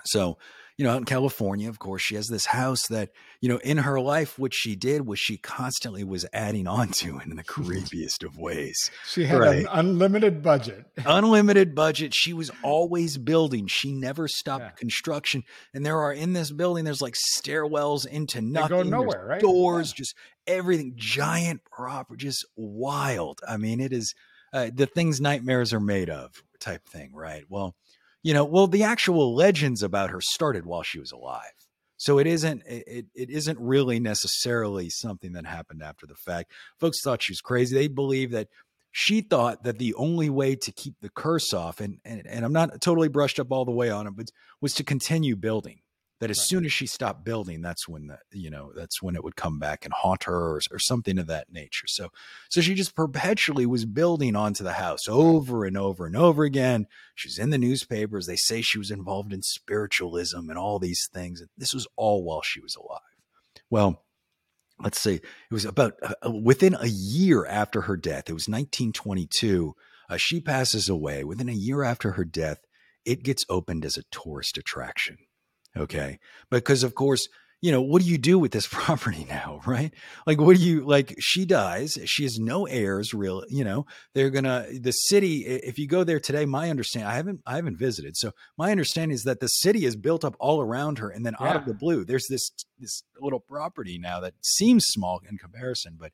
So, 0.06 0.38
you 0.80 0.86
know, 0.86 0.92
out 0.92 0.98
in 1.00 1.04
California, 1.04 1.68
of 1.68 1.78
course, 1.78 2.02
she 2.02 2.16
has 2.16 2.28
this 2.30 2.46
house 2.46 2.88
that, 2.88 3.10
you 3.42 3.50
know, 3.50 3.58
in 3.58 3.80
her 3.80 4.00
life, 4.00 4.40
what 4.40 4.54
she 4.54 4.78
did 4.78 5.06
was 5.06 5.20
she 5.20 5.36
constantly 5.36 6.06
was 6.06 6.26
adding 6.32 6.68
on 6.68 6.88
to 6.88 7.20
in 7.20 7.36
the 7.36 7.44
creepiest 7.56 8.24
of 8.26 8.38
ways 8.38 8.90
She 9.06 9.26
had 9.26 9.40
Right. 9.40 9.60
an 9.66 9.68
unlimited 9.74 10.42
budget. 10.42 10.86
unlimited 11.06 11.76
budget. 11.76 12.14
She 12.16 12.32
was 12.32 12.50
always 12.64 13.18
building. 13.18 13.68
She 13.68 13.92
never 13.92 14.30
stopped 14.30 14.64
Yeah. 14.64 14.70
construction. 14.72 15.44
And 15.74 15.86
there 15.86 16.00
are 16.00 16.14
in 16.14 16.32
this 16.32 16.50
building, 16.50 16.86
there's 16.86 17.02
like 17.02 17.16
stairwells 17.38 18.08
into 18.08 18.40
nothing. 18.42 18.78
They 18.78 18.84
go 18.84 18.90
nowhere, 18.90 19.26
right? 19.28 19.42
Doors, 19.42 19.92
just 19.92 20.16
everything, 20.48 20.94
giant 20.96 21.66
property, 21.66 22.24
just 22.24 22.46
wild. 22.56 23.42
I 23.46 23.58
mean, 23.58 23.82
it 23.82 23.92
is 23.92 24.16
uh, 24.54 24.70
the 24.74 24.86
things 24.86 25.20
nightmares 25.20 25.74
are 25.74 25.82
made 25.82 26.10
of 26.10 26.42
type 26.62 26.88
thing, 26.88 27.14
right? 27.14 27.44
Well, 27.50 27.76
you 28.24 28.34
know, 28.34 28.46
well, 28.46 28.68
the 28.68 28.84
actual 28.84 29.34
legends 29.36 29.84
about 29.84 30.10
her 30.10 30.22
started 30.22 30.66
while 30.66 30.84
she 30.84 31.00
was 31.00 31.12
alive. 31.12 31.44
So 31.98 32.18
it 32.18 32.28
isn't 32.28 32.64
it, 32.66 33.08
it- 33.14 33.30
isn't 33.30 33.60
really 33.60 34.00
necessarily 34.00 34.90
something 34.90 35.34
that 35.34 35.46
happened 35.46 35.84
after 35.84 36.08
the 36.08 36.16
fact. 36.16 36.52
Folks 36.80 37.02
thought 37.04 37.22
she 37.22 37.32
was 37.34 37.42
crazy. 37.42 37.76
They 37.76 37.88
believe 37.90 38.32
that 38.32 38.48
she 38.92 39.22
thought 39.22 39.64
that 39.64 39.78
the 39.80 39.94
only 39.96 40.30
way 40.30 40.56
to 40.56 40.72
keep 40.72 40.96
the 41.02 41.10
curse 41.10 41.54
off, 41.54 41.80
and 41.82 42.00
and, 42.06 42.26
and 42.26 42.46
I'm 42.46 42.54
not 42.54 42.82
totally 42.82 43.10
brushed 43.10 43.40
up 43.40 43.52
all 43.52 43.66
the 43.66 43.72
way 43.72 43.90
on 43.90 44.08
it, 44.08 44.16
but 44.16 44.28
was 44.62 44.74
to 44.76 44.84
continue 44.84 45.36
building. 45.36 45.80
That 46.20 46.30
as 46.30 46.38
Right. 46.40 46.48
soon 46.48 46.66
as 46.66 46.74
she 46.74 46.86
stopped 46.86 47.24
building, 47.24 47.62
that's 47.62 47.88
when 47.88 48.08
the 48.08 48.20
you 48.32 48.50
know 48.50 48.74
that's 48.76 49.02
when 49.02 49.16
it 49.16 49.24
would 49.24 49.38
come 49.38 49.58
back 49.58 49.86
and 49.86 49.94
haunt 49.94 50.26
her 50.26 50.36
or, 50.56 50.62
or 50.72 50.80
something 50.80 51.18
of 51.18 51.28
that 51.28 51.52
nature. 51.52 51.88
So 51.88 52.10
so 52.50 52.60
she 52.60 52.76
just 52.76 52.94
perpetually 52.94 53.66
was 53.66 53.86
building 53.86 54.36
onto 54.36 54.64
the 54.64 54.74
house 54.74 55.08
over 55.08 55.64
and 55.64 55.78
over 55.78 56.06
and 56.06 56.18
over 56.18 56.44
again. 56.44 56.88
She's 57.16 57.40
in 57.40 57.52
the 57.52 57.58
newspapers. 57.58 58.26
They 58.26 58.36
say 58.36 58.62
she 58.62 58.78
was 58.78 58.92
involved 58.92 59.32
in 59.32 59.42
spiritualism 59.44 60.50
and 60.50 60.58
all 60.58 60.78
these 60.78 61.08
things. 61.14 61.40
And 61.40 61.50
this 61.58 61.74
was 61.74 61.88
all 61.96 62.24
while 62.26 62.42
she 62.42 62.60
was 62.60 62.76
alive. 62.76 63.00
Well, 63.70 64.04
let's 64.84 65.00
see. 65.02 65.16
It 65.16 65.24
was 65.52 65.64
about 65.66 65.94
uh, 66.04 66.32
within 66.32 66.76
a 66.76 66.88
year 66.88 67.46
after 67.46 67.82
her 67.82 67.96
death. 67.96 68.30
It 68.30 68.34
was 68.34 68.48
1922. 68.50 69.74
Uh, 70.10 70.18
she 70.18 70.42
passes 70.42 70.90
away. 70.90 71.24
Within 71.24 71.48
a 71.50 71.54
year 71.54 71.84
after 71.84 72.12
her 72.14 72.26
death, 72.26 72.58
it 73.06 73.24
gets 73.24 73.46
opened 73.48 73.86
as 73.86 73.96
a 73.96 74.04
tourist 74.12 74.58
attraction. 74.58 75.18
Okay. 75.80 76.20
Because, 76.50 76.84
of 76.84 76.96
course, 76.96 77.28
you 77.62 77.72
know, 77.72 77.82
what 77.82 78.02
do 78.02 78.08
you 78.08 78.18
do 78.18 78.40
with 78.40 78.52
this 78.52 78.68
property 78.72 79.26
now, 79.28 79.62
right? 79.66 79.94
Like, 80.26 80.40
what 80.40 80.56
do 80.56 80.64
you 80.64 80.86
like? 80.86 81.16
She 81.20 81.46
dies. 81.46 81.98
She 82.06 82.24
has 82.24 82.40
no 82.40 82.66
heirs, 82.66 83.14
real. 83.14 83.44
You 83.50 83.64
know, 83.64 83.86
they're 84.14 84.30
gonna 84.30 84.68
the 84.72 84.92
city. 84.92 85.46
If 85.46 85.78
you 85.78 85.88
go 85.88 86.04
there 86.04 86.20
today, 86.20 86.46
my 86.46 86.70
understanding, 86.70 87.10
I 87.10 87.16
haven't, 87.16 87.42
I 87.46 87.56
haven't 87.58 87.78
visited. 87.78 88.16
So 88.16 88.32
my 88.58 88.72
understanding 88.72 89.14
is 89.14 89.24
that 89.24 89.40
the 89.40 89.48
city 89.48 89.86
is 89.86 89.96
built 89.96 90.24
up 90.24 90.36
all 90.40 90.62
around 90.62 91.00
her, 91.00 91.10
and 91.10 91.26
then 91.26 91.36
out 91.40 91.56
of 91.56 91.66
the 91.66 91.74
blue, 91.74 92.06
there's 92.06 92.28
this 92.30 92.50
this 92.80 93.04
little 93.20 93.40
property 93.42 93.98
now 93.98 94.20
that 94.22 94.34
seems 94.42 94.86
small 94.88 95.22
in 95.30 95.38
comparison, 95.38 95.98
but 96.00 96.12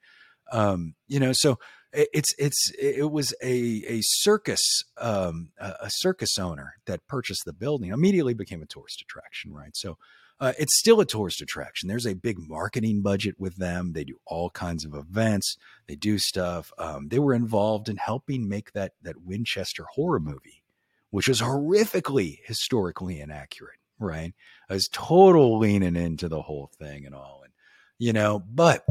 um, 0.51 0.95
you 1.07 1.19
know, 1.19 1.31
so 1.33 1.57
it's 1.95 2.33
it's 2.37 2.71
it 2.77 3.11
was 3.11 3.33
a 3.41 3.83
a 3.87 3.99
circus 4.01 4.83
um 4.97 5.49
a, 5.59 5.89
circus 5.89 6.37
owner 6.37 6.75
that 6.85 7.07
purchased 7.07 7.43
the 7.45 7.53
building 7.53 7.91
immediately 7.91 8.33
became 8.33 8.61
a 8.61 8.65
tourist 8.65 9.01
attraction, 9.01 9.53
right? 9.53 9.75
So 9.75 9.97
uh, 10.39 10.51
it's 10.59 10.77
still 10.77 10.99
a 10.99 11.05
tourist 11.05 11.41
attraction. 11.41 11.87
There's 11.87 12.05
a 12.05 12.13
big 12.13 12.37
marketing 12.37 13.01
budget 13.01 13.35
with 13.39 13.55
them. 13.55 13.93
They 13.93 14.03
do 14.03 14.19
all 14.25 14.49
kinds 14.49 14.83
of 14.83 14.93
events. 14.93 15.55
They 15.87 15.95
do 15.95 16.17
stuff. 16.17 16.73
Um, 16.77 17.07
they 17.07 17.19
were 17.19 17.33
involved 17.33 17.87
in 17.87 17.97
helping 17.97 18.49
make 18.49 18.73
that 18.73 18.93
that 19.01 19.21
Winchester 19.21 19.85
horror 19.93 20.19
movie, 20.19 20.63
which 21.09 21.29
was 21.29 21.41
horrifically 21.41 22.39
historically 22.45 23.19
inaccurate. 23.21 23.79
Right, 23.97 24.33
I 24.69 24.73
was 24.73 24.89
total 24.91 25.57
leaning 25.57 25.95
into 25.95 26.27
the 26.27 26.41
whole 26.41 26.69
thing 26.77 27.05
and 27.05 27.15
all, 27.15 27.43
and 27.45 27.53
you 27.97 28.11
know, 28.11 28.39
but 28.39 28.85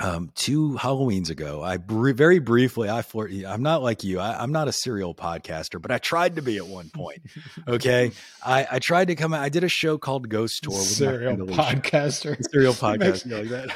um, 0.00 0.30
two 0.34 0.72
Halloweens 0.78 1.30
ago, 1.30 1.62
I 1.62 1.76
br- 1.76 2.12
very 2.12 2.38
briefly, 2.38 2.88
I 2.88 3.02
flirt. 3.02 3.30
I'm 3.46 3.62
not 3.62 3.82
like 3.82 4.02
you. 4.02 4.18
I, 4.18 4.42
I'm 4.42 4.50
not 4.50 4.66
a 4.66 4.72
serial 4.72 5.14
podcaster, 5.14 5.80
but 5.80 5.90
I 5.90 5.98
tried 5.98 6.36
to 6.36 6.42
be 6.42 6.56
at 6.56 6.66
one 6.66 6.90
point. 6.90 7.20
Okay, 7.68 8.10
I, 8.44 8.66
I 8.72 8.78
tried 8.78 9.08
to 9.08 9.14
come. 9.14 9.34
out. 9.34 9.42
I 9.42 9.48
did 9.50 9.62
a 9.62 9.68
show 9.68 9.98
called 9.98 10.28
Ghost 10.28 10.62
Tour. 10.64 10.72
with 10.72 10.82
Serial 10.84 11.36
podcaster. 11.46 12.36
Serial 12.50 12.72
Makes- 12.98 13.24
podcast, 13.24 13.26
you 13.26 13.36
like 13.42 13.70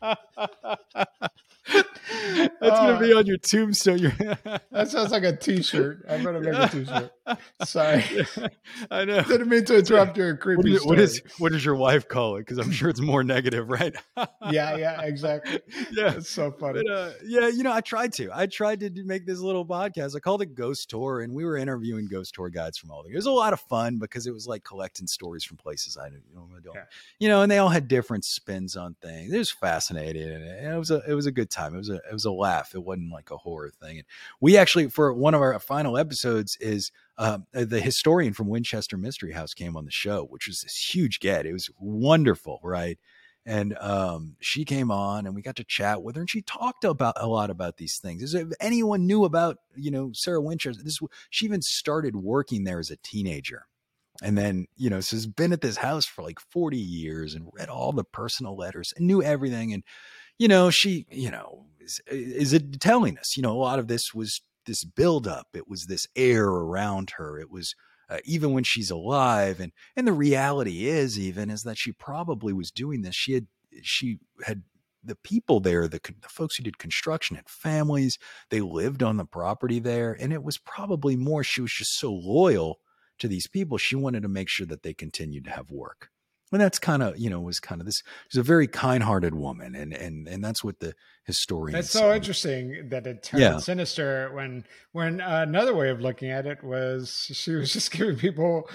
that. 0.00 1.30
That's 2.60 2.78
gonna 2.78 2.98
be 3.00 3.12
on 3.12 3.26
your 3.26 3.38
tombstone. 3.38 4.12
That 4.72 4.88
sounds 4.88 5.10
like 5.10 5.24
a 5.24 5.36
T-shirt. 5.36 6.04
I'm 6.08 6.22
gonna 6.22 6.40
make 6.40 6.54
a 6.54 6.68
T-shirt. 6.68 7.12
Sorry, 7.64 8.02
I 8.90 9.04
know. 9.04 9.22
didn't 9.22 9.48
mean 9.48 9.64
to 9.66 9.78
interrupt 9.78 10.16
your 10.16 10.32
What, 10.32 10.40
creepy 10.40 10.74
is, 10.74 10.80
story. 10.82 10.96
what 10.96 10.98
is 11.02 11.22
what 11.38 11.52
does 11.52 11.64
your 11.64 11.74
wife 11.76 12.08
call 12.08 12.36
it? 12.36 12.40
Because 12.40 12.58
I'm 12.58 12.70
sure 12.72 12.88
it's 12.88 13.00
more 13.00 13.22
negative, 13.22 13.68
right? 13.68 13.94
Yeah, 14.50 14.76
yeah, 14.76 15.02
exactly. 15.02 15.60
yeah. 15.92 16.14
It's 16.14 16.30
so 16.30 16.50
funny. 16.50 16.82
But 16.86 16.92
uh, 16.92 17.10
yeah, 17.24 17.48
you 17.48 17.62
know, 17.62 17.72
I 17.72 17.80
tried 17.80 18.12
to. 18.14 18.30
I 18.32 18.46
tried 18.46 18.80
to 18.80 18.90
make 19.04 19.26
this 19.26 19.38
little 19.40 19.64
podcast. 19.66 20.16
I 20.16 20.20
called 20.20 20.42
it 20.42 20.54
Ghost 20.54 20.90
Tour, 20.90 21.20
and 21.20 21.32
we 21.34 21.44
were 21.44 21.56
interviewing 21.56 22.08
ghost 22.08 22.34
tour 22.34 22.48
guides 22.50 22.78
from 22.78 22.90
all 22.90 23.02
the. 23.02 23.10
It 23.10 23.16
was 23.16 23.26
a 23.26 23.30
lot 23.30 23.52
of 23.52 23.60
fun 23.60 23.98
because 23.98 24.26
it 24.26 24.32
was 24.32 24.46
like 24.46 24.64
collecting 24.64 25.06
stories 25.06 25.44
from 25.44 25.56
places 25.56 25.96
I 25.96 26.08
didn't- 26.08 26.24
normally 26.34 26.60
don't. 26.64 26.74
Yeah. 26.74 26.84
You 27.18 27.28
know, 27.28 27.42
and 27.42 27.50
they 27.50 27.58
all 27.58 27.68
had 27.68 27.86
different 27.88 28.24
spins 28.24 28.76
on 28.76 28.96
things. 29.02 29.32
It 29.32 29.38
was 29.38 29.50
fascinating, 29.50 30.22
and 30.30 30.44
it 30.74 30.78
was 30.78 30.90
a 30.90 31.02
it 31.06 31.14
was 31.14 31.26
a 31.26 31.32
good 31.32 31.50
time. 31.50 31.74
It 31.74 31.78
was 31.78 31.90
a 31.90 32.00
it 32.10 32.12
was 32.12 32.24
a 32.24 32.32
laugh. 32.32 32.74
It 32.74 32.82
wasn't 32.82 33.12
like 33.12 33.30
a 33.30 33.36
horror 33.36 33.70
thing. 33.70 33.98
And 33.98 34.06
we 34.40 34.56
actually 34.56 34.88
for 34.88 35.12
one 35.14 35.34
of 35.34 35.40
our 35.40 35.58
final 35.60 35.96
episodes 35.96 36.56
is 36.60 36.90
um, 37.16 37.46
the 37.52 37.80
historian 37.80 38.32
from 38.32 38.48
Winchester 38.48 38.96
Mystery 38.96 39.32
House 39.32 39.54
came 39.54 39.76
on 39.76 39.84
the 39.84 39.90
show, 39.90 40.24
which 40.24 40.46
was 40.46 40.60
this 40.60 40.90
huge 40.92 41.20
get. 41.20 41.46
It 41.46 41.52
was 41.52 41.70
wonderful, 41.78 42.60
right? 42.62 42.98
and 43.46 43.76
um, 43.78 44.36
she 44.40 44.64
came 44.64 44.90
on 44.90 45.26
and 45.26 45.34
we 45.34 45.42
got 45.42 45.56
to 45.56 45.64
chat 45.64 46.02
with 46.02 46.14
her 46.16 46.22
and 46.22 46.30
she 46.30 46.42
talked 46.42 46.84
about 46.84 47.14
a 47.16 47.26
lot 47.26 47.50
about 47.50 47.76
these 47.76 47.98
things 47.98 48.34
if 48.34 48.48
anyone 48.60 49.06
knew 49.06 49.24
about 49.24 49.58
you 49.74 49.90
know 49.90 50.10
sarah 50.12 50.40
winchester 50.40 50.82
this 50.82 50.98
she 51.30 51.46
even 51.46 51.62
started 51.62 52.16
working 52.16 52.64
there 52.64 52.78
as 52.78 52.90
a 52.90 52.96
teenager 53.02 53.66
and 54.22 54.36
then 54.36 54.66
you 54.76 54.90
know 54.90 55.00
so 55.00 55.16
has 55.16 55.26
been 55.26 55.52
at 55.52 55.62
this 55.62 55.78
house 55.78 56.04
for 56.04 56.22
like 56.22 56.38
40 56.38 56.76
years 56.76 57.34
and 57.34 57.48
read 57.52 57.68
all 57.68 57.92
the 57.92 58.04
personal 58.04 58.56
letters 58.56 58.92
and 58.96 59.06
knew 59.06 59.22
everything 59.22 59.72
and 59.72 59.84
you 60.38 60.48
know 60.48 60.70
she 60.70 61.06
you 61.10 61.30
know 61.30 61.64
is, 62.06 62.52
it 62.52 62.80
telling 62.80 63.18
us 63.18 63.36
you 63.36 63.42
know 63.42 63.52
a 63.52 63.58
lot 63.58 63.78
of 63.78 63.88
this 63.88 64.14
was 64.14 64.42
this 64.66 64.84
buildup 64.84 65.48
it 65.54 65.68
was 65.68 65.86
this 65.86 66.06
air 66.14 66.46
around 66.46 67.10
her 67.16 67.38
it 67.38 67.50
was 67.50 67.74
uh, 68.08 68.18
even 68.24 68.52
when 68.52 68.64
she's 68.64 68.90
alive 68.90 69.60
and 69.60 69.72
and 69.96 70.06
the 70.06 70.12
reality 70.12 70.86
is 70.86 71.18
even 71.18 71.50
is 71.50 71.62
that 71.62 71.78
she 71.78 71.92
probably 71.92 72.52
was 72.52 72.70
doing 72.70 73.02
this 73.02 73.14
she 73.14 73.32
had 73.34 73.46
she 73.82 74.18
had 74.44 74.62
the 75.02 75.16
people 75.16 75.60
there 75.60 75.88
the, 75.88 76.00
the 76.20 76.28
folks 76.28 76.56
who 76.56 76.62
did 76.62 76.78
construction 76.78 77.36
had 77.36 77.48
families 77.48 78.18
they 78.50 78.60
lived 78.60 79.02
on 79.02 79.16
the 79.16 79.24
property 79.24 79.78
there 79.78 80.16
and 80.20 80.32
it 80.32 80.42
was 80.42 80.58
probably 80.58 81.16
more 81.16 81.42
she 81.42 81.60
was 81.60 81.72
just 81.72 81.98
so 81.98 82.12
loyal 82.12 82.78
to 83.18 83.28
these 83.28 83.46
people 83.46 83.78
she 83.78 83.96
wanted 83.96 84.22
to 84.22 84.28
make 84.28 84.48
sure 84.48 84.66
that 84.66 84.82
they 84.82 84.92
continued 84.92 85.44
to 85.44 85.50
have 85.50 85.70
work 85.70 86.10
and 86.52 86.60
that's 86.60 86.78
kind 86.78 87.02
of 87.02 87.18
you 87.18 87.30
know 87.30 87.40
was 87.40 87.60
kind 87.60 87.80
of 87.80 87.86
this 87.86 88.02
she's 88.28 88.38
a 88.38 88.42
very 88.42 88.66
kind-hearted 88.66 89.34
woman 89.34 89.74
and 89.74 89.92
and 89.94 90.26
and 90.28 90.44
that's 90.44 90.62
what 90.64 90.78
the 90.80 90.94
historian 91.24 91.72
That's 91.74 91.90
so 91.90 92.12
interesting 92.14 92.88
that 92.90 93.06
it 93.06 93.22
turned 93.22 93.42
Yeah. 93.42 93.58
sinister 93.58 94.30
when 94.34 94.64
when 94.92 95.20
uh, 95.20 95.44
another 95.46 95.74
way 95.74 95.90
of 95.90 96.00
looking 96.00 96.30
at 96.30 96.46
it 96.46 96.62
was 96.64 97.26
she 97.32 97.52
was 97.52 97.72
just 97.72 97.90
giving 97.92 98.16
people 98.16 98.68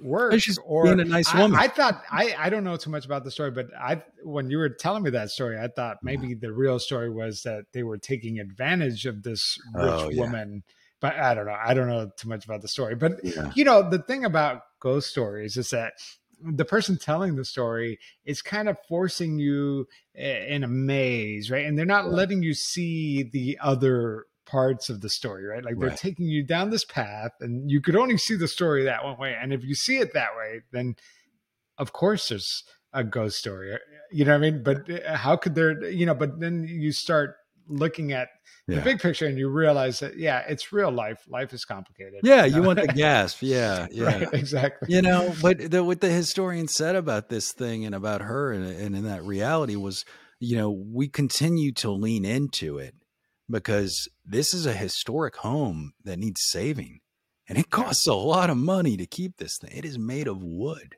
work. 0.00 0.38
she's 0.38 0.58
or 0.64 0.84
being 0.84 1.00
a 1.00 1.04
nice 1.04 1.34
I- 1.34 1.40
woman. 1.42 1.58
I, 1.58 1.68
thought 1.68 2.02
I 2.10 2.34
I 2.38 2.50
don't 2.50 2.64
know 2.64 2.76
too 2.76 2.90
much 2.90 3.06
about 3.06 3.24
the 3.24 3.30
story, 3.30 3.50
but 3.50 3.66
I 3.78 4.02
when 4.22 4.50
you 4.50 4.58
were 4.58 4.68
telling 4.68 5.02
me 5.02 5.10
that 5.10 5.30
story, 5.30 5.58
I 5.58 5.68
thought 5.68 5.98
maybe 6.02 6.34
the 6.34 6.52
real 6.52 6.78
story 6.78 7.10
was 7.10 7.42
that 7.42 7.64
they 7.72 7.82
were 7.82 7.98
taking 7.98 8.38
advantage 8.38 9.06
of 9.06 9.22
this 9.22 9.58
rich 9.74 9.84
Oh, 9.88 10.10
yeah. 10.10 10.22
woman. 10.22 10.62
But 11.00 11.14
I 11.16 11.32
don't 11.34 11.46
know. 11.46 11.56
I 11.64 11.74
don't 11.74 11.88
know 11.88 12.10
too 12.16 12.28
much 12.28 12.44
about 12.44 12.60
the 12.60 12.68
story. 12.68 12.96
But 12.96 13.12
Yeah. 13.24 13.50
you 13.54 13.64
know, 13.64 13.88
the 13.88 14.00
thing 14.02 14.24
about 14.24 14.62
ghost 14.80 15.10
stories 15.10 15.56
is 15.56 15.70
that 15.70 15.92
the 16.42 16.64
person 16.64 16.98
telling 16.98 17.36
the 17.36 17.44
story 17.44 17.98
is 18.24 18.42
kind 18.42 18.68
of 18.68 18.78
forcing 18.88 19.38
you 19.38 19.88
in 20.14 20.64
a 20.64 20.68
maze, 20.68 21.50
right? 21.50 21.66
And 21.66 21.78
they're 21.78 21.86
not 21.86 22.04
Right. 22.04 22.14
letting 22.14 22.42
you 22.42 22.54
see 22.54 23.22
the 23.22 23.58
other 23.60 24.26
parts 24.46 24.88
of 24.88 25.00
the 25.00 25.10
story, 25.10 25.44
right? 25.44 25.64
Like 25.64 25.78
they're 25.78 25.90
Right. 25.90 25.98
taking 25.98 26.26
you 26.26 26.42
down 26.42 26.70
this 26.70 26.84
path 26.84 27.32
and 27.40 27.70
you 27.70 27.80
could 27.80 27.96
only 27.96 28.16
see 28.16 28.34
the 28.34 28.48
story 28.48 28.84
that 28.84 29.04
one 29.04 29.18
way. 29.18 29.36
And 29.40 29.52
if 29.52 29.64
you 29.64 29.74
see 29.74 29.98
it 29.98 30.14
that 30.14 30.30
way, 30.36 30.62
then 30.72 30.96
of 31.76 31.92
course 31.92 32.28
there's 32.28 32.64
a 32.92 33.04
ghost 33.04 33.38
story. 33.38 33.76
You 34.10 34.24
know 34.24 34.32
what 34.32 34.46
I 34.46 34.50
mean? 34.50 34.62
But 34.62 34.90
uh, 34.90 35.16
how 35.16 35.36
could 35.36 35.54
there, 35.54 35.90
you 35.90 36.06
know, 36.06 36.14
but 36.14 36.40
then 36.40 36.64
you 36.64 36.92
start 36.92 37.36
looking 37.68 38.12
at 38.12 38.28
the 38.66 38.80
big 38.82 39.00
picture 39.00 39.26
and 39.26 39.38
you 39.38 39.48
realize 39.48 40.00
that, 40.00 40.18
yeah, 40.18 40.44
it's 40.46 40.72
real 40.72 40.90
life. 40.90 41.24
Life 41.28 41.52
is 41.54 41.64
complicated. 41.64 42.20
Yeah, 42.22 42.44
you 42.44 42.56
you 42.56 42.62
want 42.62 42.80
the 42.80 42.86
gasp. 42.94 43.38
Yeah, 43.40 43.86
yeah. 43.92 44.04
right, 44.04 44.28
exactly. 44.34 44.94
You 44.94 45.02
know, 45.02 45.34
but 45.40 45.70
the, 45.70 45.82
what 45.82 46.00
the 46.00 46.10
historian 46.10 46.68
said 46.68 46.96
about 46.96 47.28
this 47.28 47.52
thing 47.52 47.84
and 47.84 47.94
about 47.94 48.22
her 48.22 48.52
and, 48.52 48.64
and 48.64 48.96
in 48.96 49.04
that 49.04 49.24
reality 49.24 49.76
was, 49.76 50.04
you 50.40 50.56
know, 50.56 50.70
we 50.70 51.08
continue 51.08 51.72
to 51.72 51.90
lean 51.90 52.24
into 52.24 52.78
it 52.78 52.94
because 53.50 54.08
this 54.24 54.52
is 54.52 54.66
a 54.66 54.72
historic 54.72 55.36
home 55.36 55.92
that 56.04 56.18
needs 56.18 56.42
saving. 56.42 57.00
And 57.48 57.56
it 57.56 57.70
costs 57.70 58.06
a 58.06 58.14
lot 58.14 58.50
of 58.50 58.58
money 58.58 58.96
to 58.98 59.06
keep 59.06 59.38
this 59.38 59.56
thing. 59.56 59.70
It 59.72 59.86
is 59.86 59.98
made 59.98 60.28
of 60.28 60.42
wood. 60.42 60.96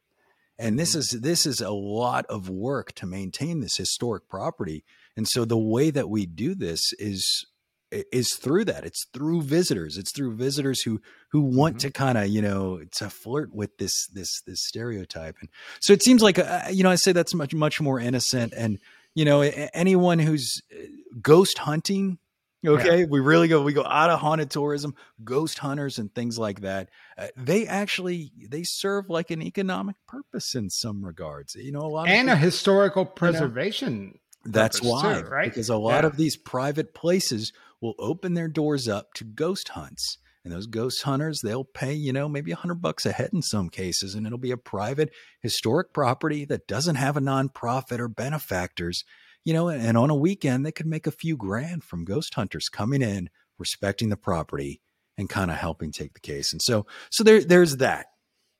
And 0.58 0.78
this 0.78 0.90
mm-hmm. 0.90 0.98
is 0.98 1.20
this 1.22 1.46
is 1.46 1.60
a 1.60 1.70
lot 1.70 2.26
of 2.26 2.50
work 2.50 2.92
to 2.94 3.06
maintain 3.06 3.60
this 3.60 3.76
historic 3.76 4.28
property. 4.28 4.84
And 5.20 5.28
so 5.28 5.44
the 5.44 5.58
way 5.58 5.90
that 5.90 6.08
we 6.08 6.24
do 6.24 6.54
this 6.54 6.94
is 6.98 7.44
is 7.90 8.34
through 8.36 8.64
that. 8.64 8.86
It's 8.86 9.04
through 9.12 9.42
visitors. 9.42 9.98
It's 9.98 10.12
through 10.12 10.34
visitors 10.36 10.80
who 10.80 11.02
who 11.32 11.42
want 11.42 11.76
Mhm. 11.76 11.80
to 11.80 11.90
kind 11.90 12.16
of 12.16 12.28
you 12.28 12.40
know 12.40 12.80
to 12.96 13.10
flirt 13.10 13.54
with 13.54 13.76
this 13.76 14.06
this 14.14 14.40
this 14.46 14.64
stereotype. 14.64 15.36
And 15.40 15.50
so 15.80 15.92
it 15.92 16.02
seems 16.02 16.22
like 16.22 16.38
uh, 16.38 16.62
you 16.72 16.82
know 16.84 16.90
I 16.90 16.94
say 16.94 17.12
that's 17.12 17.34
much 17.34 17.52
much 17.52 17.82
more 17.82 18.00
innocent. 18.00 18.54
And 18.56 18.78
you 19.14 19.26
know 19.26 19.42
anyone 19.42 20.20
who's 20.20 20.62
uh, 20.72 20.86
ghost 21.20 21.58
hunting. 21.58 22.18
Okay, 22.66 23.04
we 23.06 23.20
really 23.20 23.48
go. 23.48 23.62
We 23.62 23.72
go 23.72 23.84
out 23.84 24.10
of 24.10 24.20
haunted 24.20 24.50
tourism, 24.50 24.94
ghost 25.24 25.58
hunters, 25.58 25.98
and 25.98 26.14
things 26.14 26.38
like 26.38 26.60
that. 26.60 26.90
Uh, 27.18 27.28
they 27.36 27.66
actually 27.66 28.32
they 28.48 28.62
serve 28.64 29.08
like 29.08 29.30
an 29.30 29.42
economic 29.42 29.96
purpose 30.06 30.54
in 30.54 30.68
some 30.70 31.02
regards. 31.04 31.54
You 31.54 31.72
know, 31.72 31.80
a 31.80 31.88
lot 31.88 32.02
of 32.08 32.14
and 32.14 32.28
a 32.30 32.36
historical 32.36 33.04
preservation. 33.06 34.18
That's 34.44 34.82
why, 34.82 35.20
too, 35.22 35.28
right? 35.28 35.48
Because 35.48 35.68
a 35.68 35.76
lot 35.76 36.04
Yeah. 36.04 36.08
of 36.08 36.16
these 36.16 36.36
private 36.36 36.94
places 36.94 37.52
will 37.80 37.94
open 37.98 38.34
their 38.34 38.48
doors 38.48 38.88
up 38.88 39.14
to 39.14 39.24
ghost 39.24 39.70
hunts. 39.70 40.18
And 40.42 40.52
those 40.54 40.66
ghost 40.66 41.02
hunters, 41.02 41.42
they'll 41.42 41.64
pay, 41.64 41.92
you 41.92 42.14
know, 42.14 42.26
maybe 42.26 42.50
a 42.50 42.56
hundred 42.56 42.80
bucks 42.80 43.04
a 43.04 43.12
head 43.12 43.30
in 43.34 43.42
some 43.42 43.68
cases. 43.68 44.14
And 44.14 44.26
it'll 44.26 44.38
be 44.38 44.50
a 44.52 44.56
private 44.56 45.10
historic 45.40 45.92
property 45.92 46.46
that 46.46 46.66
doesn't 46.66 46.94
have 46.96 47.16
a 47.18 47.20
nonprofit 47.20 47.98
or 47.98 48.08
benefactors, 48.08 49.04
you 49.44 49.52
know, 49.52 49.68
and 49.68 49.98
on 49.98 50.08
a 50.08 50.14
weekend, 50.14 50.64
they 50.64 50.72
could 50.72 50.86
make 50.86 51.06
a 51.06 51.10
few 51.10 51.36
grand 51.36 51.84
from 51.84 52.06
ghost 52.06 52.34
hunters 52.34 52.70
coming 52.70 53.02
in, 53.02 53.28
respecting 53.58 54.08
the 54.08 54.16
property 54.16 54.80
and 55.18 55.28
kind 55.28 55.50
of 55.50 55.58
helping 55.58 55.92
take 55.92 56.14
the 56.14 56.20
case. 56.20 56.52
And 56.52 56.62
so, 56.62 56.86
so 57.10 57.22
there, 57.22 57.42
there's 57.44 57.76
that, 57.76 58.06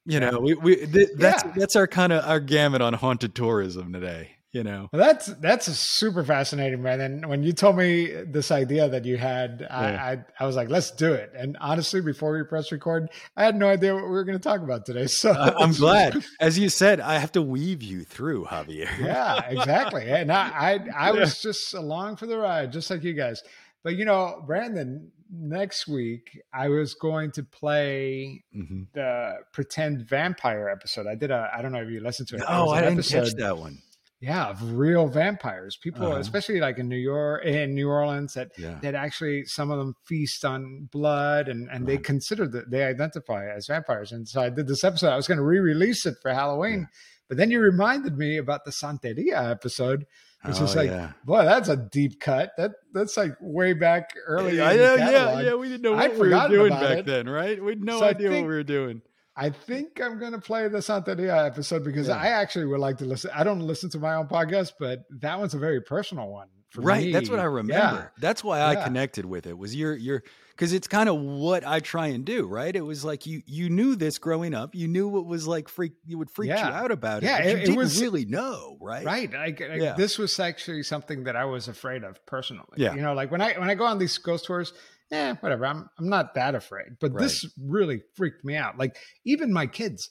you 0.04 0.20
know, 0.20 0.38
we, 0.38 0.54
we, 0.54 0.76
th- 0.76 1.08
that's, 1.16 1.44
Yeah. 1.44 1.52
that's 1.56 1.76
our 1.76 1.86
kind 1.86 2.12
of 2.12 2.24
our 2.26 2.40
gamut 2.40 2.82
on 2.82 2.92
haunted 2.92 3.34
tourism 3.34 3.94
today, 3.94 4.32
you 4.52 4.64
know? 4.64 4.88
Well, 4.92 5.00
that's 5.00 5.26
that's 5.40 5.68
a 5.68 5.74
super 5.74 6.24
fascinating, 6.24 6.82
man. 6.82 7.00
And 7.00 7.26
when 7.28 7.42
you 7.42 7.52
told 7.52 7.76
me 7.76 8.06
this 8.26 8.50
idea 8.50 8.88
that 8.88 9.04
you 9.04 9.16
had, 9.16 9.60
Yeah. 9.60 9.76
I, 9.76 10.12
I 10.12 10.18
I 10.40 10.46
was 10.46 10.56
like, 10.56 10.68
let's 10.68 10.90
do 10.90 11.12
it. 11.12 11.32
And 11.36 11.56
honestly, 11.60 12.00
before 12.00 12.36
we 12.36 12.42
press 12.44 12.72
record, 12.72 13.08
I 13.36 13.44
had 13.44 13.56
no 13.56 13.68
idea 13.68 13.94
what 13.94 14.04
we 14.04 14.10
were 14.10 14.24
going 14.24 14.38
to 14.38 14.42
talk 14.42 14.60
about 14.62 14.86
today. 14.86 15.06
So 15.06 15.30
I- 15.32 15.54
I'm 15.62 15.72
glad. 15.72 16.24
As 16.40 16.58
you 16.58 16.68
said, 16.68 17.00
I 17.00 17.18
have 17.18 17.32
to 17.32 17.42
weave 17.42 17.82
you 17.82 18.04
through, 18.04 18.46
Javier. 18.46 18.88
yeah, 19.00 19.44
exactly. 19.48 20.10
And 20.10 20.32
I, 20.32 20.80
I, 20.96 21.08
I 21.08 21.12
was 21.12 21.40
just 21.40 21.74
along 21.74 22.16
for 22.16 22.26
the 22.26 22.38
ride, 22.38 22.72
just 22.72 22.90
like 22.90 23.02
you 23.04 23.12
guys. 23.14 23.42
But 23.82 23.96
you 23.96 24.04
know, 24.04 24.42
Brandon, 24.46 25.10
next 25.32 25.86
week 25.88 26.38
I 26.52 26.68
was 26.68 26.94
going 26.94 27.30
to 27.32 27.42
play 27.44 28.42
Mhm. 28.54 28.86
the 28.94 29.36
pretend 29.52 30.08
vampire 30.08 30.68
episode. 30.68 31.06
I 31.06 31.14
did 31.14 31.30
a, 31.30 31.50
I 31.56 31.62
don't 31.62 31.72
know 31.72 31.82
if 31.82 31.88
you 31.88 32.00
listened 32.00 32.28
to 32.28 32.36
it. 32.36 32.42
Oh, 32.48 32.66
was 32.66 32.78
I 32.78 32.80
didn't 32.82 33.06
catch 33.06 33.34
that 33.36 33.56
one. 33.56 33.78
Yeah, 34.20 34.48
of 34.50 34.74
real 34.76 35.06
vampires. 35.08 35.78
People, 35.82 36.08
Uh-huh. 36.08 36.18
especially 36.20 36.60
like 36.60 36.76
in 36.78 36.88
New 36.88 36.96
York, 36.98 37.42
in 37.44 37.74
New 37.74 37.88
Orleans, 37.88 38.34
that 38.34 38.50
Yeah. 38.58 38.78
that 38.82 38.94
actually 38.94 39.44
some 39.46 39.70
of 39.70 39.78
them 39.78 39.94
feast 40.06 40.44
on 40.44 40.88
blood 40.92 41.48
and 41.48 41.68
and 41.70 41.86
they 41.86 41.96
consider 41.96 42.46
that 42.48 42.70
they 42.70 42.84
identify 42.84 43.48
as 43.48 43.66
vampires. 43.66 44.12
And 44.12 44.28
so 44.28 44.42
I 44.42 44.50
did 44.50 44.66
this 44.66 44.84
episode. 44.84 45.08
I 45.08 45.16
was 45.16 45.26
going 45.26 45.38
to 45.38 45.44
re-release 45.44 46.04
it 46.04 46.16
for 46.20 46.32
Halloween, 46.34 46.88
but 47.28 47.38
then 47.38 47.50
you 47.50 47.60
reminded 47.60 48.18
me 48.18 48.36
about 48.36 48.66
the 48.66 48.72
Santeria 48.72 49.50
episode, 49.50 50.04
which 50.44 50.60
oh, 50.60 50.64
is 50.64 50.76
like, 50.76 50.90
yeah. 50.90 51.12
boy, 51.24 51.44
that's 51.46 51.70
a 51.70 51.76
deep 51.78 52.20
cut. 52.20 52.50
That 52.58 52.72
that's 52.92 53.16
like 53.16 53.32
way 53.40 53.72
back 53.72 54.10
early. 54.26 54.58
Yeah, 54.58 54.72
yeah, 54.72 54.96
yeah, 54.96 55.40
yeah. 55.40 55.54
We 55.54 55.68
didn't 55.70 55.82
know 55.82 55.92
what 55.92 56.12
we 56.12 56.28
were 56.28 56.48
doing 56.48 56.70
back 56.72 56.98
it. 56.98 57.06
then, 57.06 57.26
right? 57.26 57.62
We 57.62 57.72
had 57.72 57.82
no 57.82 58.00
So 58.00 58.04
idea 58.04 58.28
think- 58.28 58.44
what 58.44 58.50
we 58.50 58.54
were 58.56 58.62
doing. 58.64 59.00
I 59.40 59.50
think 59.50 60.00
I'm 60.02 60.18
going 60.18 60.32
to 60.32 60.38
play 60.38 60.68
the 60.68 60.78
Santeria 60.78 61.46
episode 61.46 61.82
because 61.82 62.08
Yeah. 62.08 62.16
I 62.16 62.26
actually 62.28 62.66
would 62.66 62.80
like 62.80 62.98
to 62.98 63.06
listen. 63.06 63.30
I 63.34 63.42
don't 63.42 63.60
listen 63.60 63.88
to 63.90 63.98
my 63.98 64.14
own 64.14 64.28
podcast, 64.28 64.72
but 64.78 65.04
that 65.20 65.38
one's 65.38 65.54
a 65.54 65.58
very 65.58 65.80
personal 65.80 66.28
one. 66.28 66.48
For 66.70 66.82
Right. 66.82 67.06
me. 67.06 67.12
That's 67.12 67.28
what 67.28 67.40
I 67.40 67.44
remember. 67.44 67.72
Yeah. 67.74 68.06
That's 68.20 68.44
why 68.44 68.60
I 68.60 68.74
Yeah. 68.74 68.84
connected 68.84 69.24
with 69.24 69.44
it. 69.48 69.58
Was 69.58 69.74
your 69.74 69.92
your 69.96 70.22
because 70.50 70.72
it's 70.72 70.86
kind 70.86 71.08
of 71.08 71.16
what 71.18 71.66
I 71.66 71.80
try 71.80 72.08
and 72.08 72.24
do, 72.24 72.46
right? 72.46 72.76
It 72.76 72.82
was 72.82 73.04
like 73.04 73.26
you 73.26 73.42
you 73.44 73.68
knew 73.70 73.96
this 73.96 74.18
growing 74.18 74.54
up. 74.54 74.74
You 74.76 74.86
knew 74.86 75.08
what 75.08 75.26
was 75.26 75.48
like 75.48 75.68
freak 75.68 75.94
you 76.06 76.16
would 76.18 76.30
freak 76.30 76.50
you 76.50 76.56
out 76.56 76.92
about 76.92 77.24
it. 77.24 77.26
Yeah, 77.26 77.38
it- 77.38 77.56
it 77.56 77.60
didn't 77.66 77.76
was- 77.76 78.00
really 78.00 78.24
know, 78.24 78.76
right? 78.80 79.04
right 79.04 79.32
like, 79.32 79.58
like, 79.58 79.80
Yeah. 79.80 79.94
this 79.94 80.16
was 80.16 80.38
actually 80.38 80.84
something 80.84 81.24
that 81.24 81.34
i 81.34 81.44
was 81.44 81.66
afraid 81.66 82.04
of 82.04 82.24
personally 82.26 82.66
Yeah. 82.76 82.94
you 82.94 83.00
know 83.02 83.14
like 83.14 83.32
when 83.32 83.40
i 83.40 83.54
when 83.58 83.68
i 83.68 83.74
go 83.74 83.86
on 83.86 83.98
these 83.98 84.16
ghost 84.18 84.44
tours 84.44 84.72
yeah 85.10 85.34
whatever 85.40 85.66
i'm 85.66 85.88
i'm 85.98 86.08
not 86.08 86.34
that 86.34 86.54
afraid. 86.54 86.88
But 87.00 87.12
this 87.18 87.44
really 87.58 88.02
freaked 88.16 88.44
me 88.44 88.56
out. 88.56 88.78
Like 88.78 88.96
even 89.24 89.52
my 89.52 89.66
kids 89.66 90.08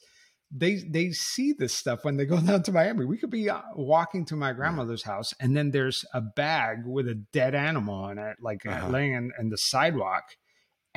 they 0.52 0.82
they 0.90 1.12
see 1.12 1.54
this 1.54 1.74
stuff 1.74 2.04
when 2.04 2.18
they 2.18 2.26
go 2.26 2.40
down 2.42 2.64
to 2.64 2.72
miami. 2.72 3.06
We 3.06 3.18
could 3.18 3.30
be 3.30 3.50
uh, 3.50 3.62
walking 3.76 4.26
to 4.26 4.36
my 4.36 4.52
grandmother's 4.54 5.04
house 5.04 5.34
and 5.40 5.56
then 5.56 5.72
there's 5.72 6.04
a 6.14 6.22
bag 6.22 6.80
with 6.86 7.08
a 7.08 7.16
dead 7.34 7.54
animal 7.54 8.10
in 8.10 8.18
it 8.18 8.38
like 8.42 8.66
uh, 8.66 8.72
Uh-huh. 8.72 8.90
laying 8.90 9.14
in, 9.14 9.32
in 9.40 9.50
the 9.50 9.58
sidewalk 9.58 10.24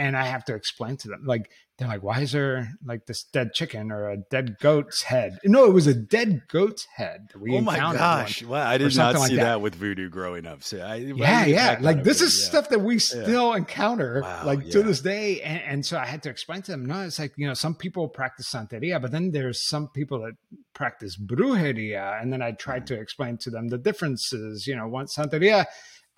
and 0.03 0.17
I 0.17 0.25
have 0.25 0.45
to 0.47 0.55
explain 0.55 0.97
to 0.99 1.09
them, 1.09 1.23
like 1.25 1.49
they're 1.79 1.87
like, 1.87 2.03
"Why 2.03 2.21
is 2.21 2.33
there 2.33 2.73
like 2.85 3.07
this 3.07 3.23
dead 3.23 3.53
chicken 3.55 3.93
or 3.93 4.11
a 4.11 4.17
dead 4.17 4.57
goat's 4.61 5.03
head?" 5.03 5.39
No, 5.45 5.65
it 5.65 5.73
was 5.73 5.87
a 5.87 5.95
dead 5.95 6.43
goat's 6.49 6.87
head. 6.97 7.29
That 7.33 7.41
we 7.41 7.57
Oh 7.57 7.61
my 7.61 7.77
gosh! 7.79 8.43
Wow, 8.43 8.67
I 8.69 8.79
did 8.79 8.85
not 8.85 8.93
something 8.93 9.21
like 9.21 9.31
see 9.31 9.37
that. 9.37 9.45
that. 9.45 9.61
with 9.61 9.77
voodoo 9.77 10.09
growing 10.11 10.45
up. 10.45 10.65
So 10.65 10.81
I, 10.81 10.97
yeah, 10.97 11.45
yeah. 11.45 11.79
Like 11.81 12.03
this 12.03 12.21
is 12.21 12.37
yeah. 12.37 12.49
stuff 12.49 12.69
that 12.71 12.81
we 12.81 12.99
still 12.99 13.53
encounter, 13.53 14.23
Wow, 14.23 14.43
like 14.45 14.69
to 14.71 14.83
this 14.83 15.01
day. 15.01 15.41
And, 15.43 15.63
and 15.63 15.87
so 15.87 15.97
I 15.97 16.05
had 16.07 16.23
to 16.25 16.31
explain 16.31 16.63
to 16.63 16.73
them. 16.73 16.85
No, 16.85 17.03
it's 17.03 17.21
like 17.21 17.33
you 17.37 17.47
know, 17.47 17.55
some 17.55 17.77
people 17.77 18.09
practice 18.09 18.53
santeria, 18.53 19.01
but 19.01 19.13
then 19.13 19.31
there's 19.31 19.67
some 19.69 19.87
people 19.89 20.19
that 20.23 20.33
practice 20.75 21.17
brujeria. 21.17 22.21
And 22.21 22.33
then 22.33 22.43
I 22.43 22.51
tried 22.53 22.73
Mm-hmm. 22.83 22.95
to 22.97 23.01
explain 23.01 23.37
to 23.39 23.51
them 23.51 23.69
the 23.69 23.79
differences. 23.79 24.67
You 24.67 24.75
know, 24.75 24.89
once 24.89 25.15
santeria, 25.17 25.67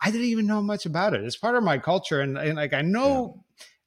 I 0.01 0.11
didn't 0.11 0.29
even 0.29 0.47
know 0.47 0.63
much 0.63 0.87
about 0.87 1.13
it. 1.15 1.23
It's 1.25 1.37
part 1.37 1.57
of 1.57 1.63
my 1.63 1.79
culture, 1.79 2.21
and, 2.23 2.39
and 2.39 2.57
like 2.57 2.73
I 2.73 2.81
know. 2.83 3.45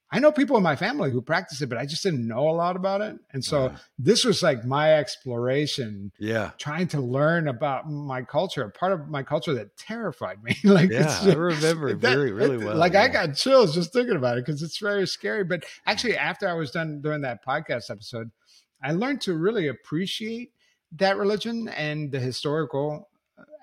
I 0.09 0.19
know 0.19 0.31
people 0.31 0.55
in 0.55 0.63
my 0.63 0.77
family 0.77 1.11
who 1.11 1.21
practice 1.21 1.61
it, 1.61 1.67
but 1.67 1.77
I 1.77 1.85
just 1.85 2.01
didn't 2.01 2.25
know 2.25 2.49
a 2.49 2.55
lot 2.55 2.77
about 2.77 3.01
it. 3.01 3.17
And 3.33 3.43
so 3.43 3.65
Uh-huh. 3.65 3.77
this 3.99 4.23
was 4.23 4.41
like 4.41 4.63
my 4.63 4.93
exploration 4.93 6.11
Yeah, 6.17 6.51
trying 6.57 6.87
to 6.89 7.01
learn 7.01 7.47
about 7.49 7.89
my 7.89 8.21
culture, 8.21 8.63
a 8.63 8.71
part 8.71 8.93
of 8.93 9.09
my 9.09 9.23
culture 9.23 9.53
that 9.55 9.75
terrified 9.75 10.41
me. 10.43 10.55
like, 10.63 10.89
yeah. 10.91 11.03
it's 11.03 11.23
I 11.25 11.33
remember 11.33 11.93
that- 11.93 11.97
very, 12.15 12.31
really 12.31 12.55
it- 12.55 12.63
well. 12.65 12.77
Like 12.77 12.95
I 12.95 13.09
got 13.09 13.35
chills 13.35 13.73
just 13.75 13.91
thinking 13.91 14.15
about 14.15 14.37
it 14.37 14.45
because 14.45 14.61
it's 14.61 14.77
very 14.77 15.05
scary. 15.07 15.43
But 15.43 15.65
actually, 15.85 16.15
after 16.17 16.47
I 16.47 16.53
was 16.53 16.71
done 16.71 17.01
doing 17.01 17.21
that 17.21 17.45
podcast 17.45 17.89
episode, 17.89 18.31
I 18.81 18.93
learned 18.93 19.21
to 19.21 19.33
really 19.35 19.67
appreciate 19.67 20.51
that 20.95 21.17
religion 21.17 21.67
and 21.67 22.11
the 22.13 22.19
historical 22.19 23.09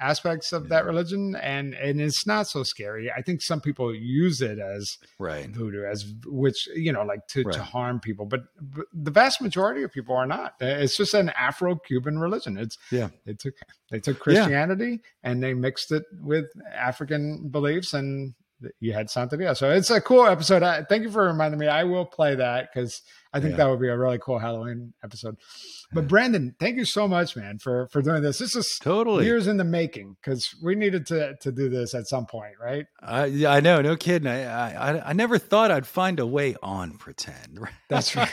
aspects 0.00 0.52
of 0.52 0.68
that 0.68 0.84
religion 0.84 1.34
and 1.36 1.74
and 1.74 2.00
it's 2.00 2.26
not 2.26 2.46
so 2.46 2.62
scary. 2.62 3.10
I 3.10 3.22
think 3.22 3.42
some 3.42 3.60
people 3.60 3.94
use 3.94 4.40
it 4.42 4.58
as 4.58 4.98
right. 5.18 5.48
voodoo 5.48 5.84
as 5.84 6.04
which 6.26 6.68
you 6.74 6.92
know 6.92 7.02
like 7.02 7.26
to, 7.28 7.42
Right. 7.44 7.54
to 7.54 7.62
harm 7.62 8.00
people 8.00 8.26
but, 8.26 8.44
but 8.60 8.86
the 8.92 9.10
vast 9.10 9.40
majority 9.40 9.82
of 9.82 9.92
people 9.92 10.14
are 10.16 10.26
not. 10.26 10.54
It's 10.60 10.96
just 10.96 11.14
an 11.14 11.30
afro-cuban 11.30 12.18
religion. 12.18 12.56
It's 12.56 12.78
Yeah. 12.90 13.08
they 13.24 13.34
took 13.34 13.54
they 13.90 14.00
took 14.00 14.18
christianity 14.18 15.00
and 15.22 15.42
they 15.42 15.54
mixed 15.54 15.92
it 15.92 16.04
with 16.20 16.46
african 16.74 17.48
beliefs 17.48 17.94
and 17.94 18.34
you 18.80 18.92
had 18.92 19.08
santeria 19.08 19.54
so 19.56 19.70
it's 19.70 19.90
a 19.90 20.00
cool 20.00 20.24
episode. 20.26 20.62
I, 20.62 20.84
thank 20.84 21.02
you 21.02 21.10
for 21.10 21.26
reminding 21.26 21.58
me. 21.60 21.66
I 21.68 21.84
will 21.84 22.06
play 22.06 22.34
that 22.36 22.70
because 22.72 23.02
I 23.34 23.40
think 23.40 23.52
Yeah. 23.52 23.56
that 23.64 23.70
would 23.70 23.80
be 23.80 23.88
a 23.88 23.98
really 23.98 24.18
cool 24.18 24.38
Halloween 24.38 24.94
episode. 25.02 25.36
But 25.92 26.06
Brandon, 26.08 26.54
thank 26.60 26.76
you 26.76 26.84
so 26.84 27.08
much, 27.08 27.34
man, 27.36 27.58
for 27.58 27.88
for 27.88 28.00
doing 28.00 28.22
this. 28.22 28.38
This 28.38 28.54
is 28.54 28.78
Totally. 28.80 29.24
years 29.24 29.48
in 29.48 29.56
the 29.56 29.64
making 29.64 30.16
because 30.20 30.54
we 30.62 30.74
needed 30.76 31.04
to 31.06 31.34
to 31.40 31.50
do 31.52 31.68
this 31.68 31.94
at 31.94 32.06
some 32.06 32.26
point, 32.26 32.54
right? 32.62 32.86
I, 33.02 33.26
yeah, 33.26 33.52
I 33.52 33.60
know, 33.60 33.82
no 33.82 33.96
kidding. 33.96 34.28
I, 34.28 34.44
I 34.92 35.10
I- 35.10 35.12
never 35.12 35.36
thought 35.38 35.70
I'd 35.72 35.86
find 35.86 36.20
a 36.20 36.26
way 36.26 36.54
on 36.62 36.96
pretend. 36.96 37.58
That's 37.88 38.14
right. 38.16 38.30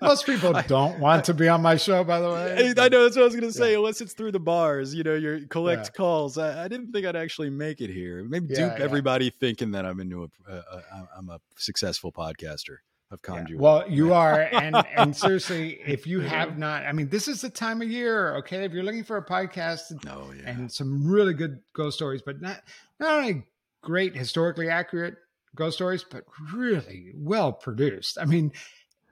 Most 0.00 0.24
people 0.26 0.52
don't 0.68 0.98
want 1.00 1.24
to 1.26 1.34
be 1.34 1.48
on 1.48 1.60
my 1.62 1.76
show, 1.76 2.04
by 2.04 2.20
the 2.20 2.28
way. 2.30 2.74
I 2.78 2.88
know 2.88 3.02
that's 3.04 3.16
what 3.16 3.22
I 3.22 3.26
was 3.26 3.34
going 3.34 3.50
to 3.50 3.52
say. 3.52 3.74
Unless 3.74 4.00
it's 4.00 4.12
through 4.12 4.32
the 4.32 4.40
bars, 4.40 4.94
you 4.94 5.02
know, 5.02 5.14
you 5.14 5.46
collect 5.48 5.86
Yeah. 5.86 5.96
calls. 5.96 6.38
I, 6.38 6.64
I 6.64 6.68
didn't 6.68 6.92
think 6.92 7.06
I'd 7.06 7.16
actually 7.16 7.50
make 7.50 7.80
it 7.80 7.90
here. 7.90 8.24
Maybe 8.24 8.46
Yeah, 8.50 8.68
dupe 8.70 8.78
yeah. 8.78 8.84
everybody 8.84 9.30
thinking 9.30 9.72
that 9.72 9.84
I'm 9.84 10.00
into 10.00 10.24
a, 10.24 10.52
uh, 10.52 10.62
uh, 10.94 11.02
I'm 11.16 11.28
a 11.28 11.40
successful 11.56 12.12
podcaster. 12.12 12.78
I've 13.12 13.22
Yeah. 13.28 13.44
you. 13.48 13.58
Well, 13.58 13.84
you 13.88 14.14
are, 14.14 14.40
and 14.52 14.76
and 14.96 15.14
seriously, 15.24 15.80
if 15.86 16.06
you 16.06 16.20
have 16.20 16.58
not, 16.58 16.84
I 16.84 16.92
mean, 16.92 17.08
this 17.08 17.28
is 17.28 17.40
the 17.42 17.50
time 17.50 17.82
of 17.82 17.88
year. 17.88 18.36
Okay, 18.36 18.64
if 18.64 18.72
you're 18.72 18.82
looking 18.84 19.04
for 19.04 19.16
a 19.18 19.24
podcast 19.24 20.04
no, 20.04 20.32
yeah, 20.36 20.50
and 20.50 20.72
some 20.72 21.06
really 21.06 21.34
good 21.34 21.60
ghost 21.74 21.96
stories, 21.96 22.22
but 22.24 22.40
not 22.40 22.62
not 22.98 23.18
only 23.18 23.44
great 23.82 24.16
historically 24.16 24.68
accurate 24.70 25.16
ghost 25.54 25.76
stories, 25.76 26.04
but 26.08 26.24
really 26.54 27.12
well 27.14 27.52
produced. 27.52 28.16
I 28.18 28.24
mean, 28.24 28.52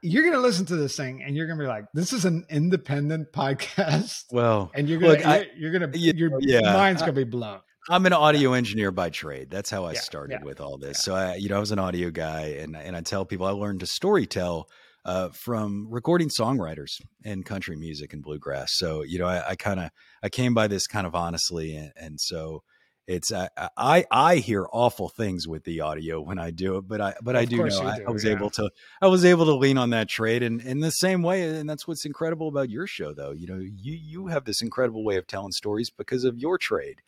you're 0.01 0.23
going 0.23 0.35
to 0.35 0.41
listen 0.41 0.65
to 0.67 0.77
this 0.77 0.97
thing 0.97 1.23
and 1.23 1.37
you're 1.37 1.47
going 1.47 1.59
to 1.59 1.65
be 1.65 1.69
like, 1.69 1.85
"This 1.93 2.13
is 2.15 2.25
an 2.25 2.47
independent 2.49 3.33
podcast," 3.35 4.25
well, 4.33 4.71
and 4.75 4.89
you're 4.89 4.99
going 4.99 5.21
to 5.21 5.29
I- 5.29 5.49
you're 5.57 5.73
going 5.73 5.93
to 5.93 5.99
you 5.99 6.13
your 6.17 6.41
yeah, 6.41 6.73
mind's 6.73 7.03
going 7.03 7.15
to 7.15 7.25
be 7.25 7.31
blown. 7.31 7.61
I'm 7.89 8.07
an 8.07 8.13
audio 8.13 8.53
engineer 8.53 8.91
by 8.91 9.11
trade. 9.11 9.51
That's 9.51 9.71
how 9.71 9.85
I 9.85 9.95
Yeah, 9.95 10.01
started 10.01 10.41
yeah, 10.41 10.45
with 10.45 10.61
all 10.61 10.79
this. 10.79 10.99
yeah. 10.99 11.03
So 11.03 11.15
I, 11.15 11.35
you 11.37 11.49
know, 11.49 11.57
I 11.57 11.61
was 11.61 11.73
an 11.73 11.79
audio 11.79 12.11
guy, 12.11 12.57
and 12.59 12.77
and 12.77 12.97
I 12.97 13.01
tell 13.01 13.25
people 13.25 13.47
I 13.47 13.51
learned 13.53 13.81
to 13.81 13.87
storytell 13.87 14.65
uh, 15.05 15.31
from 15.31 15.89
recording 15.91 16.29
songwriters 16.29 17.01
and 17.25 17.45
country 17.45 17.77
music 17.77 18.13
and 18.13 18.23
bluegrass. 18.23 18.73
So 18.75 19.03
you 19.03 19.19
know, 19.19 19.27
I, 19.27 19.51
I 19.51 19.57
kind 19.57 19.81
of 19.81 19.91
I 20.23 20.29
came 20.29 20.55
by 20.55 20.69
this 20.69 20.87
kind 20.87 21.07
of 21.07 21.15
honestly, 21.15 21.75
and, 21.75 21.93
and 21.97 22.21
so 22.21 22.63
it's 23.07 23.33
I, 23.33 23.49
I 23.77 24.05
I 24.11 24.37
hear 24.37 24.67
awful 24.73 25.09
things 25.09 25.49
with 25.49 25.65
the 25.65 25.81
audio 25.81 26.21
when 26.21 26.39
I 26.39 26.51
do 26.51 26.77
it, 26.77 26.87
but 26.87 27.01
I 27.01 27.15
but 27.23 27.35
I 27.35 27.45
do 27.45 27.65
know 27.65 27.81
I, 27.81 27.97
do, 27.97 28.05
I 28.07 28.11
was 28.11 28.25
yeah. 28.25 28.33
able 28.33 28.51
to 28.51 28.71
I 29.01 29.09
was 29.09 29.25
able 29.25 29.47
to 29.47 29.55
lean 29.55 29.79
on 29.79 29.91
that 29.91 30.09
trade, 30.09 30.43
and 30.43 30.61
in 30.61 30.81
the 30.81 30.93
same 30.93 31.23
way, 31.23 31.43
and 31.43 31.69
that's 31.69 31.89
what's 31.89 32.05
incredible 32.05 32.47
about 32.49 32.71
your 32.71 32.87
show, 32.87 33.13
though. 33.15 33.33
You 33.33 33.47
know, 33.47 33.59
you 33.59 33.95
you 33.95 34.27
have 34.29 34.45
this 34.45 34.63
incredible 34.63 35.03
way 35.03 35.17
of 35.17 35.27
telling 35.27 35.53
stories 35.53 35.91
because 35.91 36.25
of 36.25 36.39
your 36.39 36.59
trade. 36.59 37.01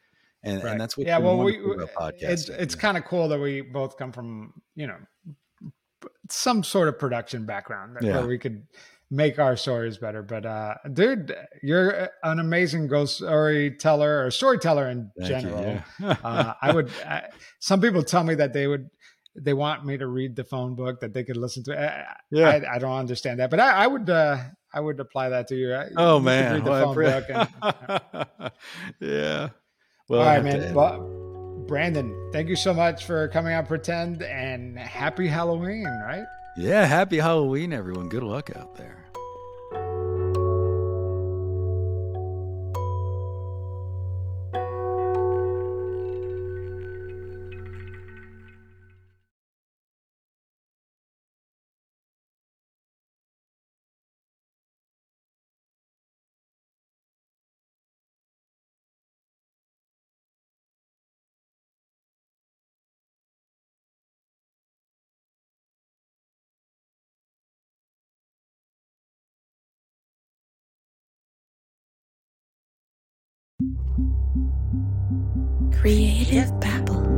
And, 0.45 0.63
Right. 0.63 0.73
and 0.73 0.81
that's 0.81 0.97
what 0.97 1.07
yeah. 1.07 1.19
Well, 1.19 1.39
we 1.39 1.59
about 1.75 2.15
it's 2.19 2.49
it's 2.49 2.75
kind 2.75 2.97
of 2.97 3.05
cool 3.05 3.29
that 3.29 3.39
we 3.39 3.61
both 3.61 3.97
come 3.97 4.11
from 4.13 4.53
you 4.75 4.87
know 4.89 4.97
some 6.31 6.65
sort 6.65 6.89
of 6.89 6.99
production 6.99 7.47
background 7.47 7.97
that, 7.97 8.03
Yeah. 8.03 8.19
where 8.19 8.27
we 8.27 8.39
could 8.39 8.67
make 9.11 9.39
our 9.39 9.57
stories 9.57 9.99
better. 9.99 10.23
But 10.23 10.45
uh, 10.47 10.75
dude, 10.93 11.35
you're 11.63 12.09
an 12.25 12.39
amazing 12.41 12.89
ghost 12.89 13.17
storyteller 13.19 14.25
or 14.25 14.31
storyteller 14.31 14.89
in 14.89 15.11
Thank 15.19 15.31
you, 15.45 15.51
general. 15.51 15.83
yeah. 16.01 16.17
uh, 16.25 16.55
I 16.61 16.73
would. 16.73 16.91
I, 17.07 17.25
some 17.61 17.81
people 17.81 18.03
tell 18.03 18.25
me 18.25 18.35
that 18.37 18.53
they 18.53 18.67
would. 18.67 18.89
They 19.35 19.55
want 19.55 19.87
me 19.87 19.97
to 19.97 20.07
read 20.07 20.37
the 20.37 20.45
phone 20.45 20.75
book 20.75 21.01
that 21.01 21.15
they 21.15 21.25
could 21.25 21.39
listen 21.39 21.63
to. 21.65 21.73
I, 21.81 22.15
Yeah. 22.31 22.49
I, 22.49 22.75
I 22.75 22.79
don't 22.79 22.93
understand 22.99 23.41
that, 23.41 23.49
but 23.51 23.61
I, 23.61 23.85
I 23.85 23.87
would. 23.87 24.11
Uh, 24.11 24.39
I 24.75 24.81
would 24.81 24.99
apply 25.01 25.29
that 25.29 25.49
to 25.49 25.55
you. 25.55 25.75
oh 25.99 26.17
You 26.17 26.23
man, 26.25 26.55
read 26.55 26.65
the 26.65 26.71
Well, 26.71 26.95
phone 26.95 27.05
book 27.05 27.25
and, 27.63 28.53
yeah. 29.01 29.49
Well, 30.09 30.21
All 30.21 30.27
right, 30.27 30.43
man. 30.43 30.75
Well, 30.75 31.01
Brandon, 31.67 32.31
thank 32.33 32.49
you 32.49 32.57
so 32.57 32.75
much 32.75 33.05
for 33.05 33.29
coming 33.29 33.55
on 33.55 33.65
Pretend 33.67 34.23
and 34.23 34.79
happy 34.79 35.27
Halloween, 35.29 35.85
right? 35.85 36.25
yeah, 36.57 36.85
happy 36.85 37.19
Halloween, 37.19 37.73
everyone. 37.73 38.09
Good 38.09 38.23
luck 38.25 38.51
out 38.55 38.75
there. 38.77 39.02
Creative 75.83 76.61
Babble. 76.61 77.12